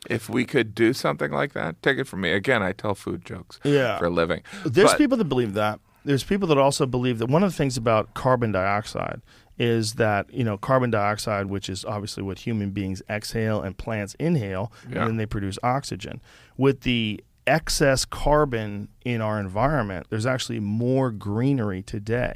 If 0.09 0.29
we 0.29 0.45
could 0.45 0.73
do 0.73 0.93
something 0.93 1.31
like 1.31 1.53
that, 1.53 1.81
take 1.83 1.97
it 1.99 2.05
from 2.05 2.21
me. 2.21 2.31
Again, 2.31 2.63
I 2.63 2.71
tell 2.71 2.95
food 2.95 3.23
jokes 3.23 3.59
Yeah. 3.63 3.99
for 3.99 4.05
a 4.05 4.09
living. 4.09 4.41
There's 4.65 4.91
But- 4.91 4.97
people 4.97 5.17
that 5.17 5.25
believe 5.25 5.53
that. 5.53 5.79
There's 6.03 6.23
people 6.23 6.47
that 6.47 6.57
also 6.57 6.87
believe 6.87 7.19
that 7.19 7.27
one 7.29 7.43
of 7.43 7.51
the 7.51 7.55
things 7.55 7.77
about 7.77 8.15
carbon 8.15 8.51
dioxide 8.51 9.21
is 9.59 9.93
that, 9.93 10.33
you 10.33 10.43
know, 10.43 10.57
carbon 10.57 10.89
dioxide, 10.89 11.45
which 11.45 11.69
is 11.69 11.85
obviously 11.85 12.23
what 12.23 12.39
human 12.39 12.71
beings 12.71 13.03
exhale 13.07 13.61
and 13.61 13.77
plants 13.77 14.15
inhale, 14.15 14.71
Yeah. 14.89 15.01
and 15.01 15.09
then 15.09 15.17
they 15.17 15.27
produce 15.27 15.59
oxygen. 15.61 16.19
With 16.57 16.81
the 16.81 17.23
excess 17.45 18.03
carbon 18.05 18.87
in 19.05 19.21
our 19.21 19.39
environment, 19.39 20.07
there's 20.09 20.25
actually 20.25 20.59
more 20.59 21.11
greenery 21.11 21.83
today 21.83 22.33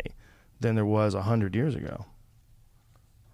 than 0.59 0.76
there 0.76 0.86
was 0.86 1.16
100 1.16 1.55
years 1.55 1.74
ago. 1.74 2.05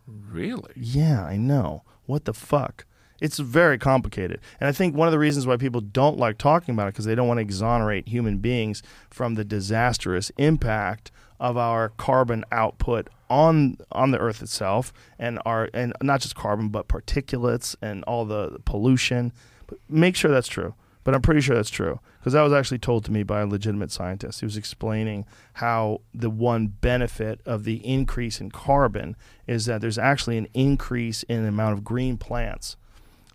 Really? 0.08 0.72
Yeah, 0.76 1.26
I 1.26 1.36
know. 1.36 1.84
What 2.06 2.24
the 2.26 2.34
fuck? 2.34 2.86
It's 3.22 3.38
very 3.38 3.78
complicated. 3.78 4.42
And 4.60 4.68
I 4.68 4.72
think 4.72 4.96
one 4.96 5.08
of 5.08 5.12
the 5.12 5.20
reasons 5.20 5.46
why 5.46 5.56
people 5.56 5.80
don't 5.80 6.18
like 6.18 6.40
talking 6.40 6.74
about 6.74 6.88
it 6.88 6.94
because 6.94 7.06
they 7.06 7.16
don't 7.16 7.28
want 7.28 7.38
to 7.38 7.44
exonerate 7.44 8.08
human 8.08 8.40
beings 8.40 8.82
from 9.12 9.36
the 9.36 9.46
disastrous 9.46 10.32
impact 10.38 11.12
of 11.40 11.56
our 11.56 11.90
carbon 11.90 12.44
output 12.52 13.08
on 13.30 13.78
on 13.92 14.12
the 14.12 14.18
earth 14.18 14.42
itself 14.42 14.92
and 15.18 15.40
our 15.46 15.70
and 15.74 15.94
not 16.02 16.20
just 16.20 16.36
carbon 16.36 16.70
but 16.70 16.88
particulates 16.88 17.76
and 17.82 18.04
all 18.06 18.26
the 18.26 18.58
pollution. 18.66 19.32
But 19.68 19.78
make 19.88 20.16
sure 20.16 20.32
that's 20.32 20.48
true. 20.48 20.74
But 21.04 21.16
I'm 21.16 21.22
pretty 21.22 21.42
sure 21.42 21.56
that's 21.56 21.70
true 21.70 22.00
because 22.20 22.34
that 22.34 22.42
was 22.42 22.54
actually 22.54 22.80
told 22.80 23.06
to 23.06 23.12
me 23.12 23.24
by 23.24 23.42
a 23.42 23.48
legitimate 23.48 23.92
scientist. 23.92 24.40
He 24.40 24.46
was 24.46 24.58
explaining 24.58 25.26
how 25.54 26.02
the 26.14 26.30
one 26.30 26.68
benefit 26.68 27.42
of 27.46 27.64
the 27.64 27.86
increase 27.86 28.42
in 28.42 28.52
carbon 28.52 29.16
is 29.48 29.66
that 29.66 29.82
there's 29.82 29.98
actually 29.98 30.38
an 30.38 30.48
increase 30.54 31.24
in 31.24 31.44
the 31.44 31.50
amount 31.50 31.74
of 31.74 31.84
green 31.84 32.18
plants 32.18 32.78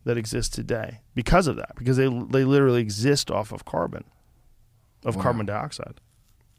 that 0.06 0.16
exist 0.16 0.54
today 0.54 1.00
because 1.14 1.46
of 1.46 1.56
that 1.56 1.72
because 1.76 1.96
they 1.98 2.06
they 2.30 2.44
literally 2.44 2.80
exist 2.80 3.30
off 3.30 3.52
of 3.52 3.64
carbon 3.66 4.04
of 5.04 5.16
Wow. 5.16 5.22
carbon 5.22 5.46
dioxide. 5.46 6.00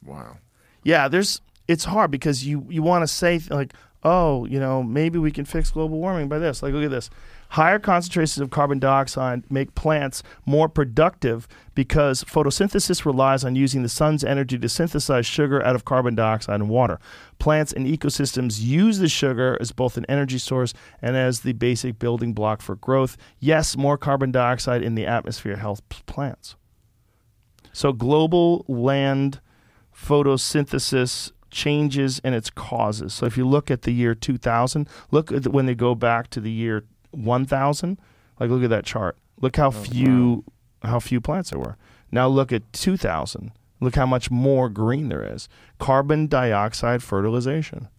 Wow. 0.06 0.38
Yeah, 0.84 1.08
there's 1.08 1.42
it's 1.68 1.86
hard 1.86 2.12
because 2.12 2.46
you 2.46 2.66
you 2.70 2.84
want 2.84 3.02
to 3.04 3.08
say 3.08 3.40
like, 3.50 3.74
oh, 4.04 4.46
you 4.46 4.60
know, 4.60 4.84
maybe 4.84 5.18
we 5.18 5.32
can 5.32 5.44
fix 5.46 5.72
global 5.72 5.98
warming 5.98 6.28
by 6.30 6.40
this. 6.40 6.62
Like, 6.62 6.74
look 6.74 6.84
at 6.86 6.92
this. 6.92 7.10
Higher 7.50 7.80
concentrations 7.80 8.40
of 8.42 8.50
carbon 8.50 8.80
dioxide 8.80 9.50
make 9.50 9.74
plants 9.74 10.22
more 10.46 10.68
productive 10.68 11.48
because 11.76 12.24
photosynthesis 12.24 13.06
relies 13.06 13.46
on 13.46 13.56
using 13.56 13.84
the 13.84 13.90
sun's 13.90 14.24
energy 14.24 14.58
to 14.58 14.70
synthesize 14.70 15.26
sugar 15.26 15.64
out 15.64 15.76
of 15.76 15.86
carbon 15.86 16.16
dioxide 16.16 16.56
and 16.56 16.70
water. 16.70 17.00
Plants 17.40 17.72
and 17.72 17.88
ecosystems 17.88 18.62
use 18.62 19.00
the 19.00 19.08
sugar 19.08 19.58
as 19.62 19.72
both 19.72 19.96
an 19.96 20.06
energy 20.10 20.38
source 20.38 20.74
and 21.02 21.16
as 21.16 21.42
the 21.42 21.54
basic 21.54 22.00
building 22.00 22.34
block 22.34 22.62
for 22.62 22.76
growth. 22.76 23.16
Yes, 23.40 23.78
more 23.78 23.98
carbon 23.98 24.32
dioxide 24.32 24.82
in 24.82 24.96
the 24.96 25.06
atmosphere 25.06 25.56
helps 25.56 25.82
plants. 26.06 26.56
So, 27.72 27.94
global 27.94 28.66
land 28.68 29.40
photosynthesis 29.96 31.32
changes 31.52 32.20
and 32.24 32.34
its 32.34 32.50
causes. 32.50 33.14
So, 33.14 33.26
if 33.26 33.38
you 33.38 33.48
look 33.48 33.70
at 33.70 33.84
the 33.84 33.92
year 33.92 34.16
2000, 34.16 34.90
look 35.12 35.32
at 35.32 35.48
when 35.48 35.68
they 35.68 35.76
go 35.76 35.94
back 35.94 36.30
to 36.32 36.42
the 36.42 36.52
year 36.52 36.86
1000, 37.18 38.00
like 38.40 38.50
look 38.50 38.64
at 38.64 38.70
that 38.70 38.86
chart. 38.86 39.18
Look 39.42 39.56
how 39.58 39.72
few 39.72 40.44
how 40.84 41.00
few 41.00 41.20
plants 41.20 41.50
there 41.50 41.60
were. 41.60 41.78
Now 42.12 42.28
look 42.28 42.52
at 42.52 42.72
2000. 42.74 43.52
Look 43.80 43.96
how 43.96 44.06
much 44.06 44.32
more 44.32 44.70
green 44.70 45.10
there 45.10 45.24
is. 45.24 45.48
Carbon 45.78 46.28
dioxide 46.28 47.04
fertilization, 47.04 47.90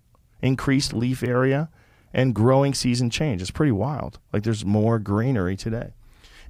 increased 0.42 0.92
leaf 0.92 1.22
area, 1.22 1.70
and 2.12 2.34
growing 2.34 2.74
season 2.74 3.10
change. 3.10 3.40
It's 3.40 3.50
pretty 3.50 3.72
wild. 3.72 4.18
Like 4.32 4.42
there's 4.42 4.64
more 4.64 4.98
greenery 4.98 5.56
today. 5.56 5.92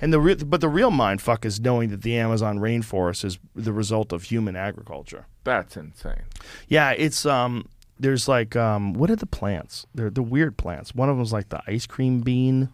And 0.00 0.12
the 0.12 0.20
re- 0.20 0.34
but 0.34 0.60
the 0.60 0.68
real 0.68 0.90
mind 0.90 1.20
fuck 1.20 1.44
is 1.44 1.60
knowing 1.60 1.90
that 1.90 2.02
the 2.02 2.16
Amazon 2.16 2.58
rainforest 2.58 3.24
is 3.24 3.38
the 3.54 3.72
result 3.72 4.12
of 4.12 4.24
human 4.24 4.54
agriculture. 4.56 5.26
That's 5.44 5.76
insane. 5.76 6.22
Yeah, 6.68 6.92
it's 6.92 7.26
um 7.26 7.68
there's 7.98 8.28
like 8.28 8.56
um 8.56 8.92
what 8.94 9.10
are 9.10 9.16
the 9.16 9.26
plants? 9.26 9.86
They're 9.94 10.10
the 10.10 10.22
weird 10.22 10.56
plants. 10.56 10.94
One 10.94 11.08
of 11.08 11.16
them 11.16 11.22
is 11.22 11.32
like 11.32 11.48
the 11.48 11.62
ice 11.66 11.86
cream 11.86 12.20
bean. 12.20 12.70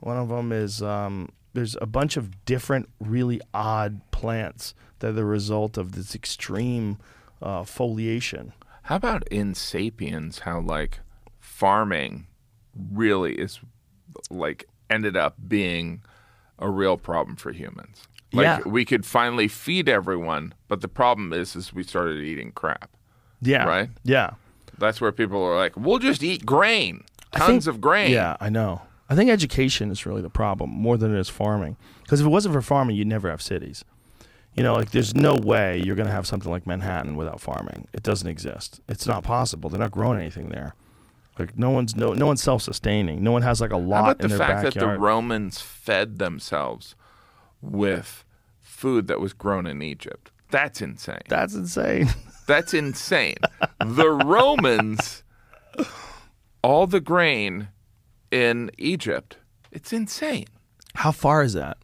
One 0.00 0.16
of 0.16 0.28
them 0.28 0.52
is 0.52 0.82
um 0.82 1.28
there's 1.52 1.76
a 1.80 1.86
bunch 1.86 2.16
of 2.16 2.44
different 2.44 2.88
really 2.98 3.40
odd 3.52 4.00
plants 4.10 4.74
that 4.98 5.08
are 5.08 5.12
the 5.12 5.24
result 5.24 5.76
of 5.78 5.92
this 5.92 6.14
extreme 6.14 6.98
uh, 7.40 7.62
foliation. 7.62 8.52
How 8.82 8.96
about 8.96 9.26
in 9.28 9.54
Sapiens? 9.54 10.40
How 10.40 10.60
like 10.60 11.00
farming 11.40 12.26
really 12.92 13.34
is 13.34 13.60
like 14.30 14.66
ended 14.90 15.16
up 15.16 15.36
being 15.46 16.02
a 16.58 16.68
real 16.68 16.96
problem 16.96 17.36
for 17.36 17.52
humans. 17.52 18.02
Like 18.32 18.44
Yeah. 18.44 18.60
we 18.68 18.84
could 18.84 19.06
finally 19.06 19.46
feed 19.48 19.88
everyone, 19.88 20.54
but 20.68 20.80
the 20.80 20.88
problem 20.88 21.32
is 21.32 21.54
is 21.54 21.72
we 21.72 21.82
started 21.84 22.20
eating 22.22 22.50
crap. 22.52 22.90
Yeah. 23.40 23.64
Right? 23.64 23.90
Yeah. 24.02 24.30
That's 24.78 25.00
where 25.00 25.12
people 25.12 25.42
are 25.42 25.56
like, 25.56 25.76
"We'll 25.76 25.98
just 25.98 26.22
eat 26.22 26.44
grain, 26.46 27.04
tons 27.32 27.64
think- 27.64 27.74
of 27.74 27.80
grain." 27.80 28.10
Yeah, 28.10 28.36
I 28.40 28.48
know. 28.48 28.82
I 29.08 29.14
think 29.14 29.30
education 29.30 29.90
is 29.90 30.06
really 30.06 30.22
the 30.22 30.30
problem 30.30 30.70
more 30.70 30.96
than 30.96 31.14
it 31.14 31.18
is 31.18 31.28
farming. 31.28 31.76
Because 32.02 32.20
if 32.20 32.26
it 32.26 32.30
wasn't 32.30 32.54
for 32.54 32.62
farming, 32.62 32.96
you'd 32.96 33.06
never 33.06 33.28
have 33.28 33.42
cities. 33.42 33.84
You 34.54 34.62
know, 34.62 34.74
like 34.74 34.92
there's 34.92 35.14
no 35.14 35.34
way 35.34 35.82
you're 35.84 35.96
going 35.96 36.06
to 36.06 36.12
have 36.12 36.26
something 36.26 36.50
like 36.50 36.66
Manhattan 36.66 37.16
without 37.16 37.40
farming. 37.40 37.88
It 37.92 38.02
doesn't 38.02 38.28
exist. 38.28 38.80
It's 38.88 39.06
not 39.06 39.24
possible. 39.24 39.68
They're 39.68 39.80
not 39.80 39.90
growing 39.90 40.18
anything 40.18 40.48
there. 40.48 40.74
Like 41.38 41.58
no 41.58 41.70
one's 41.70 41.96
no 41.96 42.12
no 42.14 42.26
one's 42.26 42.42
self-sustaining. 42.42 43.22
No 43.22 43.32
one 43.32 43.42
has 43.42 43.60
like 43.60 43.72
a 43.72 43.74
How 43.74 43.80
lot 43.80 44.00
about 44.12 44.20
in 44.24 44.30
the 44.30 44.36
their 44.36 44.46
fact 44.46 44.62
that 44.62 44.74
the 44.74 44.86
Romans 44.86 45.60
fed 45.60 46.18
themselves 46.18 46.94
with 47.60 48.24
food 48.60 49.08
that 49.08 49.18
was 49.20 49.32
grown 49.32 49.66
in 49.66 49.82
Egypt? 49.82 50.30
That's 50.50 50.80
insane. 50.80 51.22
That's 51.28 51.54
insane. 51.54 52.08
That's 52.46 52.74
insane. 52.74 53.36
the 53.80 54.10
Romans, 54.10 55.22
all 56.62 56.86
the 56.86 57.00
grain 57.00 57.68
in 58.30 58.70
Egypt, 58.78 59.38
it's 59.70 59.92
insane. 59.92 60.46
How 60.94 61.12
far 61.12 61.42
is 61.42 61.54
that? 61.54 61.78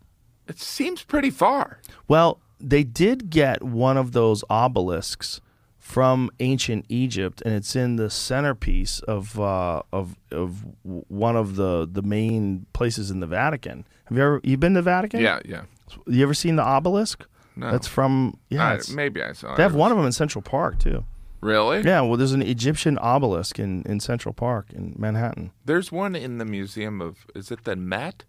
It 0.47 0.59
seems 0.59 1.03
pretty 1.03 1.31
far. 1.31 1.81
Well, 2.09 2.41
they 2.59 2.85
did 2.85 3.31
get 3.31 3.63
one 3.63 3.97
of 3.97 4.13
those 4.13 4.45
obelisks 4.51 5.41
from 5.79 6.31
ancient 6.39 6.87
Egypt, 6.89 7.43
and 7.45 7.55
it's 7.55 7.75
in 7.75 7.97
the 7.97 8.11
centerpiece 8.11 9.01
of 9.01 9.41
uh, 9.41 9.83
of 9.93 10.17
of 10.31 10.65
one 10.83 11.37
of 11.37 11.57
the 11.57 11.89
the 11.91 12.03
main 12.03 12.67
places 12.73 13.11
in 13.11 13.21
the 13.21 13.27
Vatican. 13.27 13.85
Have 14.05 14.17
you 14.17 14.23
ever 14.23 14.41
you 14.45 14.57
been 14.57 14.75
to 14.75 14.79
the 14.79 14.83
Vatican? 14.83 15.21
Yeah, 15.21 15.41
yeah. 15.45 15.63
You 16.07 16.23
ever 16.23 16.35
seen 16.35 16.57
the 16.57 16.63
obelisk? 16.63 17.27
No. 17.57 17.71
That's 17.71 17.87
from 17.87 18.39
yeah. 18.49 18.79
I- 18.79 18.95
maybe 18.95 19.23
I 19.23 19.33
saw 19.33 19.55
they 19.55 19.63
have 19.63 19.75
one 19.75 19.91
of 19.91 19.97
them 19.97 20.07
in 20.07 20.13
Central 20.13 20.43
Park 20.43 20.79
too. 20.79 21.05
Really? 21.41 21.81
Yeah, 21.81 22.03
well, 22.03 22.19
there's 22.19 22.33
an 22.33 22.43
Egyptian 22.43 22.99
obelisk 22.99 23.59
in 23.59 23.83
in 23.85 24.01
Central 24.01 24.33
Park 24.35 24.67
in 24.73 24.95
Manhattan. 24.99 25.53
There's 25.65 25.91
one 25.91 26.15
in 26.15 26.39
the 26.39 26.45
Museum 26.45 27.01
of, 27.01 27.27
is 27.35 27.51
it 27.51 27.65
the 27.65 27.77
Met? 27.77 28.25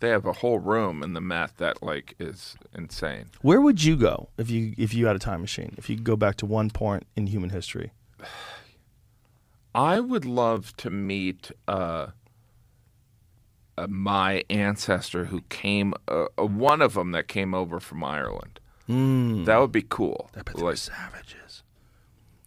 They 0.00 0.08
have 0.10 0.26
a 0.26 0.32
whole 0.34 0.58
room 0.58 1.02
in 1.02 1.14
the 1.14 1.20
Met 1.20 1.56
that, 1.56 1.82
like, 1.82 2.14
is 2.18 2.56
insane. 2.74 3.26
Where 3.42 3.60
would 3.60 3.82
you 3.82 3.96
go 3.96 4.28
if 4.38 4.50
you 4.50 4.74
if 4.78 4.94
you 4.94 5.06
had 5.06 5.16
a 5.16 5.20
time 5.20 5.40
machine? 5.40 5.74
If 5.78 5.88
you 5.90 5.96
could 5.96 6.04
go 6.04 6.16
back 6.16 6.36
to 6.36 6.46
one 6.46 6.70
point 6.70 7.06
in 7.16 7.26
human 7.26 7.50
history? 7.50 7.92
I 9.74 9.98
would 10.00 10.24
love 10.24 10.76
to 10.78 10.90
meet 10.90 11.50
uh, 11.66 12.08
uh, 13.76 13.86
my 13.88 14.42
ancestor 14.50 15.26
who 15.26 15.42
came, 15.48 15.94
uh, 16.08 16.26
uh, 16.38 16.44
one 16.46 16.80
of 16.82 16.94
them 16.94 17.12
that 17.12 17.28
came 17.28 17.54
over 17.54 17.80
from 17.80 18.02
Ireland. 18.04 18.60
Mm. 18.88 19.44
That 19.46 19.58
would 19.58 19.72
be 19.72 19.82
cool. 19.88 20.30
I 20.36 20.42
bet 20.42 20.56
they 20.56 20.62
were 20.62 20.70
Like, 20.70 20.78
savages. 20.78 21.62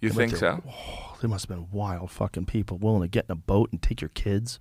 you 0.01 0.09
think 0.09 0.33
they- 0.33 0.37
so? 0.37 0.63
Oh, 0.67 1.17
they 1.21 1.27
must 1.27 1.47
have 1.47 1.57
been 1.57 1.67
wild 1.71 2.11
fucking 2.11 2.45
people 2.45 2.77
willing 2.77 3.01
to 3.01 3.07
get 3.07 3.25
in 3.25 3.31
a 3.31 3.35
boat 3.35 3.69
and 3.71 3.81
take 3.81 4.01
your 4.01 4.09
kids 4.09 4.59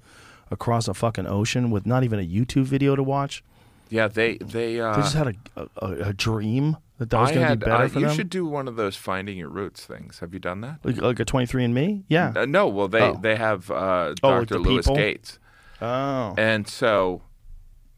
across 0.51 0.89
a 0.89 0.95
fucking 0.95 1.27
ocean 1.27 1.71
with 1.71 1.87
not 1.87 2.03
even 2.05 2.19
a 2.19 2.27
YouTube 2.27 2.65
video 2.65 2.97
to 2.97 3.03
watch. 3.03 3.43
Yeah, 3.89 4.09
they 4.09 4.39
they. 4.39 4.81
Uh, 4.81 4.97
They 4.97 5.03
just 5.03 5.15
had 5.15 5.37
a 5.57 5.69
a, 5.85 5.87
a 6.09 6.13
dream 6.13 6.77
that 6.99 7.11
that 7.11 7.21
was 7.21 7.31
going 7.33 7.47
to 7.47 7.57
be 7.57 7.65
better 7.67 7.85
uh, 7.85 7.89
for 7.89 8.01
you 8.01 8.07
them. 8.07 8.17
should 8.17 8.31
do 8.31 8.45
one 8.47 8.67
of 8.69 8.75
those 8.77 8.97
finding 8.97 9.37
your 9.39 9.49
roots 9.51 9.85
things. 9.85 10.19
Have 10.21 10.33
you 10.33 10.41
done 10.41 10.61
that? 10.63 10.79
Like, 10.83 10.97
like 10.97 11.21
a 11.21 11.25
23andMe? 11.25 12.03
Yeah. 12.09 12.33
Uh, 12.35 12.47
no. 12.47 12.67
Well, 12.69 12.89
they 12.89 13.03
Oh. 13.03 13.15
they 13.21 13.37
have 13.37 13.71
uh, 13.71 14.15
Oh, 14.25 14.29
like 14.31 14.49
Dr. 14.49 14.55
the 14.55 14.59
Lewis 14.59 14.87
people? 14.87 14.97
Gates, 14.97 15.39
Oh. 15.81 16.35
and 16.39 16.67
so 16.67 17.23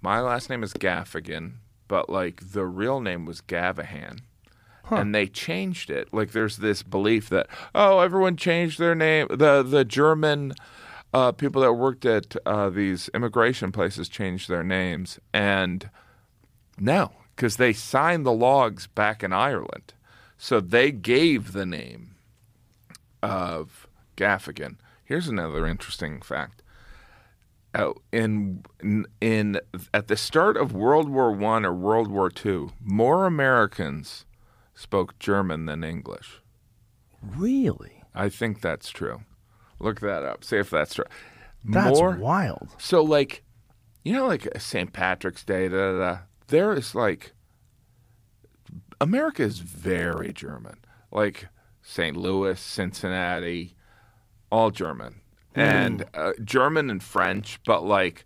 my 0.01 0.21
last 0.21 0.51
name 0.51 0.63
is 0.63 0.73
Gaffigan, 0.73 1.55
but 1.87 2.11
like 2.11 2.53
the 2.53 2.65
real 2.65 3.01
name 3.01 3.25
was 3.25 3.41
Gavahan. 3.41 4.21
And 4.91 5.15
they 5.15 5.27
changed 5.27 5.91
it. 5.91 6.13
Like 6.15 6.33
there's 6.33 6.57
this 6.57 6.83
belief 6.83 7.29
that 7.29 7.47
oh, 7.75 8.01
everyone 8.01 8.37
changed 8.37 8.79
their 8.79 8.95
name. 8.95 9.27
The 9.31 9.63
the 9.63 9.85
German 9.85 10.55
uh, 11.13 11.33
people 11.33 11.63
that 11.63 11.75
worked 11.75 12.05
at 12.05 12.37
uh, 12.47 12.71
these 12.71 13.09
immigration 13.15 13.73
places 13.73 14.09
changed 14.09 14.49
their 14.49 14.63
names, 14.63 15.19
and 15.33 15.91
no, 16.79 17.13
because 17.35 17.57
they 17.57 17.73
signed 17.73 18.25
the 18.27 18.33
logs 18.33 18.87
back 18.87 19.23
in 19.23 19.33
Ireland, 19.33 19.95
so 20.37 20.61
they 20.61 20.91
gave 20.91 21.53
the 21.53 21.67
name 21.67 22.17
of 23.23 23.87
Gaffigan. 24.17 24.77
Here's 25.05 25.29
another 25.29 25.67
interesting 25.67 26.21
fact. 26.21 26.63
Uh, 27.75 27.93
in, 28.13 28.65
in 28.81 29.07
in 29.21 29.61
at 29.93 30.09
the 30.09 30.17
start 30.17 30.57
of 30.57 30.73
World 30.73 31.09
War 31.09 31.31
One 31.33 31.67
or 31.67 31.75
World 31.75 32.09
War 32.11 32.31
Two, 32.31 32.71
more 32.81 33.27
Americans 33.27 34.25
spoke 34.75 35.19
German 35.19 35.67
than 35.67 35.85
English. 35.85 36.41
really? 37.23 38.03
I 38.15 38.29
think 38.31 38.61
that's 38.61 38.91
true. 38.91 39.21
Look 39.81 40.01
that 40.01 40.25
up. 40.25 40.43
See 40.43 40.57
if 40.57 40.71
that's 40.71 40.95
true. 40.95 41.05
That's 41.65 41.99
more 41.99 42.17
wild. 42.17 42.69
so 42.79 43.03
like, 43.03 43.45
you 44.05 44.13
know, 44.13 44.27
like 44.27 44.49
St. 44.59 44.93
Patrick's 44.93 45.45
Day. 45.45 45.69
Da, 45.69 45.77
da, 45.93 45.99
da, 45.99 46.19
there 46.49 46.73
is 46.73 46.95
like, 46.95 47.33
America 49.01 49.43
is 49.43 49.59
very 49.61 50.33
German. 50.33 50.79
Like 51.13 51.49
St. 51.83 52.17
Louis, 52.17 52.59
Cincinnati, 52.59 53.77
all 54.51 54.71
German, 54.71 55.21
and 55.55 56.05
uh, 56.15 56.33
German 56.45 56.91
and 56.91 57.03
French. 57.03 57.61
But 57.65 57.85
like, 57.85 58.25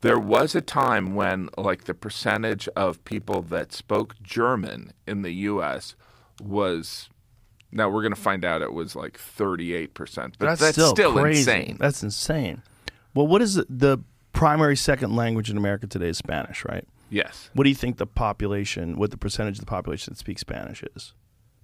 there 0.00 0.18
was 0.18 0.54
a 0.54 0.60
time 0.60 1.14
when 1.14 1.48
like 1.56 1.84
the 1.84 1.94
percentage 1.94 2.68
of 2.76 3.04
people 3.04 3.42
that 3.42 3.72
spoke 3.72 4.14
German 4.22 4.92
in 5.06 5.22
the 5.22 5.32
U.S. 5.32 5.94
was. 6.42 7.08
Now 7.70 7.90
we're 7.90 8.02
gonna 8.02 8.16
find 8.16 8.46
out 8.46 8.62
it 8.62 8.72
was 8.72 8.96
like 8.96 9.18
thirty-eight 9.18 9.92
percent, 9.92 10.36
but 10.38 10.58
that's, 10.58 10.72
still, 10.72 11.12
crazy. 11.12 11.40
insane. 11.40 11.76
That's 11.78 12.02
insane. 12.02 12.62
Well, 13.14 13.26
what 13.26 13.42
is 13.42 13.56
the, 13.56 13.66
the 13.68 13.98
primary 14.32 14.76
second 14.76 15.14
language 15.16 15.50
in 15.50 15.58
America 15.58 15.86
today 15.86 16.08
is 16.08 16.16
Spanish, 16.16 16.64
right? 16.64 16.86
yes. 17.10 17.50
What 17.54 17.64
do 17.64 17.70
you 17.70 17.76
think 17.76 17.96
the 17.96 18.06
population, 18.06 18.98
what 18.98 19.10
the 19.10 19.16
percentage 19.16 19.56
of 19.56 19.60
the 19.60 19.66
population 19.66 20.12
that 20.12 20.18
speaks 20.18 20.40
Spanish 20.40 20.82
is? 20.94 21.14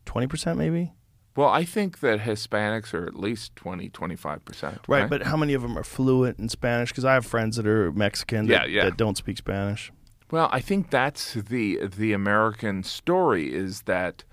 20% 0.07 0.57
maybe? 0.57 0.93
Well, 1.37 1.49
I 1.49 1.65
think 1.65 1.99
that 2.01 2.21
Hispanics 2.21 2.95
are 2.95 3.07
at 3.07 3.15
least 3.17 3.57
20, 3.57 3.91
25%. 3.91 4.79
Right, 4.87 5.11
but 5.11 5.23
how 5.25 5.37
many 5.37 5.53
of 5.55 5.63
them 5.63 5.77
are 5.77 5.83
fluent 5.83 6.39
in 6.39 6.49
Spanish? 6.49 6.91
Because 6.91 7.05
I 7.05 7.15
have 7.15 7.27
friends 7.27 7.57
that 7.57 7.67
are 7.67 7.91
Mexican 7.93 8.47
that, 8.47 8.71
Yeah, 8.71 8.77
yeah. 8.83 8.85
that 8.85 8.97
don't 8.97 9.17
speak 9.17 9.39
Spanish. 9.39 9.91
well, 10.31 10.49
I 10.53 10.61
think 10.61 10.91
that's 10.91 11.35
the 11.35 11.87
the 11.87 12.13
American 12.13 12.83
story 12.83 13.53
is 13.53 13.83
that 13.83 14.25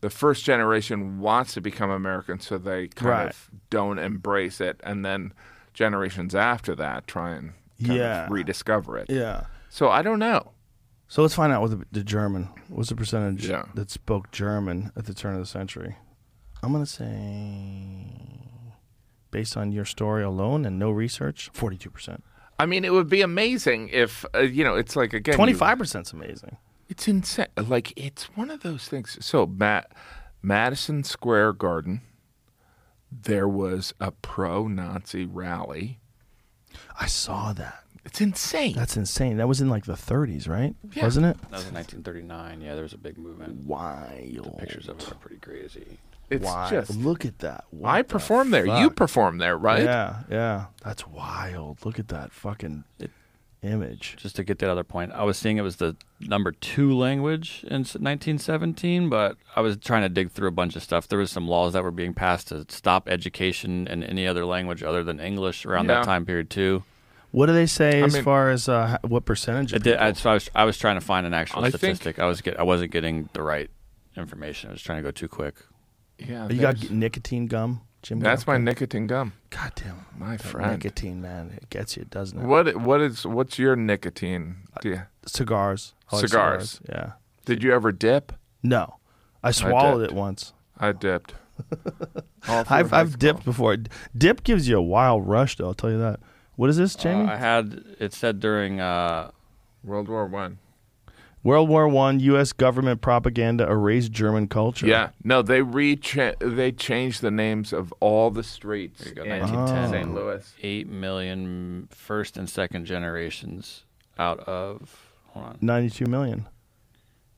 the 0.00 0.10
first 0.10 0.44
generation 0.44 1.20
wants 1.20 1.54
to 1.54 1.60
become 1.60 1.90
American, 1.90 2.40
so 2.40 2.58
they 2.58 2.88
kind 2.88 3.08
Right. 3.10 3.26
of 3.30 3.50
don't 3.70 3.98
embrace 4.00 4.60
it, 4.60 4.80
and 4.82 5.04
then 5.04 5.32
generations 5.74 6.34
after 6.34 6.74
that 6.74 7.06
try 7.06 7.30
and 7.30 7.52
kind 7.84 7.98
Yeah. 7.98 8.24
of 8.26 8.30
rediscover 8.32 8.98
it. 8.98 9.08
Yeah. 9.08 9.44
So 9.68 9.88
I 9.90 10.02
don't 10.02 10.18
know. 10.18 10.50
So 11.08 11.22
let's 11.22 11.34
find 11.34 11.52
out 11.52 11.60
what 11.62 11.70
the, 11.70 11.86
the 11.92 12.02
German. 12.04 12.48
What's 12.68 12.88
the 12.88 12.96
percentage 12.96 13.46
Yeah. 13.48 13.66
that 13.74 13.90
spoke 13.90 14.32
German 14.32 14.90
at 14.96 15.04
the 15.06 15.14
turn 15.14 15.34
of 15.34 15.40
the 15.40 15.46
century? 15.46 15.96
I'm 16.62 16.72
gonna 16.72 16.86
say, 16.86 18.06
based 19.30 19.56
on 19.56 19.72
your 19.72 19.84
story 19.84 20.22
alone 20.22 20.64
and 20.64 20.78
no 20.78 20.90
research, 20.90 21.50
forty-two 21.52 21.90
percent. 21.90 22.22
I 22.58 22.66
mean, 22.66 22.84
it 22.84 22.92
would 22.92 23.08
be 23.08 23.22
amazing 23.22 23.88
if 23.92 24.24
uh, 24.34 24.40
you 24.40 24.62
know. 24.64 24.76
It's 24.76 24.94
like 24.96 25.12
again, 25.12 25.32
you- 25.32 25.36
Twenty-five 25.36 25.78
percent's 25.78 26.12
amazing. 26.12 26.56
It's 26.88 27.08
insane. 27.08 27.46
Like 27.56 27.92
it's 27.96 28.24
one 28.36 28.50
of 28.50 28.60
those 28.62 28.86
things. 28.86 29.16
So, 29.24 29.46
Matt, 29.46 29.90
Madison 30.42 31.02
Square 31.04 31.54
Garden, 31.54 32.02
there 33.10 33.48
was 33.48 33.94
a 33.98 34.10
pro-Nazi 34.10 35.24
rally. 35.24 35.98
I 37.00 37.06
saw 37.06 37.52
that. 37.54 37.84
It's 38.04 38.20
insane. 38.20 38.74
That's 38.74 38.96
insane. 38.96 39.36
That 39.38 39.46
was 39.48 39.60
in 39.60 39.68
like 39.70 39.84
the 39.84 39.92
30s, 39.94 40.48
right? 40.48 40.74
Yeah. 40.92 41.04
Wasn't 41.04 41.24
it? 41.24 41.36
That 41.42 41.52
was 41.52 41.68
in 41.68 41.74
1939. 41.74 42.60
Yeah, 42.60 42.74
there 42.74 42.82
was 42.82 42.92
a 42.92 42.98
big 42.98 43.16
movement. 43.16 43.64
Wild. 43.64 44.44
The 44.44 44.50
pictures 44.58 44.88
of 44.88 44.98
it 44.98 45.10
are 45.10 45.14
pretty 45.14 45.36
crazy. 45.38 45.98
It's 46.32 46.44
wild. 46.44 46.70
just. 46.70 46.96
Look 46.96 47.24
at 47.24 47.38
that. 47.40 47.64
What 47.70 47.88
I 47.90 48.02
the 48.02 48.08
performed 48.08 48.52
there. 48.52 48.66
You 48.66 48.90
perform 48.90 49.38
there, 49.38 49.56
right? 49.56 49.82
Yeah, 49.84 50.20
yeah. 50.30 50.66
That's 50.84 51.06
wild. 51.06 51.84
Look 51.84 51.98
at 51.98 52.08
that 52.08 52.32
fucking 52.32 52.84
image. 53.62 54.16
Just 54.18 54.36
to 54.36 54.44
get 54.44 54.58
that 54.58 54.70
other 54.70 54.82
point, 54.84 55.12
I 55.12 55.22
was 55.22 55.36
seeing 55.38 55.56
it 55.56 55.62
was 55.62 55.76
the 55.76 55.94
number 56.20 56.50
two 56.52 56.96
language 56.96 57.62
in 57.68 57.82
s- 57.82 57.94
1917, 57.94 59.08
but 59.08 59.36
I 59.54 59.60
was 59.60 59.76
trying 59.76 60.02
to 60.02 60.08
dig 60.08 60.30
through 60.32 60.48
a 60.48 60.52
bunch 60.52 60.74
of 60.74 60.82
stuff. 60.82 61.06
There 61.06 61.18
was 61.18 61.30
some 61.30 61.46
laws 61.46 61.72
that 61.74 61.82
were 61.84 61.90
being 61.92 62.12
passed 62.14 62.48
to 62.48 62.66
stop 62.68 63.08
education 63.08 63.86
in 63.86 64.02
any 64.02 64.26
other 64.26 64.44
language 64.44 64.82
other 64.82 65.04
than 65.04 65.20
English 65.20 65.64
around 65.64 65.88
Yeah. 65.88 65.96
that 65.96 66.04
time 66.04 66.26
period 66.26 66.50
too. 66.50 66.82
What 67.30 67.46
do 67.46 67.52
they 67.54 67.66
say 67.66 68.02
I 68.02 68.06
as 68.06 68.14
mean- 68.14 68.24
far 68.24 68.50
as 68.50 68.68
uh, 68.68 68.98
h- 69.02 69.08
what 69.10 69.24
percentage? 69.24 69.72
Of 69.72 69.76
It 69.76 69.84
did, 69.84 69.92
people? 69.92 70.06
I, 70.06 70.12
so 70.12 70.30
I 70.30 70.34
was 70.34 70.50
I 70.56 70.64
was 70.64 70.76
trying 70.76 70.96
to 70.96 71.00
find 71.00 71.24
an 71.26 71.32
actual 71.32 71.60
I 71.64 71.70
think- 71.70 71.78
statistic. 71.78 72.18
I 72.18 72.26
was 72.26 72.40
get, 72.42 72.58
I 72.58 72.62
wasn't 72.64 72.90
getting 72.90 73.28
the 73.32 73.42
right 73.42 73.70
information. 74.16 74.70
I 74.70 74.72
was 74.72 74.82
trying 74.82 74.98
to 74.98 75.02
go 75.02 75.10
too 75.12 75.28
quick. 75.28 75.54
Yeah. 76.18 76.48
you 76.48 76.60
got 76.60 76.90
nicotine 76.90 77.46
gum, 77.46 77.80
Jim? 78.02 78.20
That's 78.20 78.46
my 78.46 78.56
nicotine 78.58 79.06
gum. 79.06 79.32
God 79.50 79.72
damn, 79.74 80.06
My 80.16 80.36
that 80.36 80.42
friend. 80.42 80.72
Nicotine, 80.72 81.20
man, 81.20 81.52
it 81.56 81.68
gets 81.70 81.96
you, 81.96 82.04
doesn't 82.04 82.38
it? 82.40 82.44
What? 82.46 82.76
What 82.76 83.00
is? 83.00 83.26
What's 83.26 83.58
your 83.58 83.74
nicotine? 83.76 84.56
Do 84.80 84.88
you, 84.90 85.02
Cigars. 85.26 85.94
I 86.12 86.20
Cigars. 86.20 86.80
Yeah. 86.88 87.12
did 87.44 87.62
you 87.62 87.72
ever 87.72 87.90
dip? 87.92 88.32
No, 88.62 88.96
I 89.42 89.50
swallowed 89.50 90.00
dipped. 90.00 90.12
it 90.12 90.16
once. 90.16 90.52
I 90.78 90.92
dipped. 90.92 91.34
I've 92.48 92.92
I've 92.92 93.08
school. 93.10 93.18
dipped 93.18 93.44
before. 93.44 93.76
Dip 94.16 94.42
gives 94.44 94.68
you 94.68 94.78
a 94.78 94.82
wild 94.82 95.26
rush, 95.28 95.56
though. 95.56 95.66
I'll 95.66 95.74
tell 95.74 95.90
you 95.90 95.98
that. 95.98 96.20
What 96.56 96.70
is 96.70 96.76
this, 96.76 96.94
Jamie? 96.94 97.28
Uh, 97.28 97.32
I 97.32 97.36
had 97.36 97.84
it 97.98 98.12
said 98.12 98.38
during 98.40 98.80
uh, 98.80 99.30
World 99.84 100.08
War 100.08 100.26
One. 100.26 100.58
World 101.44 101.68
War 101.68 101.88
One, 101.88 102.20
U.S. 102.20 102.52
government 102.52 103.00
propaganda 103.00 103.68
erased 103.68 104.12
German 104.12 104.46
culture. 104.46 104.86
Yeah, 104.86 105.10
no, 105.24 105.42
they 105.42 105.60
re 105.62 105.96
they 106.40 106.70
changed 106.72 107.20
the 107.20 107.30
names 107.32 107.72
of 107.72 107.92
all 108.00 108.30
the 108.30 108.44
streets 108.44 109.10
go, 109.10 109.22
in 109.24 109.40
1910. 109.40 109.90
St. 109.90 110.14
Louis. 110.14 110.52
Oh. 110.54 110.58
eight 110.62 110.88
million 110.88 111.88
first 111.90 112.36
and 112.36 112.48
second 112.48 112.84
generations 112.84 113.84
out 114.18 114.38
of 114.40 115.10
hold 115.30 115.46
on 115.46 115.58
ninety-two 115.60 116.06
million. 116.06 116.46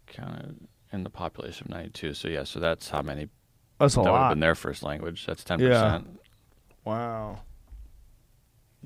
counted 0.07 0.57
in 0.92 1.02
the 1.02 1.11
population 1.11 1.66
of 1.66 1.70
92 1.74 2.14
so 2.14 2.28
yeah 2.28 2.44
so 2.44 2.61
that's 2.61 2.90
how 2.90 3.02
many 3.02 3.28
That's 3.80 3.94
a 3.94 3.96
that 3.96 4.02
would 4.02 4.11
have 4.12 4.20
lot. 4.20 4.28
been 4.30 4.40
their 4.40 4.55
first 4.55 4.82
language 4.84 5.24
that's 5.26 5.42
10% 5.42 5.61
Yeah. 5.61 6.00
Wow. 6.84 7.40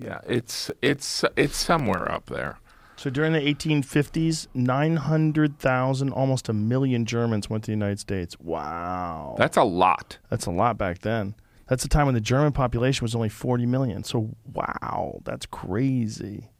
Yeah, 0.00 0.20
it's 0.28 0.70
it's 0.80 1.24
it's 1.36 1.56
somewhere 1.56 2.10
up 2.10 2.26
there. 2.26 2.58
So 2.98 3.10
during 3.10 3.32
the 3.32 3.40
1850s, 3.40 4.48
900,000, 4.54 6.10
almost 6.12 6.48
a 6.48 6.52
million 6.52 7.06
Germans 7.06 7.48
went 7.48 7.62
to 7.64 7.68
the 7.68 7.72
United 7.72 8.00
States. 8.00 8.36
Wow. 8.40 9.36
That's 9.38 9.56
a 9.56 9.62
lot. 9.62 10.18
That's 10.30 10.46
a 10.46 10.50
lot 10.50 10.76
back 10.76 10.98
then. 11.00 11.34
That's 11.68 11.84
a 11.84 11.88
time 11.88 12.06
when 12.06 12.14
the 12.14 12.20
German 12.20 12.52
population 12.52 13.04
was 13.04 13.14
only 13.14 13.28
40 13.28 13.66
million. 13.66 14.02
So, 14.02 14.30
wow, 14.52 15.20
that's 15.24 15.46
crazy. 15.46 16.50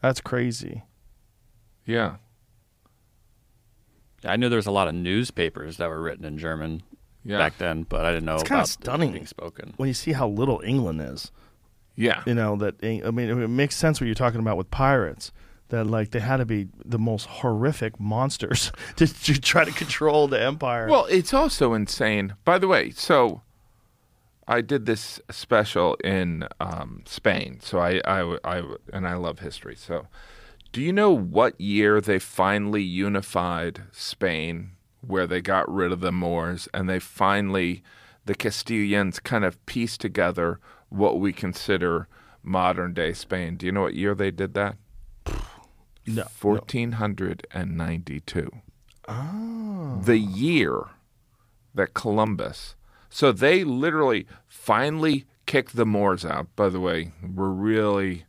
That's 0.00 0.20
crazy. 0.20 0.82
Yeah. 1.84 2.16
i 4.24 4.36
knew 4.36 4.48
there 4.48 4.56
was 4.56 4.66
a 4.66 4.70
lot 4.70 4.86
of 4.88 4.94
newspapers 4.94 5.78
that 5.78 5.88
were 5.88 6.00
written 6.00 6.24
in 6.24 6.38
german 6.38 6.80
Yeah. 7.24 7.38
back 7.38 7.58
then 7.58 7.82
but 7.82 8.04
i 8.04 8.12
didn't 8.12 8.24
know 8.24 8.34
It's 8.34 8.44
kinda 8.44 8.58
about 8.60 8.68
stunning. 8.68 9.10
being 9.12 9.26
spoken 9.26 9.74
When 9.78 9.88
you 9.88 9.94
see 9.94 10.12
how 10.12 10.28
little 10.28 10.60
England 10.64 11.00
is, 11.00 11.32
Yeah. 11.96 12.22
you 12.24 12.34
know, 12.34 12.54
that, 12.56 12.76
I 12.84 13.10
mean, 13.10 13.28
it 13.28 13.48
makes 13.48 13.74
sense 13.74 14.00
what 14.00 14.06
you're 14.06 14.14
talking 14.14 14.38
about 14.40 14.56
with 14.56 14.70
pirates. 14.70 15.32
That, 15.72 15.86
like, 15.86 16.10
they 16.10 16.20
had 16.20 16.36
to 16.36 16.44
be 16.44 16.68
the 16.84 16.98
most 16.98 17.24
horrific 17.26 17.98
monsters 17.98 18.70
to, 18.96 19.06
to 19.06 19.40
try 19.40 19.64
to 19.64 19.72
control 19.72 20.28
the 20.28 20.38
empire. 20.38 20.86
Well, 20.86 21.06
it's 21.06 21.32
also 21.32 21.72
insane. 21.72 22.34
By 22.44 22.58
the 22.58 22.68
way, 22.68 22.90
so 22.90 23.40
I 24.46 24.60
did 24.60 24.84
this 24.84 25.18
special 25.30 25.94
in 26.04 26.46
um, 26.60 27.04
Spain. 27.06 27.58
So 27.62 27.78
I, 27.78 28.02
I, 28.04 28.36
I, 28.44 28.62
and 28.92 29.08
I 29.08 29.14
love 29.14 29.38
history. 29.38 29.74
So, 29.74 30.08
do 30.72 30.82
you 30.82 30.92
know 30.92 31.10
what 31.10 31.58
year 31.58 32.02
they 32.02 32.18
finally 32.18 32.82
unified 32.82 33.84
Spain, 33.92 34.72
where 35.00 35.26
they 35.26 35.40
got 35.40 35.72
rid 35.72 35.90
of 35.90 36.00
the 36.00 36.12
Moors, 36.12 36.68
and 36.74 36.86
they 36.86 36.98
finally, 36.98 37.82
the 38.26 38.34
Castilians, 38.34 39.22
kind 39.22 39.46
of 39.46 39.64
pieced 39.64 40.02
together 40.02 40.60
what 40.90 41.18
we 41.18 41.32
consider 41.32 42.08
modern 42.42 42.92
day 42.92 43.14
Spain? 43.14 43.56
Do 43.56 43.64
you 43.64 43.72
know 43.72 43.82
what 43.82 43.94
year 43.94 44.14
they 44.14 44.30
did 44.30 44.52
that? 44.52 44.76
No. 46.06 46.24
1492. 46.40 48.50
Oh. 49.08 50.00
The 50.04 50.18
year 50.18 50.84
that 51.74 51.94
Columbus. 51.94 52.74
So 53.10 53.32
they 53.32 53.64
literally 53.64 54.26
finally 54.46 55.26
kicked 55.46 55.76
the 55.76 55.86
Moors 55.86 56.24
out. 56.24 56.54
By 56.56 56.68
the 56.68 56.80
way, 56.80 57.12
were 57.34 57.52
really 57.52 58.24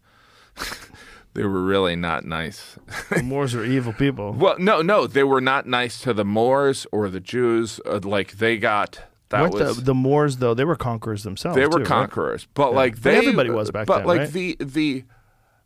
they 1.34 1.44
were 1.44 1.64
really 1.64 1.96
not 1.96 2.26
nice. 2.26 2.78
The 3.10 3.24
Moors 3.24 3.56
are 3.56 3.64
evil 3.64 3.94
people. 3.94 4.34
well, 4.34 4.56
no, 4.60 4.82
no, 4.82 5.08
they 5.08 5.24
were 5.24 5.42
not 5.42 5.68
nice 5.68 6.02
to 6.02 6.14
the 6.14 6.26
Moors 6.26 6.86
or 6.92 7.10
the 7.10 7.20
Jews. 7.20 7.80
Uh, 7.86 8.00
like 8.04 8.34
they 8.34 8.58
got 8.58 9.00
that 9.30 9.42
Weren't 9.42 9.54
was 9.54 9.78
the, 9.78 9.84
the 9.84 9.94
Moors, 9.96 10.38
though, 10.38 10.54
they 10.54 10.66
were 10.66 10.76
conquerors 10.76 11.24
themselves. 11.24 11.56
they 11.56 11.66
were 11.66 11.72
too, 11.72 11.78
right? 11.80 11.88
conquerors, 11.88 12.48
but 12.54 12.70
Yeah. 12.72 12.76
like 12.76 12.94
But 12.96 13.04
they 13.04 13.18
everybody 13.18 13.50
was 13.50 13.72
back 13.72 13.88
but 13.88 14.00
then, 14.00 14.06
But 14.06 14.08
like 14.08 14.20
right? 14.20 14.32
the 14.32 14.58
the, 14.60 15.04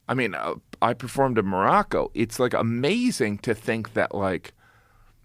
I 0.07 0.13
mean, 0.13 0.35
uh, 0.35 0.55
I 0.81 0.93
performed 0.93 1.37
in 1.37 1.45
Morocco. 1.45 2.11
It's 2.13 2.39
like 2.39 2.53
amazing 2.53 3.39
to 3.39 3.53
think 3.53 3.93
that 3.93 4.13
like, 4.13 4.53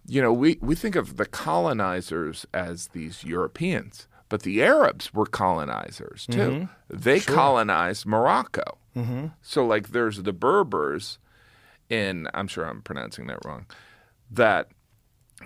you 0.07 0.21
know, 0.23 0.33
we 0.33 0.59
we 0.61 0.75
think 0.75 0.97
of 0.97 1.17
the 1.17 1.27
colonizers 1.27 2.47
as 2.53 2.89
these 2.89 3.25
Europeans, 3.25 4.07
but 4.29 4.43
the 4.43 4.63
Arabs 4.63 5.13
were 5.15 5.27
colonizers 5.27 6.27
too. 6.27 6.39
Mm-hmm. 6.39 6.97
They 6.97 7.21
colonized 7.21 8.07
Morocco. 8.07 8.79
Mm-hmm. 8.97 9.27
So 9.41 9.65
like, 9.65 9.89
there's 9.89 10.23
the 10.23 10.33
Berbers 10.33 11.19
in. 11.89 12.29
I'm 12.35 12.49
sure 12.49 12.65
I'm 12.65 12.83
pronouncing 12.83 13.27
that 13.29 13.45
wrong. 13.45 13.67
That 14.31 14.69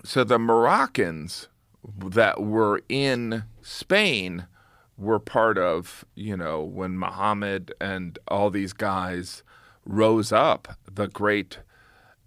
so 0.04 0.24
the 0.24 0.38
Moroccans 0.38 1.48
that 1.98 2.42
were 2.42 2.82
in 2.88 3.44
Spain 3.62 4.46
were 4.98 5.18
part 5.18 5.58
of, 5.58 6.04
you 6.14 6.36
know, 6.36 6.62
when 6.62 6.98
Muhammad 6.98 7.72
and 7.80 8.18
all 8.28 8.50
these 8.50 8.72
guys 8.72 9.42
rose 9.86 10.32
up, 10.32 10.76
the 10.92 11.08
great 11.08 11.60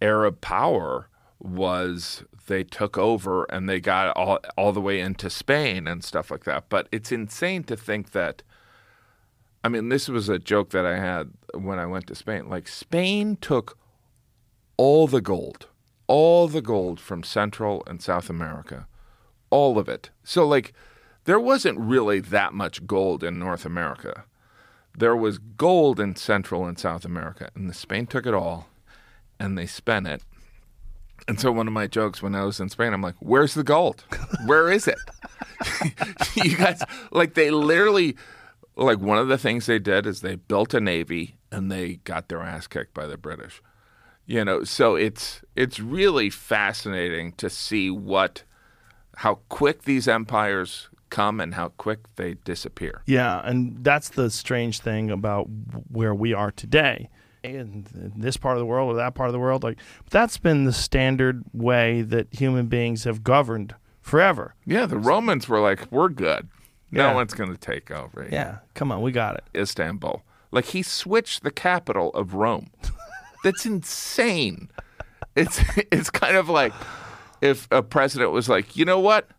Arab 0.02 0.42
power 0.42 1.08
was 1.40 2.24
they 2.48 2.64
took 2.64 2.98
over 2.98 3.46
and 3.46 3.70
they 3.70 3.80
got 3.80 4.16
all 4.18 4.40
all 4.58 4.74
the 4.74 4.82
way 4.82 5.00
into 5.00 5.30
Spain 5.30 5.88
and 5.88 6.04
stuff 6.04 6.32
like 6.32 6.46
that. 6.46 6.70
But 6.70 6.88
it's 6.92 7.12
insane 7.12 7.64
to 7.66 7.78
think 7.78 8.12
that 8.12 8.42
I 9.64 9.68
mean, 9.68 9.90
this 9.90 10.08
was 10.08 10.30
a 10.30 10.40
joke 10.40 10.70
that 10.72 10.86
I 10.86 10.98
had 10.98 11.32
when 11.54 11.80
I 11.80 11.86
went 11.86 12.08
to 12.08 12.16
Spain. 12.16 12.50
Like 12.50 12.68
Spain 12.68 13.38
took 13.40 13.78
all 14.78 15.08
the 15.08 15.22
gold, 15.22 15.68
all 16.08 16.48
the 16.48 16.62
gold 16.62 17.00
from 17.00 17.24
Central 17.24 17.84
and 17.86 18.02
South 18.02 18.30
America, 18.30 18.88
all 19.50 19.78
of 19.78 19.90
it. 19.90 20.10
So, 20.24 20.48
like, 20.48 20.74
there 21.26 21.40
wasn't 21.40 21.80
really 21.80 22.22
that 22.22 22.54
much 22.54 22.88
gold 22.88 23.24
in 23.24 23.38
North 23.38 23.66
America. 23.66 24.24
There 24.98 25.16
was 25.16 25.38
gold 25.38 26.00
in 26.00 26.16
Central 26.16 26.66
and 26.66 26.78
South 26.78 27.06
America, 27.06 27.50
and 27.56 27.70
the 27.70 27.74
Spain 27.74 28.06
took 28.08 28.26
it 28.26 28.34
all, 28.34 28.68
and 29.40 29.58
they 29.58 29.66
spent 29.66 30.08
it. 30.08 30.22
And 31.28 31.40
so, 31.40 31.52
one 31.52 31.68
of 31.68 31.74
my 31.74 31.88
jokes 31.88 32.22
when 32.22 32.36
I 32.36 32.44
was 32.44 32.60
in 32.60 32.70
Spain, 32.70 32.94
I'm 32.94 33.02
like, 33.02 33.16
"Where's 33.20 33.54
the 33.54 33.64
gold? 33.64 34.04
Where 34.46 34.72
is 34.72 34.88
it?" 34.88 34.98
you 36.36 36.58
guys, 36.58 36.82
like, 37.12 37.34
they 37.34 37.52
literally, 37.52 38.16
like, 38.76 39.00
one 39.00 39.18
of 39.18 39.28
the 39.28 39.38
things 39.38 39.66
they 39.66 39.80
did 39.80 40.06
is 40.06 40.22
they 40.22 40.36
built 40.36 40.74
a 40.74 40.80
navy, 40.80 41.36
and 41.52 41.72
they 41.72 41.96
got 41.98 42.30
their 42.30 42.42
ass 42.42 42.68
kicked 42.68 42.94
by 42.94 43.06
the 43.06 43.18
British 43.18 43.62
you 44.30 44.46
know 44.46 44.64
so 44.64 44.96
it's 44.96 45.42
it's 45.56 45.80
really 45.80 46.30
fascinating 46.30 47.32
to 47.34 47.50
see 47.50 47.90
what 47.90 48.44
how 49.18 49.40
quick 49.50 49.84
these 49.84 50.08
empires 50.08 50.88
come 51.10 51.40
and 51.40 51.54
how 51.56 51.70
quick 51.70 52.00
they 52.16 52.36
disappear. 52.44 53.02
Yeah, 53.06 53.42
and 53.44 53.84
that's 53.84 54.10
the 54.10 54.30
strange 54.30 54.80
thing 54.80 55.10
about 55.12 55.48
where 55.92 56.14
we 56.16 56.34
are 56.34 56.52
today. 56.52 57.10
In 57.42 57.86
this 58.18 58.36
part 58.36 58.58
of 58.58 58.60
the 58.60 58.66
world 58.66 58.92
or 58.92 58.96
that 58.96 59.16
part 59.16 59.30
of 59.30 59.34
the 59.34 59.40
world, 59.40 59.64
like 59.64 59.78
that's 60.10 60.38
been 60.38 60.66
the 60.66 60.74
standard 60.74 61.44
way 61.54 62.02
that 62.02 62.28
human 62.34 62.68
beings 62.68 63.06
have 63.06 63.24
governed 63.24 63.76
forever. 64.02 64.56
Yeah, 64.66 64.86
the 64.86 64.98
Romans 64.98 65.48
were 65.48 65.62
like, 65.62 65.90
"We're 65.90 66.10
good. 66.10 66.50
No 66.92 67.08
Yeah. 67.08 67.14
one's 67.14 67.34
going 67.34 67.50
to 67.52 67.58
take 67.58 67.92
over." 67.92 68.28
Yeah, 68.30 68.58
come 68.74 68.92
on, 68.92 69.02
we 69.02 69.14
got 69.14 69.36
it. 69.36 69.46
Istanbul. 69.56 70.22
Like 70.52 70.66
he 70.66 70.82
switched 70.84 71.44
the 71.44 71.52
capital 71.52 72.10
of 72.10 72.34
Rome. 72.34 72.72
That's 73.46 73.66
insane. 73.66 74.70
It's 75.36 75.62
it's 75.94 76.10
kind 76.10 76.36
of 76.36 76.50
like 76.50 76.74
if 77.40 77.70
a 77.72 77.82
president 77.82 78.32
was 78.32 78.50
like, 78.50 78.76
you 78.76 78.84
know 78.84 79.00
what? 79.00 79.30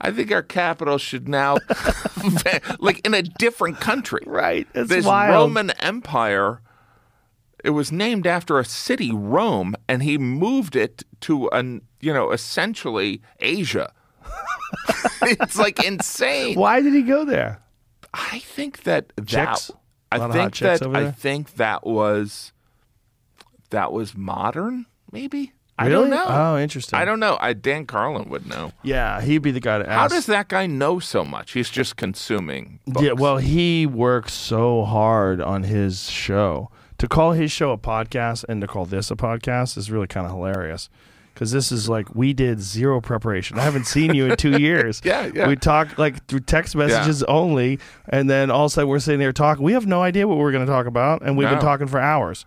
I 0.00 0.10
think 0.10 0.32
our 0.32 0.42
capital 0.42 0.98
should 0.98 1.28
now, 1.28 1.58
like 2.78 3.04
in 3.06 3.14
a 3.14 3.22
different 3.22 3.80
country. 3.80 4.22
Right, 4.26 4.66
this 4.72 5.04
wild. 5.04 5.32
Roman 5.32 5.70
Empire. 5.70 6.60
It 7.62 7.70
was 7.70 7.92
named 7.92 8.26
after 8.26 8.58
a 8.58 8.64
city, 8.64 9.12
Rome, 9.12 9.74
and 9.86 10.02
he 10.02 10.16
moved 10.16 10.76
it 10.76 11.04
to 11.22 11.48
an 11.48 11.82
you 12.00 12.12
know 12.12 12.32
essentially 12.32 13.20
Asia. 13.38 13.92
it's 15.22 15.58
like 15.58 15.84
insane. 15.84 16.58
Why 16.58 16.80
did 16.80 16.94
he 16.94 17.02
go 17.02 17.24
there? 17.24 17.60
I 18.14 18.38
think 18.38 18.84
that 18.84 19.12
that 19.16 19.26
Chicks? 19.26 19.70
I 20.10 20.28
think 20.32 20.56
that 20.58 20.82
I 20.96 21.10
think 21.10 21.54
that 21.56 21.86
was 21.86 22.52
that 23.70 23.92
was 23.92 24.16
modern, 24.16 24.86
maybe. 25.12 25.52
I 25.80 25.88
don't 25.88 26.10
know. 26.10 26.24
Oh, 26.28 26.58
interesting. 26.58 26.98
I 26.98 27.04
don't 27.04 27.20
know. 27.20 27.38
I 27.40 27.52
Dan 27.52 27.86
Carlin 27.86 28.28
would 28.28 28.46
know. 28.46 28.72
Yeah, 28.82 29.20
he'd 29.20 29.38
be 29.38 29.50
the 29.50 29.60
guy 29.60 29.78
to 29.78 29.88
ask. 29.88 29.98
How 29.98 30.08
does 30.08 30.26
that 30.26 30.48
guy 30.48 30.66
know 30.66 30.98
so 30.98 31.24
much? 31.24 31.52
He's 31.52 31.70
just 31.70 31.96
consuming. 31.96 32.80
Books. 32.86 33.06
Yeah, 33.06 33.12
well, 33.12 33.38
he 33.38 33.86
works 33.86 34.32
so 34.34 34.84
hard 34.84 35.40
on 35.40 35.62
his 35.64 36.10
show. 36.10 36.70
To 36.98 37.08
call 37.08 37.32
his 37.32 37.50
show 37.50 37.72
a 37.72 37.78
podcast 37.78 38.44
and 38.48 38.60
to 38.60 38.66
call 38.66 38.84
this 38.84 39.10
a 39.10 39.16
podcast 39.16 39.78
is 39.78 39.90
really 39.90 40.06
kind 40.06 40.26
of 40.26 40.32
hilarious. 40.32 40.90
Because 41.32 41.52
this 41.52 41.72
is 41.72 41.88
like 41.88 42.14
we 42.14 42.34
did 42.34 42.60
zero 42.60 43.00
preparation. 43.00 43.58
I 43.58 43.62
haven't 43.62 43.86
seen 43.86 44.14
you 44.14 44.26
in 44.26 44.36
two 44.36 44.58
years. 44.60 45.00
Yeah, 45.02 45.30
yeah. 45.34 45.48
We 45.48 45.56
talked 45.56 45.98
like 45.98 46.26
through 46.26 46.40
text 46.40 46.76
messages 46.76 47.22
only, 47.22 47.78
and 48.10 48.28
then 48.28 48.50
all 48.50 48.66
of 48.66 48.72
a 48.72 48.74
sudden 48.74 48.90
we're 48.90 48.98
sitting 48.98 49.20
there 49.20 49.32
talking. 49.32 49.64
We 49.64 49.72
have 49.72 49.86
no 49.86 50.02
idea 50.02 50.28
what 50.28 50.36
we're 50.36 50.52
going 50.52 50.66
to 50.66 50.70
talk 50.70 50.84
about, 50.84 51.22
and 51.22 51.38
we've 51.38 51.48
been 51.48 51.58
talking 51.60 51.86
for 51.86 51.98
hours. 51.98 52.44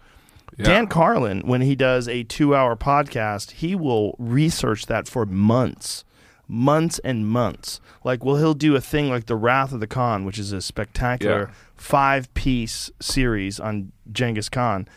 Yeah. 0.57 0.65
Dan 0.65 0.87
Carlin, 0.87 1.41
when 1.41 1.61
he 1.61 1.75
does 1.75 2.07
a 2.07 2.23
two-hour 2.23 2.75
podcast, 2.75 3.51
he 3.51 3.75
will 3.75 4.15
research 4.19 4.85
that 4.85 5.07
for 5.07 5.25
months, 5.25 6.03
months 6.47 6.99
and 6.99 7.27
months. 7.27 7.79
Like, 8.03 8.23
well, 8.23 8.35
he'll 8.35 8.53
do 8.53 8.75
a 8.75 8.81
thing 8.81 9.09
like 9.09 9.25
the 9.25 9.35
Wrath 9.35 9.71
of 9.71 9.79
the 9.79 9.87
Khan, 9.87 10.25
which 10.25 10.37
is 10.37 10.51
a 10.51 10.61
spectacular 10.61 11.47
Yeah. 11.49 11.53
five-piece 11.75 12.91
series 12.99 13.59
on 13.59 13.91
Genghis 14.11 14.49
Khan. 14.49 14.87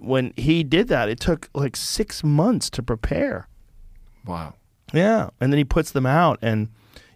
When 0.00 0.32
he 0.36 0.62
did 0.62 0.88
that, 0.88 1.08
it 1.08 1.18
took 1.20 1.48
like 1.54 1.74
six 1.76 2.22
months 2.22 2.68
to 2.70 2.82
prepare. 2.82 3.48
Wow. 4.26 4.54
Yeah, 4.92 5.30
and 5.40 5.52
then 5.52 5.58
he 5.58 5.64
puts 5.64 5.90
them 5.90 6.06
out, 6.06 6.38
and 6.42 6.68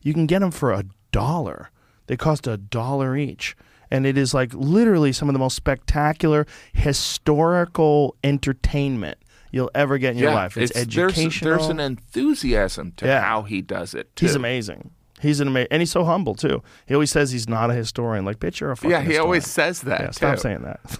you 0.03 0.13
can 0.15 0.27
get 0.27 0.41
them 0.41 0.51
for 0.51 0.73
a 0.73 0.85
dollar. 1.11 1.71
They 2.07 2.17
cost 2.17 2.47
a 2.47 2.57
dollar 2.57 3.17
each, 3.17 3.57
and 3.93 4.07
it 4.07 4.17
is 4.17 4.33
like 4.33 4.53
literally 4.55 5.13
some 5.13 5.29
of 5.29 5.35
the 5.35 5.39
most 5.39 5.55
spectacular 5.55 6.47
historical 6.73 8.17
entertainment 8.25 9.19
you'll 9.53 9.71
ever 9.75 9.99
get 9.99 10.13
in 10.13 10.19
your 10.19 10.31
yeah, 10.31 10.35
life. 10.35 10.57
It's, 10.57 10.73
there's- 10.73 10.87
educational. 10.89 11.51
There's, 11.59 11.69
an 11.69 11.79
enthusiasm 11.79 12.95
to 12.97 13.07
Yeah. 13.07 13.21
how 13.23 13.43
he 13.43 13.61
does 13.61 13.95
it. 13.95 14.15
Too. 14.17 14.27
he's 14.27 14.35
amazing. 14.35 14.91
He's 15.21 15.41
an 15.41 15.49
amazing, 15.49 15.69
and 15.71 15.83
he's 15.83 15.93
so 15.93 16.05
humble 16.05 16.35
too. 16.35 16.63
He 16.87 16.95
always 16.95 17.11
says 17.11 17.31
he's 17.31 17.49
not 17.49 17.71
a 17.71 17.75
historian. 17.75 18.25
Like, 18.25 18.41
bitch, 18.41 18.59
you're 18.61 18.73
a 18.73 18.77
fucking 18.77 18.91
Yeah, 18.91 19.01
he 19.01 19.05
historian. 19.09 19.25
always 19.25 19.47
says 19.47 19.83
that. 19.83 20.01
Yeah, 20.01 20.11
stop 20.11 20.39
saying 20.39 20.63
that. 20.63 20.81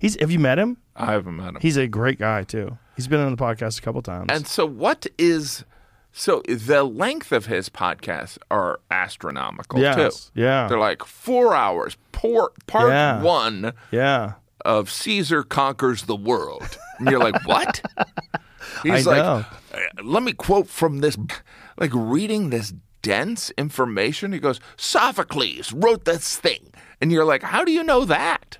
he's. 0.00 0.18
Have 0.20 0.30
you 0.30 0.38
met 0.38 0.58
him? 0.58 0.78
I 0.96 1.12
haven't 1.12 1.36
met 1.36 1.48
him. 1.48 1.58
He's 1.60 1.76
a 1.76 1.86
great 1.88 2.18
guy 2.18 2.44
too. 2.44 2.78
He's 2.96 3.06
been 3.08 3.20
on 3.20 3.30
the 3.30 3.36
podcast 3.36 3.78
a 3.78 3.82
couple 3.82 4.00
times. 4.02 4.28
And 4.30 4.46
so, 4.46 4.64
what 4.64 5.06
is 5.18 5.64
so 6.12 6.42
the 6.48 6.82
length 6.84 7.32
of 7.32 7.46
his 7.46 7.68
podcasts 7.68 8.38
are 8.50 8.80
astronomical 8.90 9.78
Yes, 9.80 10.30
too. 10.34 10.40
yeah. 10.42 10.66
they're 10.68 10.78
like 10.78 11.04
four 11.04 11.54
hours. 11.54 11.96
Por- 12.12 12.52
part 12.66 12.90
Yeah. 12.90 13.22
one 13.22 13.72
yeah. 13.90 14.34
of 14.64 14.90
Caesar 14.90 15.42
conquers 15.44 16.02
the 16.04 16.16
world, 16.16 16.76
and 16.98 17.08
you're 17.10 17.20
like, 17.20 17.46
what? 17.46 17.80
He's 18.82 19.06
I 19.06 19.10
like, 19.10 19.22
know. 19.22 19.44
"Uh, 19.72 19.80
let 20.02 20.22
me 20.22 20.32
quote 20.32 20.68
from 20.68 20.98
this, 20.98 21.16
like 21.78 21.92
reading 21.94 22.50
this 22.50 22.72
dense 23.02 23.50
information. 23.56 24.32
He 24.32 24.40
goes, 24.40 24.60
Sophocles 24.76 25.72
wrote 25.72 26.04
this 26.04 26.36
thing, 26.36 26.72
and 27.00 27.12
you're 27.12 27.24
like, 27.24 27.42
how 27.44 27.64
do 27.64 27.70
you 27.72 27.82
know 27.84 28.04
that? 28.04 28.58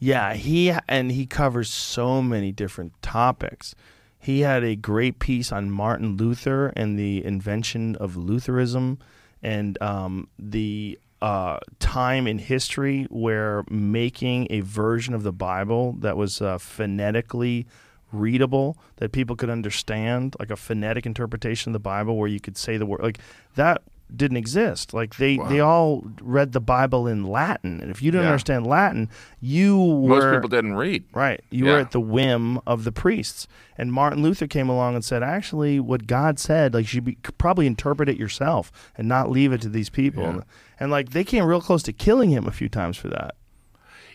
Yeah, 0.00 0.34
he 0.34 0.72
and 0.88 1.10
he 1.12 1.26
covers 1.26 1.70
so 1.70 2.20
many 2.22 2.52
different 2.52 2.92
topics. 3.02 3.74
He 4.18 4.40
had 4.40 4.64
a 4.64 4.76
great 4.76 5.18
piece 5.18 5.52
on 5.52 5.70
Martin 5.70 6.16
Luther 6.16 6.68
and 6.76 6.98
the 6.98 7.24
invention 7.24 7.96
of 7.96 8.16
Lutheranism, 8.16 8.98
and 9.42 9.80
um, 9.80 10.28
the 10.38 10.98
uh, 11.22 11.58
time 11.78 12.26
in 12.26 12.38
history 12.38 13.06
where 13.10 13.64
making 13.70 14.46
a 14.50 14.60
version 14.60 15.14
of 15.14 15.22
the 15.22 15.32
Bible 15.32 15.94
that 16.00 16.16
was 16.16 16.40
uh, 16.40 16.58
phonetically 16.58 17.66
readable 18.12 18.76
that 18.96 19.12
people 19.12 19.36
could 19.36 19.50
understand, 19.50 20.34
like 20.38 20.50
a 20.50 20.56
phonetic 20.56 21.06
interpretation 21.06 21.70
of 21.70 21.72
the 21.74 21.80
Bible 21.80 22.16
where 22.16 22.28
you 22.28 22.40
could 22.40 22.56
say 22.56 22.76
the 22.76 22.86
word 22.86 23.02
like 23.02 23.18
that 23.54 23.82
didn't 24.14 24.36
exist. 24.38 24.94
Like 24.94 25.16
they 25.16 25.36
they 25.48 25.60
all 25.60 26.04
read 26.20 26.52
the 26.52 26.60
Bible 26.60 27.06
in 27.06 27.24
Latin, 27.24 27.80
and 27.80 27.90
if 27.90 28.00
you 28.02 28.10
didn't 28.10 28.24
Yeah. 28.24 28.30
understand 28.30 28.66
Latin, 28.66 29.08
you 29.40 29.76
Most 29.76 30.32
people 30.34 30.48
didn't 30.48 30.74
read. 30.76 31.04
right. 31.12 31.40
You 31.50 31.66
were 31.66 31.78
at 31.78 31.90
the 31.90 32.00
whim 32.00 32.58
of 32.66 32.84
the 32.84 32.92
priests. 32.92 33.46
And 33.76 33.92
Martin 33.92 34.22
Luther 34.22 34.48
came 34.48 34.68
along 34.68 34.96
and 34.96 35.04
said, 35.04 35.22
actually, 35.22 35.78
what 35.78 36.08
God 36.08 36.40
said, 36.40 36.74
like 36.74 36.92
you 36.92 37.00
be, 37.00 37.14
could 37.22 37.38
probably 37.38 37.66
interpret 37.66 38.08
it 38.08 38.16
yourself 38.16 38.72
and 38.96 39.06
not 39.06 39.30
leave 39.30 39.52
it 39.52 39.60
to 39.60 39.68
these 39.68 39.88
people. 39.90 40.24
Yeah. 40.24 40.40
And 40.80 40.90
like 40.90 41.10
they 41.10 41.22
came 41.22 41.44
real 41.44 41.60
close 41.60 41.82
to 41.84 41.92
killing 41.92 42.30
him 42.30 42.46
a 42.46 42.50
few 42.50 42.68
times 42.68 42.96
for 42.96 43.08
that. 43.08 43.36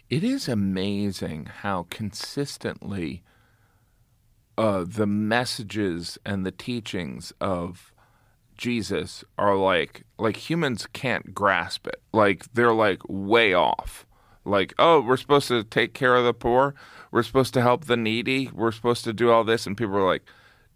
It 0.10 0.22
is 0.24 0.50
amazing 0.50 1.46
how 1.62 1.88
consistently 1.90 3.24
uh, 4.58 4.84
the 4.88 5.08
messages 5.08 6.18
and 6.26 6.46
the 6.46 6.52
teachings 6.52 7.32
of 7.40 7.93
Jesus 8.64 9.26
are 9.38 9.58
like 9.58 10.06
like 10.18 10.50
humans 10.50 10.88
can't 10.94 11.36
grasp 11.36 11.86
it. 11.86 12.02
Like 12.14 12.46
they're 12.54 12.72
like 12.72 13.02
way 13.10 13.54
off. 13.54 14.06
Like, 14.46 14.74
oh, 14.80 15.02
we're 15.02 15.18
supposed 15.18 15.50
to 15.50 15.66
take 15.66 15.94
care 15.94 16.16
of 16.16 16.24
the 16.24 16.34
poor. 16.34 16.74
We're 17.12 17.24
supposed 17.24 17.54
to 17.56 17.62
help 17.62 17.86
the 17.86 17.98
needy. 17.98 18.50
We're 18.54 18.72
supposed 18.72 19.04
to 19.04 19.12
do 19.12 19.32
all 19.32 19.44
this, 19.44 19.68
and 19.68 19.76
people 19.76 19.98
are 19.98 20.06
like, 20.06 20.24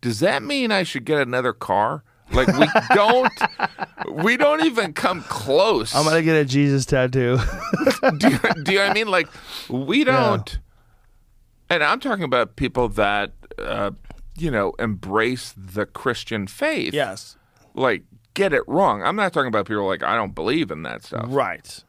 "Does 0.02 0.20
that 0.20 0.44
mean 0.44 0.70
I 0.70 0.84
should 0.84 1.06
get 1.06 1.22
another 1.22 1.54
car?" 1.54 2.04
Like 2.34 2.50
we 2.50 2.68
don't, 2.94 3.32
we 4.12 4.36
don't 4.36 4.66
even 4.66 4.92
come 4.92 5.24
close 5.24 5.96
I'm 5.96 6.04
gonna 6.04 6.22
get 6.22 6.36
a 6.36 6.44
Jesus 6.44 6.86
tattoo. 6.86 7.38
do, 8.18 8.30
you, 8.30 8.40
do 8.64 8.74
you 8.74 8.80
know 8.80 8.84
what 8.84 8.92
I 8.92 8.94
mean? 8.94 9.08
Like, 9.08 9.30
we 9.70 10.04
don't. 10.04 10.60
And 11.70 11.82
I'm 11.82 12.02
talking 12.02 12.26
about 12.26 12.58
people 12.58 12.90
that, 12.90 13.32
uh, 13.58 13.92
you 14.38 14.52
know, 14.52 14.74
embrace 14.78 15.54
the 15.56 15.86
Christian 15.86 16.48
faith. 16.48 16.94
yes. 16.94 17.38
Like, 17.78 18.04
get 18.34 18.54
it 18.54 18.64
wrong. 18.68 19.04
I'm 19.04 19.16
not 19.16 19.32
talking 19.32 19.48
about 19.48 19.68
people 19.68 19.86
like, 19.86 20.04
I 20.04 20.16
don't 20.16 20.36
believe 20.36 20.72
in 20.72 20.84
that 20.84 21.04
stuff. 21.04 21.26
Right. 21.30 21.84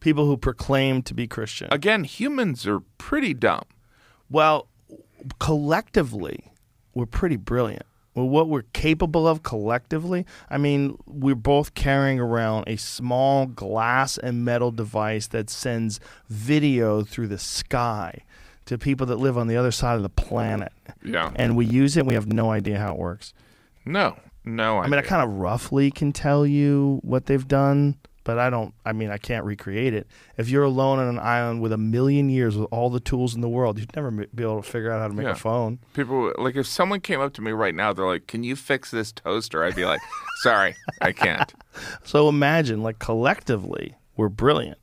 People 0.00 0.26
who 0.26 0.36
proclaim 0.36 1.02
to 1.02 1.14
be 1.14 1.26
Christian. 1.26 1.68
Again, 1.70 2.04
humans 2.04 2.66
are 2.66 2.80
pretty 2.98 3.34
dumb. 3.34 3.64
Well, 4.28 4.68
collectively, 5.38 6.52
we're 6.94 7.06
pretty 7.06 7.36
brilliant. 7.36 7.84
Well, 8.14 8.28
what 8.28 8.48
we're 8.48 8.62
capable 8.72 9.28
of 9.28 9.44
collectively, 9.44 10.26
I 10.50 10.58
mean, 10.58 10.98
we're 11.06 11.36
both 11.36 11.74
carrying 11.74 12.18
around 12.18 12.64
a 12.66 12.76
small 12.76 13.46
glass 13.46 14.18
and 14.18 14.44
metal 14.44 14.72
device 14.72 15.28
that 15.28 15.48
sends 15.48 16.00
video 16.28 17.04
through 17.04 17.28
the 17.28 17.38
sky 17.38 18.24
to 18.66 18.76
people 18.76 19.06
that 19.06 19.16
live 19.16 19.38
on 19.38 19.46
the 19.46 19.56
other 19.56 19.70
side 19.70 19.94
of 19.94 20.02
the 20.02 20.08
planet. 20.08 20.72
Yeah. 21.04 21.30
And 21.36 21.56
we 21.56 21.64
use 21.64 21.96
it, 21.96 22.00
and 22.00 22.08
we 22.08 22.14
have 22.14 22.26
no 22.26 22.50
idea 22.50 22.78
how 22.78 22.92
it 22.92 22.98
works. 22.98 23.34
No, 23.84 24.16
no. 24.56 24.78
I 24.78 24.86
mean, 24.88 24.98
I 24.98 25.02
kind 25.02 25.22
of 25.22 25.36
roughly 25.38 25.90
can 25.90 26.12
tell 26.12 26.46
you 26.46 27.00
what 27.02 27.26
they've 27.26 27.46
done, 27.46 27.96
but 28.24 28.38
I 28.38 28.50
don't. 28.50 28.74
I 28.84 28.92
mean, 28.92 29.10
I 29.10 29.16
can't 29.18 29.44
recreate 29.44 29.94
it. 29.94 30.06
If 30.36 30.48
you're 30.48 30.64
alone 30.64 30.98
on 30.98 31.08
an 31.08 31.18
island 31.18 31.60
with 31.62 31.72
a 31.72 31.78
million 31.78 32.28
years 32.30 32.56
with 32.56 32.68
all 32.70 32.90
the 32.90 33.00
tools 33.00 33.34
in 33.34 33.40
the 33.40 33.48
world, 33.48 33.78
you'd 33.78 33.94
never 33.96 34.10
be 34.10 34.42
able 34.42 34.62
to 34.62 34.68
figure 34.70 34.90
out 34.92 35.00
how 35.00 35.08
to 35.08 35.14
make 35.14 35.24
Yeah. 35.26 35.32
a 35.32 35.36
phone. 35.36 35.78
people 35.94 36.32
like 36.38 36.56
if 36.56 36.66
someone 36.66 37.00
came 37.00 37.20
up 37.20 37.32
to 37.34 37.42
me 37.42 37.52
right 37.52 37.74
now, 37.74 37.92
they're 37.92 38.06
like, 38.06 38.26
"Can 38.26 38.44
you 38.44 38.54
fix 38.56 38.90
this 38.90 39.12
toaster?" 39.12 39.64
I'd 39.64 39.76
be 39.76 39.84
like, 39.86 40.00
"Sorry, 40.42 40.74
I 41.00 41.12
can't." 41.12 41.52
So 42.02 42.28
imagine, 42.28 42.82
like 42.82 42.98
collectively, 42.98 43.94
we're 44.16 44.28
brilliant. 44.28 44.78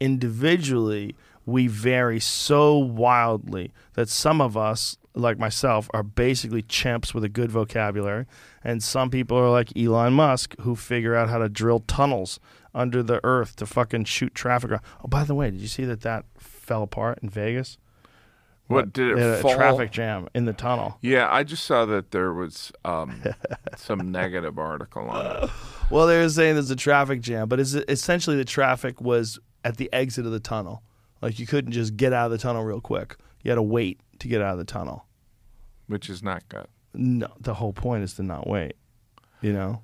Individually, 0.00 1.16
we 1.46 1.66
vary 1.66 2.20
so 2.20 2.76
wildly 2.78 3.72
that 3.94 4.08
some 4.08 4.40
of 4.40 4.56
us 4.56 4.96
like 5.14 5.38
myself, 5.38 5.88
are 5.92 6.02
basically 6.02 6.62
chimps 6.62 7.14
with 7.14 7.24
a 7.24 7.28
good 7.28 7.50
vocabulary, 7.50 8.26
and 8.64 8.82
some 8.82 9.10
people 9.10 9.36
are 9.36 9.50
like 9.50 9.76
Elon 9.76 10.14
Musk, 10.14 10.54
who 10.60 10.74
figure 10.74 11.14
out 11.14 11.28
how 11.28 11.38
to 11.38 11.48
drill 11.48 11.80
tunnels 11.80 12.40
under 12.74 13.02
the 13.02 13.20
earth 13.24 13.56
to 13.56 13.66
fucking 13.66 14.04
shoot 14.04 14.34
traffic. 14.34 14.70
around. 14.70 14.82
Oh, 15.04 15.08
by 15.08 15.24
the 15.24 15.34
way, 15.34 15.50
did 15.50 15.60
you 15.60 15.68
see 15.68 15.84
that 15.84 16.00
that 16.02 16.24
fell 16.38 16.82
apart 16.82 17.18
in 17.22 17.28
Vegas? 17.28 17.78
What 18.68 18.92
did 18.92 19.18
it 19.18 19.18
a 19.18 19.36
fall? 19.38 19.54
traffic 19.54 19.90
jam 19.90 20.28
in 20.34 20.46
the 20.46 20.52
tunnel. 20.52 20.96
Yeah, 21.02 21.28
I 21.30 21.42
just 21.42 21.64
saw 21.64 21.84
that 21.86 22.10
there 22.10 22.32
was 22.32 22.72
um, 22.84 23.22
some 23.76 24.10
negative 24.10 24.58
article 24.58 25.08
on 25.08 25.44
it. 25.44 25.50
Well, 25.90 26.06
they 26.06 26.18
were 26.18 26.28
saying 26.28 26.54
there's 26.54 26.70
a 26.70 26.76
traffic 26.76 27.20
jam, 27.20 27.48
but 27.48 27.60
it's, 27.60 27.74
essentially 27.74 28.36
the 28.36 28.44
traffic 28.44 29.00
was 29.00 29.38
at 29.64 29.76
the 29.76 29.92
exit 29.92 30.24
of 30.24 30.32
the 30.32 30.40
tunnel. 30.40 30.82
Like 31.20 31.38
you 31.38 31.46
couldn't 31.46 31.72
just 31.72 31.96
get 31.96 32.12
out 32.12 32.26
of 32.26 32.32
the 32.32 32.38
tunnel 32.38 32.64
real 32.64 32.80
quick. 32.80 33.16
You 33.42 33.50
had 33.50 33.56
to 33.56 33.62
wait 33.62 34.00
to 34.22 34.28
get 34.28 34.40
out 34.40 34.52
of 34.52 34.58
the 34.58 34.64
tunnel. 34.64 35.06
which 35.86 36.08
is 36.08 36.22
not 36.22 36.48
good. 36.48 36.66
No, 36.94 37.28
the 37.40 37.54
whole 37.54 37.72
point 37.72 38.02
is 38.04 38.14
to 38.14 38.22
not 38.22 38.46
wait. 38.46 38.74
You 39.40 39.52
know? 39.52 39.82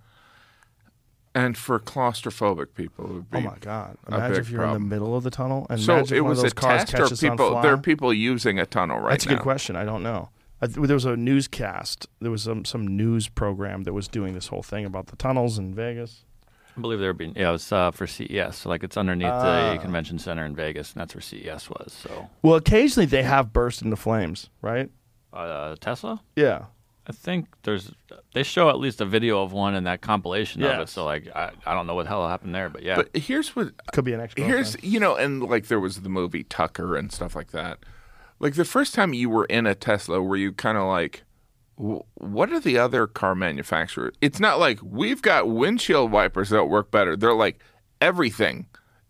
And 1.34 1.56
for 1.56 1.78
claustrophobic 1.78 2.74
people, 2.74 3.04
it 3.04 3.12
would 3.12 3.30
be 3.30 3.38
Oh 3.38 3.40
my 3.42 3.56
God! 3.60 3.96
Imagine 4.08 4.40
if 4.40 4.50
you're 4.50 4.60
problem. 4.60 4.82
in 4.82 4.88
the 4.88 4.94
middle 4.94 5.16
of 5.16 5.22
the 5.24 5.30
tunnel 5.30 5.66
and 5.70 5.80
So 5.80 5.98
it 5.98 6.22
was 6.22 6.42
a 6.42 6.50
test, 6.50 6.94
or 6.94 6.98
catches 6.98 7.22
on 7.22 7.30
people? 7.30 7.60
There 7.60 7.72
are 7.72 7.78
people 7.78 8.12
using 8.12 8.58
a 8.58 8.66
tunnel 8.66 8.98
right 8.98 9.10
That's 9.10 9.26
a 9.26 9.28
good 9.28 9.40
question. 9.40 9.76
I 9.76 9.84
don't 9.84 10.02
know. 10.02 10.30
I 10.60 10.66
th- 10.66 10.86
there 10.86 10.94
was 10.96 11.04
a 11.04 11.16
newscast. 11.16 12.08
There 12.20 12.30
was 12.30 12.42
some 12.42 12.64
some 12.64 12.86
news 12.96 13.28
program 13.28 13.84
that 13.84 13.92
was 13.92 14.08
doing 14.08 14.34
this 14.34 14.48
whole 14.48 14.62
thing 14.62 14.84
about 14.84 15.08
the 15.08 15.16
tunnels 15.16 15.58
in 15.58 15.74
Vegas. 15.74 16.24
I 16.78 16.80
believe 16.80 17.00
there 17.00 17.08
were 17.08 17.14
being 17.14 17.34
yeah, 17.36 17.48
it 17.48 17.52
was 17.52 17.72
uh, 17.72 17.90
for 17.90 18.06
CES. 18.06 18.56
So 18.58 18.68
like 18.68 18.84
it's 18.84 18.96
underneath 18.96 19.28
Ah. 19.30 19.72
the 19.74 19.78
convention 19.78 20.18
center 20.18 20.44
in 20.46 20.54
Vegas, 20.54 20.92
and 20.92 21.00
that's 21.00 21.14
where 21.14 21.20
CES 21.22 21.68
was. 21.68 21.92
So 21.92 22.28
Well, 22.42 22.54
occasionally 22.54 23.06
they 23.06 23.22
have 23.24 23.52
burst 23.52 23.82
into 23.82 23.96
flames, 23.96 24.48
right? 24.62 24.90
uh, 25.32 25.76
Tesla, 25.80 26.22
Yeah. 26.36 26.66
I 27.06 27.12
think 27.12 27.46
there's 27.62 27.90
they 28.34 28.42
show 28.42 28.68
at 28.68 28.78
least 28.78 29.00
a 29.00 29.06
video 29.06 29.42
of 29.42 29.50
one 29.52 29.74
in 29.74 29.84
that 29.84 30.02
compilation 30.02 30.62
of 30.62 30.78
it. 30.80 30.88
So 30.90 31.06
like 31.06 31.26
I, 31.34 31.52
I 31.64 31.72
don't 31.74 31.86
know 31.86 31.94
what 31.94 32.02
the 32.02 32.10
hell 32.10 32.28
happened 32.28 32.54
there, 32.54 32.68
but 32.68 32.82
yeah, 32.82 32.96
But 32.96 33.16
here's 33.16 33.56
what 33.56 33.72
Could 33.92 34.04
be 34.04 34.12
an 34.12 34.20
extra. 34.20 34.44
here's 34.44 34.76
you 34.82 35.00
know, 35.00 35.16
and 35.16 35.42
like 35.42 35.68
there 35.68 35.80
was 35.80 36.02
the 36.02 36.10
movie 36.10 36.44
Tucker 36.44 36.96
and 36.96 37.10
stuff 37.10 37.34
like 37.34 37.50
that. 37.52 37.78
Like 38.40 38.54
the 38.56 38.64
first 38.66 38.94
time 38.94 39.14
you 39.14 39.30
were 39.30 39.46
in 39.46 39.66
a 39.66 39.74
Tesla, 39.74 40.20
were 40.22 40.36
you 40.36 40.52
kind 40.52 40.76
of 40.76 40.84
like, 40.84 41.22
"Wh- 41.22 41.27
what 41.78 42.52
are 42.52 42.58
the 42.60 42.76
other 42.76 43.06
car 43.06 43.34
manufacturers? 43.34 44.14
It's 44.20 44.40
not 44.40 44.58
like 44.58 44.80
we've 44.82 45.22
got 45.22 45.48
windshield 45.48 46.10
wipers 46.10 46.50
that 46.50 46.64
work 46.64 46.90
better. 46.90 47.16
They're 47.16 47.32
like 47.32 47.60
everything 48.00 48.66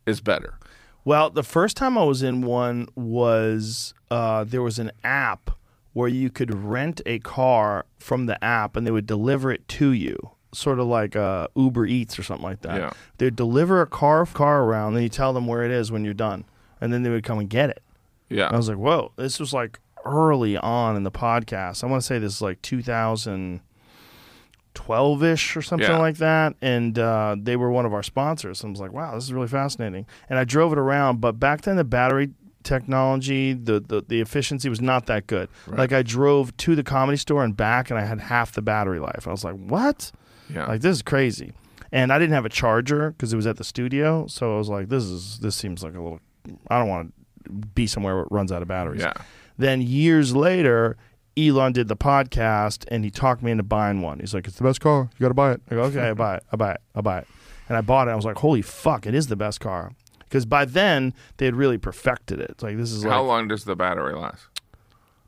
is 0.07 0.21
better. 0.21 0.59
Well, 1.05 1.31
the 1.31 1.43
first 1.43 1.77
time 1.77 1.97
I 1.97 2.05
was 2.05 2.23
in 2.23 2.43
one 2.43 2.89
was 2.95 3.95
uh, 4.11 4.45
there 4.45 4.61
was 4.61 4.79
an 4.79 4.93
app 5.03 5.51
where 5.95 6.09
you 6.09 6.29
could 6.29 6.55
rent 6.55 7.01
a 7.07 7.19
car 7.21 7.87
from 7.99 8.27
the 8.27 8.43
app 8.45 8.77
and 8.77 8.87
they 8.87 8.91
would 8.91 9.07
deliver 9.07 9.51
it 9.51 9.66
to 9.69 9.93
you, 9.93 10.31
sort 10.53 10.79
of 10.79 10.87
like 10.87 11.16
uh, 11.16 11.49
Uber 11.57 11.87
Eats 11.87 12.19
or 12.19 12.23
something 12.23 12.45
like 12.45 12.61
that. 12.61 12.79
Yeah. 12.79 12.91
They'd 13.16 13.35
deliver 13.35 13.81
a 13.81 13.87
car 13.87 14.27
car 14.27 14.64
around, 14.64 14.95
then 14.95 15.03
you 15.03 15.09
tell 15.09 15.33
them 15.33 15.47
where 15.47 15.64
it 15.64 15.71
is 15.71 15.91
when 15.91 16.05
you're 16.05 16.12
done, 16.12 16.45
and 16.81 16.93
then 16.93 17.03
they 17.03 17.11
would 17.11 17.25
come 17.25 17.39
and 17.39 17.49
get 17.49 17.71
it. 17.71 17.83
Yeah. 18.29 18.47
And 18.47 18.55
I 18.55 18.59
was 18.59 18.69
like, 18.69 18.79
whoa, 18.79 19.12
this 19.16 19.41
was 19.41 19.55
like 19.55 19.81
early 20.09 20.56
on 20.56 20.96
in 20.96 21.02
the 21.04 21.11
podcast. 21.11 21.84
I 21.84 21.86
want 21.86 22.02
to 22.02 22.06
say 22.06 22.18
this 22.18 22.34
is 22.36 22.42
like 22.42 22.61
2012 22.62 25.22
ish 25.24 25.56
or 25.56 25.62
something 25.62 25.88
Yeah. 25.88 25.98
like 25.98 26.16
that. 26.18 26.54
And 26.62 26.98
uh, 26.98 27.36
they 27.38 27.56
were 27.56 27.70
one 27.70 27.86
of 27.86 27.92
our 27.94 28.02
sponsors. 28.02 28.62
And 28.62 28.70
I 28.70 28.72
was 28.72 28.80
like, 28.80 28.92
wow, 28.92 29.14
this 29.14 29.24
is 29.24 29.32
really 29.32 29.48
fascinating. 29.48 30.06
And 30.28 30.38
I 30.38 30.44
drove 30.44 30.72
it 30.72 30.78
around, 30.78 31.20
but 31.20 31.38
back 31.40 31.62
then 31.62 31.76
the 31.76 31.84
battery 31.84 32.30
technology, 32.62 33.52
the, 33.54 33.80
the, 33.80 34.02
the 34.06 34.20
efficiency 34.20 34.68
was 34.68 34.80
not 34.80 35.06
that 35.06 35.26
good. 35.26 35.48
Like 35.66 35.92
I 35.92 36.02
drove 36.02 36.56
to 36.59 36.74
the 36.74 36.82
comedy 36.82 37.16
store 37.16 37.44
and 37.44 37.56
back, 37.56 37.90
and 37.90 37.98
I 37.98 38.04
had 38.04 38.20
half 38.20 38.52
the 38.52 38.62
battery 38.62 39.00
life. 39.00 39.26
I 39.26 39.30
was 39.30 39.44
like, 39.44 39.54
what? 39.56 40.12
yeah. 40.52 40.66
Like 40.66 40.80
this 40.80 40.96
is 40.96 41.02
crazy. 41.02 41.52
And 41.90 42.12
I 42.12 42.18
didn't 42.18 42.34
have 42.34 42.44
a 42.44 42.50
charger 42.50 43.12
because 43.12 43.32
it 43.32 43.36
was 43.36 43.46
at 43.46 43.56
the 43.56 43.64
studio, 43.64 44.26
so 44.26 44.54
I 44.54 44.59
was 44.59 44.68
like, 44.68 44.90
"This 44.90 45.04
is 45.04 45.38
this 45.38 45.56
seems 45.56 45.82
like 45.82 45.94
a 45.94 46.02
little. 46.02 46.20
I 46.68 46.78
don't 46.78 46.88
want 46.88 47.14
to 47.46 47.50
be 47.50 47.86
somewhere 47.86 48.14
where 48.16 48.24
it 48.24 48.28
runs 48.30 48.52
out 48.52 48.61
of 48.61 48.68
batteries." 48.68 49.00
yeah. 49.00 49.14
Then 49.59 49.82
years 49.82 50.34
later, 50.34 50.96
Elon 51.36 51.72
did 51.72 51.88
the 51.88 51.96
podcast 51.96 52.84
and 52.88 53.04
he 53.04 53.11
talked 53.11 53.42
me 53.42 53.50
into 53.50 53.62
buying 53.64 54.00
one. 54.00 54.20
He's 54.20 54.32
like, 54.34 54.46
"It's 54.46 54.56
the 54.56 54.64
best 54.64 54.80
car. 54.80 55.11
You 55.18 55.24
got 55.24 55.28
to 55.28 55.34
buy 55.34 55.52
it." 55.52 55.61
I 55.70 55.74
go, 55.74 55.82
"Okay, 55.82 56.09
I 56.09 56.14
buy 56.14 56.36
it. 56.36 56.44
I 56.52 56.56
buy 56.56 56.72
it. 56.72 56.80
I 56.94 57.00
buy 57.00 57.18
it." 57.18 57.26
And 57.68 57.76
I 57.76 57.80
bought 57.80 58.09
it. 58.09 58.12
I 58.12 58.16
was 58.16 58.24
like, 58.24 58.38
"Holy 58.38 58.62
fuck! 58.62 59.06
It 59.06 59.14
is 59.14 59.26
the 59.26 59.36
best 59.36 59.61
car." 59.61 59.92
Because 60.20 60.46
by 60.46 60.64
then 60.64 61.14
they 61.38 61.46
had 61.46 61.56
really 61.56 61.78
perfected 61.78 62.40
it. 62.40 62.50
It's 62.50 62.62
like 62.62 62.76
this 62.76 62.92
is 62.92 63.02
How 63.02 63.20
like 63.22 63.28
long 63.28 63.48
does 63.48 63.64
the 63.64 63.76
battery 63.76 64.14
last? 64.14 64.46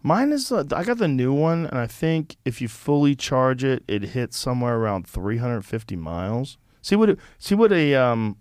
mine 0.02 0.32
is. 0.32 0.50
Uh, 0.52 0.64
I 0.74 0.84
got 0.84 0.98
the 0.98 1.08
new 1.08 1.32
one, 1.32 1.66
and 1.66 1.78
I 1.78 1.86
think 1.86 2.36
if 2.44 2.60
you 2.60 2.68
fully 2.68 3.14
charge 3.14 3.64
it, 3.64 3.82
it 3.88 4.02
hits 4.02 4.38
somewhere 4.38 4.76
around 4.76 5.06
350 5.06 5.96
miles. 5.96 6.58
See 6.82 6.96
what 6.96 7.10
it, 7.10 7.18
see 7.38 7.54
what 7.54 7.72
a 7.72 7.94
um, 7.94 8.36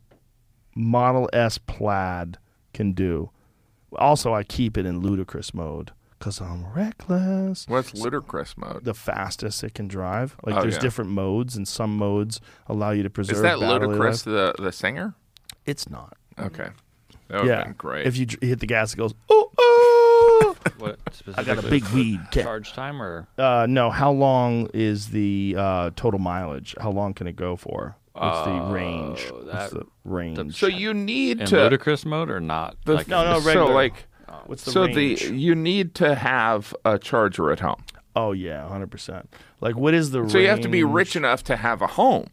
Model 0.75 1.29
S 1.33 1.57
Plaid 1.57 2.37
can 2.73 2.93
do. 2.93 3.31
Also, 3.95 4.33
I 4.33 4.43
keep 4.43 4.77
it 4.77 4.85
in 4.85 4.99
ludicrous 5.01 5.53
mode 5.53 5.91
because 6.17 6.41
I'm 6.41 6.65
reckless. 6.73 7.65
What's 7.67 7.91
Ludacris 7.93 8.57
mode? 8.57 8.83
The 8.83 8.93
fastest 8.93 9.63
it 9.63 9.73
can 9.73 9.87
drive. 9.87 10.35
Like 10.43 10.55
Oh, 10.55 10.61
there's 10.61 10.75
yeah. 10.75 10.79
different 10.81 11.11
modes, 11.11 11.55
and 11.55 11.67
some 11.67 11.95
modes 11.97 12.41
allow 12.67 12.91
you 12.91 13.03
to 13.03 13.09
preserve. 13.09 13.37
Is 13.37 13.41
that 13.41 13.59
ludicrous? 13.59 14.23
The 14.23 14.53
the 14.59 14.71
singer? 14.71 15.15
It's 15.65 15.89
not. 15.89 16.17
Okay, 16.37 16.69
that 17.29 17.45
yeah, 17.45 17.63
been 17.63 17.73
great. 17.73 18.05
If 18.07 18.17
you 18.17 18.25
dr- 18.25 18.41
hit 18.43 18.59
the 18.59 18.67
gas, 18.67 18.93
it 18.93 18.97
goes. 18.97 19.13
Oh, 19.29 19.51
oh. 19.57 20.55
what 20.77 20.99
I 21.35 21.43
got 21.43 21.63
a 21.63 21.67
big 21.67 21.85
weed. 21.89 22.19
Charge 22.31 22.73
timer. 22.73 23.27
Uh, 23.37 23.65
no. 23.69 23.89
How 23.89 24.11
long 24.11 24.69
is 24.73 25.09
the 25.09 25.55
uh, 25.57 25.89
total 25.95 26.19
mileage? 26.19 26.75
How 26.79 26.91
long 26.91 27.13
can 27.13 27.27
it 27.27 27.35
go 27.35 27.55
for? 27.55 27.95
What's 28.13 28.45
the 28.47 28.61
range? 28.73 29.25
Oh, 29.31 29.43
What's 29.45 29.71
the 29.73 29.85
range? 30.03 30.57
so 30.59 30.67
you 30.67 30.93
need 30.93 31.41
in 31.41 31.47
to 31.47 31.57
ludicrous 31.57 32.05
mode 32.05 32.29
or 32.29 32.39
not? 32.39 32.75
the- 32.85 32.95
like, 32.95 33.07
No, 33.07 33.23
no, 33.23 33.39
so 33.39 33.67
like 33.67 34.05
What's 34.45 34.63
the 34.63 34.71
so 34.71 34.85
range? 34.85 35.21
the 35.21 35.35
you 35.35 35.55
need 35.55 35.95
to 35.95 36.15
have 36.15 36.73
a 36.85 36.97
charger 36.99 37.51
at 37.51 37.59
home. 37.59 37.83
oh 38.15 38.31
yeah, 38.31 38.67
hundred 38.67 38.91
percent. 38.91 39.33
Like 39.61 39.75
what 39.75 39.93
is 39.93 40.11
the? 40.11 40.21
Range? 40.21 40.31
So 40.31 40.37
you 40.37 40.47
have 40.47 40.61
to 40.61 40.69
be 40.69 40.83
rich 40.83 41.15
enough 41.15 41.43
to 41.45 41.55
have 41.55 41.81
a 41.81 41.87
home. 41.87 42.27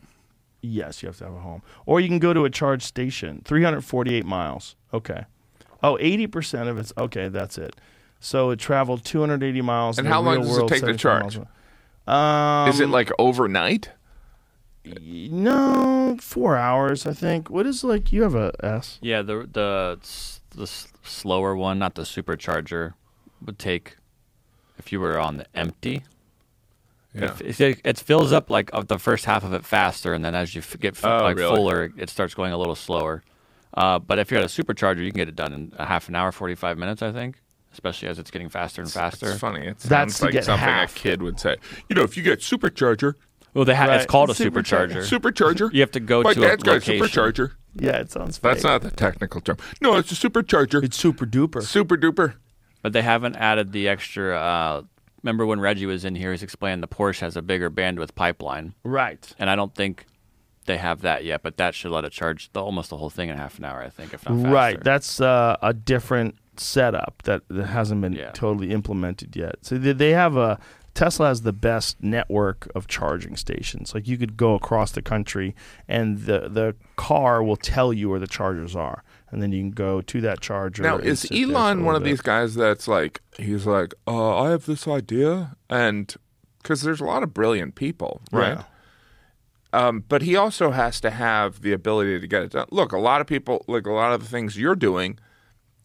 Yes, 0.62 1.03
you 1.03 1.09
have 1.09 1.16
to 1.18 1.24
have 1.24 1.35
a 1.35 1.41
home. 1.41 1.62
Or 1.85 2.01
you 2.01 2.09
can 2.09 2.18
go 2.18 2.33
to 2.33 2.45
a 2.45 2.51
charge 2.51 2.83
station. 2.83 3.43
348 3.45 4.24
miles. 4.24 4.74
Okay. 4.93 5.24
Oh, 5.83 5.97
80% 6.01 6.68
of 6.68 6.79
it's 6.79 6.93
okay, 6.99 7.29
that's 7.29 7.57
it. 7.59 7.77
So 8.18 8.51
it 8.51 8.59
traveled 8.59 9.05
280 9.05 9.61
miles. 9.62 9.99
And 9.99 10.07
in 10.07 10.11
the 10.11 10.14
how 10.14 10.22
long 10.22 10.37
real 10.41 10.45
does 10.45 10.59
it 10.59 10.68
take 10.68 10.85
to 10.91 10.97
charge? 10.97 11.39
Um, 12.07 12.68
Is 12.70 12.81
it 12.81 12.89
like 12.89 13.11
overnight? 13.18 13.91
No, 14.87 16.16
four 16.20 16.57
hours, 16.57 17.07
I 17.07 17.12
think. 17.12 17.51
What 17.51 17.66
is 17.66 17.82
like, 17.84 18.12
you 18.12 18.22
have 18.22 18.34
a 18.34 18.53
S? 18.62 18.99
Yeah, 19.01 19.22
the 19.22 19.49
the 19.51 19.99
the 20.51 20.66
slower 21.03 21.55
one, 21.57 21.78
not 21.78 21.95
the 21.95 22.03
supercharger, 22.03 22.95
would 23.45 23.59
take 23.59 23.97
if 24.78 24.93
you 24.93 25.01
were 25.01 25.18
on 25.18 25.37
the 25.39 25.47
empty. 25.55 26.05
Yeah. 27.14 27.32
If, 27.43 27.61
it, 27.62 27.80
it 27.82 27.99
fills 27.99 28.30
up 28.32 28.51
like 28.51 28.70
of 28.74 28.89
the 28.89 28.99
first 28.99 29.24
half 29.24 29.43
of 29.43 29.55
it 29.55 29.64
faster, 29.64 30.12
and 30.12 30.22
then 30.24 30.34
as 30.34 30.55
you 30.55 30.62
get 30.78 30.97
f- 30.97 31.05
Oh, 31.05 31.22
like 31.24 31.37
really? 31.39 31.57
fuller, 31.57 31.93
it 31.97 32.11
starts 32.11 32.34
going 32.34 32.53
a 32.53 32.59
little 32.59 32.74
slower. 32.74 33.22
Uh, 33.72 33.99
but 33.99 34.18
if 34.18 34.30
you're 34.30 34.41
at 34.41 34.45
a 34.45 34.49
supercharger, 34.49 34.99
you 35.05 35.11
can 35.11 35.18
get 35.18 35.28
it 35.28 35.37
done 35.37 35.53
in 35.53 35.72
a 35.78 35.87
half 35.87 36.09
an 36.09 36.14
hour, 36.14 36.30
45 36.32 36.76
minutes, 36.78 37.01
I 37.03 37.12
think. 37.12 37.37
Especially 37.72 38.09
as 38.09 38.18
it's 38.18 38.30
getting 38.30 38.49
faster 38.49 38.80
and 38.80 38.91
faster. 38.91 39.30
It's 39.30 39.39
funny. 39.41 39.66
It 39.66 39.78
That's 39.80 40.16
sounds 40.16 40.18
to 40.18 40.24
like 40.26 40.45
something 40.45 40.59
half. 40.66 40.97
a 40.97 40.99
kid 40.99 41.20
would 41.22 41.39
say. 41.41 41.57
You 41.89 41.97
know, 41.97 42.03
if 42.03 42.16
you 42.16 42.22
get 42.22 42.41
supercharger, 42.41 43.14
Well, 43.57 43.64
they 43.64 43.74
ha- 43.74 43.86
Right. 43.86 43.96
it's 43.96 44.07
called 44.07 44.30
a 44.30 44.34
Supercharger. 44.34 45.02
supercharger. 45.02 45.18
supercharger. 45.68 45.72
You 45.72 45.80
have 45.80 45.90
to 45.92 46.00
go 46.00 46.22
My 46.22 46.34
to 46.34 46.44
a 46.44 46.48
dad's 46.48 46.62
got 46.62 46.76
a 46.76 46.80
supercharger. 46.80 47.52
Yeah, 47.74 47.92
it 47.98 48.11
sounds 48.12 48.38
That's 48.38 48.62
fake. 48.62 48.64
not 48.70 48.82
the 48.82 48.90
technical 48.90 49.40
term. 49.40 49.57
No, 49.80 49.96
it's 49.96 50.12
a 50.12 50.14
supercharger. 50.14 50.82
It's 50.84 50.96
super 50.96 51.24
duper. 51.26 51.62
super 51.62 51.96
duper. 51.96 52.34
But 52.82 52.92
they 52.92 53.02
haven't 53.02 53.36
added 53.36 53.72
the 53.72 53.88
extra. 53.88 54.36
Uh, 54.38 54.82
remember 55.22 55.44
when 55.46 55.59
Reggie 55.59 55.86
was 55.86 56.04
in 56.04 56.14
here? 56.14 56.30
He's 56.32 56.42
explaining 56.42 56.82
the 56.82 56.88
Porsche 56.88 57.20
has 57.20 57.36
a 57.36 57.42
bigger 57.42 57.70
bandwidth 57.70 58.14
pipeline, 58.14 58.74
Right. 58.84 59.34
and 59.38 59.48
I 59.50 59.57
don't 59.57 59.74
think 59.74 60.07
they 60.66 60.76
have 60.76 61.00
that 61.02 61.24
yet. 61.24 61.42
But 61.42 61.57
that 61.57 61.74
should 61.74 61.90
let 61.92 62.04
it 62.04 62.12
charge 62.12 62.50
the, 62.52 62.62
almost 62.62 62.90
the 62.90 62.96
whole 62.98 63.11
thing 63.11 63.28
in 63.30 63.36
half 63.36 63.59
an 63.59 63.64
hour. 63.64 63.82
I 63.82 63.88
think, 63.88 64.12
if 64.14 64.28
not 64.28 64.34
faster. 64.36 64.50
Right. 64.50 64.84
That's 64.84 65.20
uh, 65.20 65.57
a 65.62 65.72
different 65.72 66.36
setup 66.59 67.22
that, 67.24 67.42
that 67.48 67.66
hasn't 67.66 68.00
been 68.02 68.12
Yeah. 68.12 68.30
totally 68.32 68.70
implemented 68.70 69.34
yet. 69.34 69.57
So 69.62 69.78
they, 69.78 69.92
they 69.92 70.11
have 70.11 70.36
a 70.36 70.59
Tesla 70.97 71.28
has 71.28 71.42
the 71.42 71.53
best 71.53 72.03
network 72.03 72.68
of 72.74 72.88
charging 72.88 73.36
stations. 73.36 73.94
Like 73.94 74.09
you 74.09 74.16
could 74.16 74.36
go 74.36 74.55
across 74.55 74.92
the 74.92 75.03
country 75.03 75.55
and 75.86 76.20
the 76.20 76.49
the 76.49 76.74
car 76.97 77.42
will 77.42 77.57
tell 77.57 77.92
you 77.92 78.09
where 78.09 78.18
the 78.18 78.26
chargers 78.26 78.74
are. 78.74 79.05
And 79.30 79.42
then 79.42 79.53
you 79.53 79.61
can 79.61 79.72
go 79.72 80.01
to 80.01 80.20
that 80.22 80.40
charger. 80.40 80.82
Now, 80.82 80.97
is 80.97 81.20
sit 81.20 81.30
there 81.30 81.47
for 81.47 81.53
a 81.53 81.55
Elon 81.55 81.84
one 81.84 81.94
of 81.97 82.03
bit. 82.03 82.11
these 82.11 82.20
guys 82.22 82.55
that's 82.55 82.88
like, 82.88 83.20
he's 83.36 83.66
like, 83.66 83.92
uh, 84.07 84.38
I 84.38 84.51
have 84.51 84.66
this 84.66 84.88
idea, 84.88 85.57
and 85.68 86.14
because 86.62 86.82
there's 86.82 87.01
a 87.01 87.05
lot 87.05 87.22
of 87.22 87.34
brilliant 87.34 87.74
people, 87.74 88.22
right? 88.30 88.59
Yeah. 88.59 88.64
Um, 89.72 90.05
but 90.09 90.22
he 90.22 90.36
also 90.36 90.70
has 90.70 91.01
to 91.01 91.11
have 91.11 91.61
the 91.61 91.72
ability 91.72 92.20
to 92.20 92.26
get 92.26 92.44
it 92.44 92.53
done. 92.53 92.68
Look, 92.70 92.92
a 92.92 92.99
lot 92.99 93.20
of 93.20 93.26
people, 93.26 93.64
like 93.66 93.84
a 93.84 93.92
lot 93.92 94.12
of 94.12 94.20
the 94.20 94.28
things 94.28 94.57
you're 94.57 94.76
doing, 94.76 95.18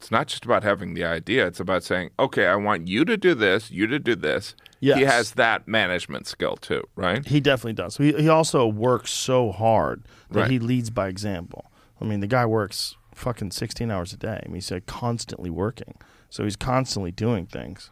It's 0.01 0.09
not 0.09 0.25
just 0.25 0.45
about 0.45 0.63
having 0.63 0.95
the 0.95 1.03
idea. 1.05 1.45
It's 1.45 1.59
about 1.59 1.83
saying, 1.83 2.09
okay, 2.17 2.47
I 2.47 2.55
want 2.55 2.87
you 2.87 3.05
to 3.05 3.15
do 3.17 3.35
this, 3.35 3.69
you 3.69 3.85
to 3.85 3.99
do 3.99 4.15
this. 4.15 4.55
He 4.79 4.89
has 4.89 5.33
that 5.33 5.67
management 5.67 6.25
skill 6.25 6.55
too, 6.55 6.83
right? 6.95 7.23
He 7.23 7.39
definitely 7.39 7.73
does. 7.73 7.97
He, 7.97 8.11
he 8.13 8.27
also 8.27 8.65
works 8.65 9.11
so 9.11 9.51
hard 9.51 10.03
that 10.31 10.39
Right. 10.41 10.49
he 10.51 10.57
leads 10.57 10.89
by 10.89 11.07
example. 11.07 11.71
I 12.01 12.05
mean, 12.05 12.19
the 12.19 12.25
guy 12.25 12.47
works 12.47 12.95
fucking 13.13 13.51
16 13.51 13.91
hours 13.91 14.11
a 14.11 14.17
day. 14.17 14.41
I 14.43 14.47
mean, 14.47 14.55
he's 14.55 14.71
like 14.71 14.87
constantly 14.87 15.51
working. 15.51 15.93
So 16.31 16.45
he's 16.45 16.55
constantly 16.55 17.11
doing 17.11 17.45
things. 17.45 17.91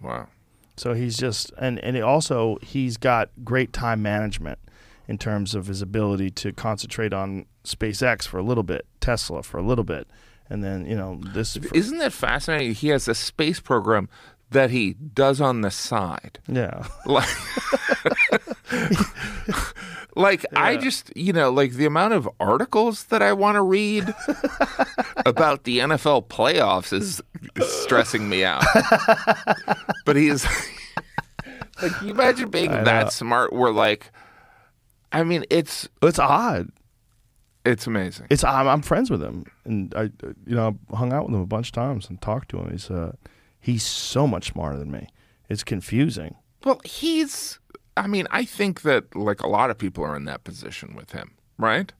Wow. 0.00 0.28
So 0.76 0.94
he's 0.94 1.16
just, 1.16 1.50
and, 1.58 1.80
and 1.80 1.96
it 1.96 2.02
also, 2.04 2.58
he's 2.62 2.96
got 2.96 3.30
great 3.42 3.72
time 3.72 4.00
management 4.00 4.60
in 5.08 5.18
terms 5.18 5.56
of 5.56 5.66
his 5.66 5.82
ability 5.82 6.30
to 6.30 6.52
concentrate 6.52 7.12
on 7.12 7.46
SpaceX 7.64 8.28
for 8.28 8.38
a 8.38 8.44
little 8.44 8.62
bit, 8.62 8.86
Tesla 9.00 9.42
for 9.42 9.58
a 9.58 9.62
little 9.62 9.82
bit. 9.82 10.06
And 10.52 10.62
then, 10.62 10.84
you 10.84 10.94
know, 10.94 11.18
this. 11.32 11.56
For, 11.56 11.74
Isn't 11.74 11.96
that 11.96 12.12
fascinating? 12.12 12.74
He 12.74 12.88
has 12.88 13.08
a 13.08 13.14
space 13.14 13.58
program 13.58 14.10
that 14.50 14.70
he 14.70 14.92
does 14.92 15.40
on 15.40 15.62
the 15.62 15.70
side. 15.70 16.40
yeah. 16.46 16.86
Like, 17.06 17.26
like 20.14 20.44
I 20.54 20.76
just, 20.76 21.10
you 21.16 21.32
know, 21.32 21.50
like 21.50 21.72
the 21.72 21.86
amount 21.86 22.12
of 22.12 22.28
articles 22.38 23.04
that 23.04 23.22
I 23.22 23.32
want 23.32 23.54
to 23.54 23.62
read 23.62 24.14
about 25.24 25.64
the 25.64 25.78
NFL 25.78 26.26
playoffs 26.26 26.92
is 26.92 27.22
stressing 27.82 28.28
me 28.28 28.44
out. 28.44 28.62
but 30.04 30.16
he's 30.16 30.44
like, 31.80 32.02
you 32.02 32.10
imagine 32.10 32.50
being 32.50 32.72
that 32.72 33.10
smart. 33.10 33.54
Where 33.54 33.72
like, 33.72 34.12
I 35.12 35.24
mean, 35.24 35.46
it's 35.48 35.88
It's 36.02 36.18
odd. 36.18 36.68
It's 37.64 37.86
amazing. 37.86 38.26
It's 38.30 38.44
I'm, 38.44 38.66
I'm 38.66 38.82
friends 38.82 39.10
with 39.10 39.22
him, 39.22 39.44
and 39.64 39.94
I, 39.94 40.10
you 40.46 40.54
know, 40.54 40.78
hung 40.94 41.12
out 41.12 41.26
with 41.26 41.34
him 41.34 41.40
a 41.40 41.46
bunch 41.46 41.68
of 41.68 41.72
times 41.72 42.08
and 42.08 42.20
talked 42.20 42.48
to 42.50 42.58
him. 42.58 42.70
He's 42.70 42.90
uh, 42.90 43.12
he's 43.60 43.82
so 43.84 44.26
much 44.26 44.52
smarter 44.52 44.78
than 44.78 44.90
me. 44.90 45.08
It's 45.48 45.64
confusing. 45.64 46.36
Well, 46.64 46.80
he's. 46.84 47.58
I 47.96 48.06
mean, 48.06 48.26
I 48.30 48.44
think 48.44 48.82
that 48.82 49.14
like 49.14 49.40
a 49.42 49.48
lot 49.48 49.70
of 49.70 49.78
people 49.78 50.04
are 50.04 50.16
in 50.16 50.24
that 50.24 50.44
position 50.44 50.94
with 50.94 51.12
him, 51.12 51.32
right? 51.58 51.92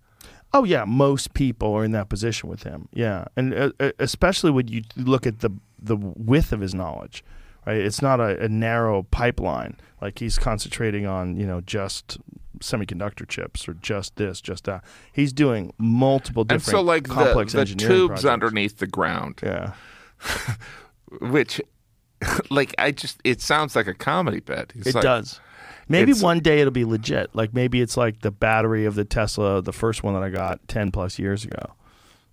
Oh 0.54 0.64
yeah, 0.64 0.84
most 0.84 1.34
people 1.34 1.72
are 1.74 1.84
in 1.84 1.92
that 1.92 2.08
position 2.08 2.48
with 2.48 2.64
him. 2.64 2.88
Yeah, 2.92 3.26
and 3.36 3.54
uh, 3.54 3.72
uh, 3.78 3.92
especially 3.98 4.50
when 4.50 4.68
you 4.68 4.82
look 4.96 5.26
at 5.26 5.40
the 5.40 5.50
the 5.78 5.96
width 5.96 6.52
of 6.52 6.60
his 6.60 6.74
knowledge, 6.74 7.24
right? 7.66 7.76
It's 7.76 8.02
not 8.02 8.20
a, 8.20 8.44
a 8.44 8.48
narrow 8.48 9.04
pipeline. 9.04 9.76
Like 10.00 10.18
he's 10.18 10.38
concentrating 10.38 11.06
on 11.06 11.36
you 11.36 11.46
know 11.46 11.60
just 11.60 12.18
semiconductor 12.62 13.28
chips 13.28 13.68
or 13.68 13.74
just 13.74 14.16
this, 14.16 14.40
just 14.40 14.64
that. 14.64 14.82
He's 15.12 15.32
doing 15.32 15.72
multiple 15.78 16.44
different 16.44 16.66
And 16.68 16.70
so, 16.72 16.80
like 16.82 17.08
the, 17.08 17.14
complex 17.14 17.52
the 17.52 17.60
engineering 17.60 17.92
tubes 17.94 18.08
projects. 18.22 18.24
underneath 18.24 18.78
the 18.78 18.86
ground, 18.86 19.40
Yeah. 19.42 19.72
which, 21.20 21.60
like, 22.50 22.74
I 22.78 22.90
just 22.92 23.20
it 23.24 23.40
sounds 23.40 23.74
like 23.76 23.86
a 23.86 23.94
comedy 23.94 24.40
bit. 24.40 24.72
He's 24.74 24.86
It 24.88 24.94
like, 24.94 25.02
does. 25.02 25.40
Maybe 25.88 26.12
it's- 26.12 26.22
one 26.22 26.40
day 26.40 26.60
it'll 26.60 26.70
be 26.70 26.84
legit. 26.84 27.34
Like 27.34 27.52
maybe 27.52 27.80
it's 27.80 27.96
like 27.96 28.20
the 28.20 28.30
battery 28.30 28.84
of 28.84 28.94
the 28.94 29.04
Tesla, 29.04 29.60
the 29.60 29.72
first 29.72 30.02
one 30.02 30.14
that 30.14 30.22
I 30.22 30.30
got 30.30 30.66
ten 30.68 30.90
plus 30.90 31.18
years 31.18 31.44
ago. 31.44 31.74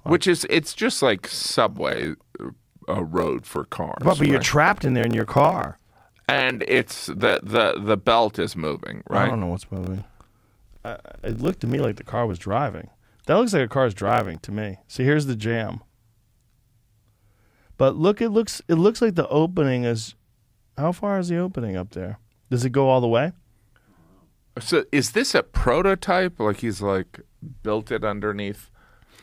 which 0.03 0.27
is 0.27 0.45
it's 0.49 0.73
just 0.73 1.01
like 1.01 1.27
subway, 1.27 2.13
uh, 2.39 2.45
a 2.87 3.03
road 3.03 3.45
for 3.45 3.65
cars, 3.65 3.97
But, 4.01 4.17
but 4.19 4.27
you're 4.27 4.39
trapped 4.39 4.85
in 4.85 4.93
there 4.93 5.05
in 5.05 5.13
your 5.13 5.25
car. 5.25 5.77
and 6.27 6.63
it's 6.67 7.07
the 7.07 7.39
the 7.43 7.75
the 7.79 7.97
belt 7.97 8.39
is 8.39 8.55
moving, 8.55 9.03
right? 9.09 9.23
I 9.25 9.27
don't 9.29 9.39
know 9.39 9.47
what's 9.47 9.69
moving. 9.71 10.03
Uh, 10.89 10.97
it 11.23 11.39
looked 11.41 11.59
to 11.61 11.67
me 11.67 11.79
like 11.79 11.97
the 11.97 12.03
car 12.03 12.25
was 12.25 12.39
driving. 12.39 12.89
That 13.25 13.35
looks 13.35 13.53
like 13.53 13.63
a 13.63 13.67
car's 13.67 13.93
driving 13.93 14.39
to 14.39 14.51
me. 14.51 14.77
See, 14.87 15.03
here's 15.03 15.27
the 15.27 15.35
jam. 15.35 15.81
But 17.77 17.95
look, 17.95 18.21
it 18.21 18.29
looks 18.29 18.61
it 18.67 18.75
looks 18.75 19.01
like 19.01 19.15
the 19.15 19.27
opening 19.27 19.83
is. 19.83 20.15
How 20.77 20.91
far 20.91 21.19
is 21.19 21.27
the 21.27 21.37
opening 21.37 21.75
up 21.75 21.91
there? 21.91 22.19
Does 22.49 22.65
it 22.65 22.71
go 22.71 22.89
all 22.89 23.01
the 23.01 23.07
way? 23.07 23.33
So 24.59 24.85
is 24.91 25.11
this 25.11 25.35
a 25.35 25.43
prototype? 25.43 26.39
Like 26.39 26.57
he's 26.57 26.81
like 26.81 27.19
built 27.63 27.91
it 27.91 28.03
underneath. 28.03 28.71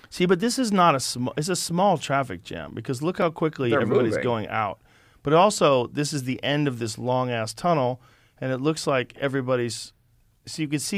See, 0.08 0.24
but 0.24 0.38
this 0.38 0.58
is 0.58 0.70
not 0.70 0.94
a 0.94 1.00
small. 1.00 1.34
It's 1.36 1.48
a 1.48 1.56
small 1.56 1.98
traffic 1.98 2.44
jam 2.44 2.72
because 2.74 3.02
look 3.02 3.18
how 3.18 3.30
quickly 3.30 3.70
They're 3.70 3.80
everybody's 3.80 4.12
moving. 4.12 4.22
going 4.24 4.48
out. 4.48 4.80
But 5.22 5.32
also, 5.32 5.88
this 5.88 6.12
is 6.12 6.22
the 6.22 6.42
end 6.44 6.68
of 6.68 6.78
this 6.78 6.96
long 6.96 7.30
ass 7.30 7.52
tunnel, 7.52 8.00
and 8.40 8.52
it 8.52 8.58
looks 8.58 8.86
like 8.86 9.16
everybody's. 9.18 9.92
So 10.46 10.62
you 10.62 10.68
can 10.68 10.78
see 10.78 10.94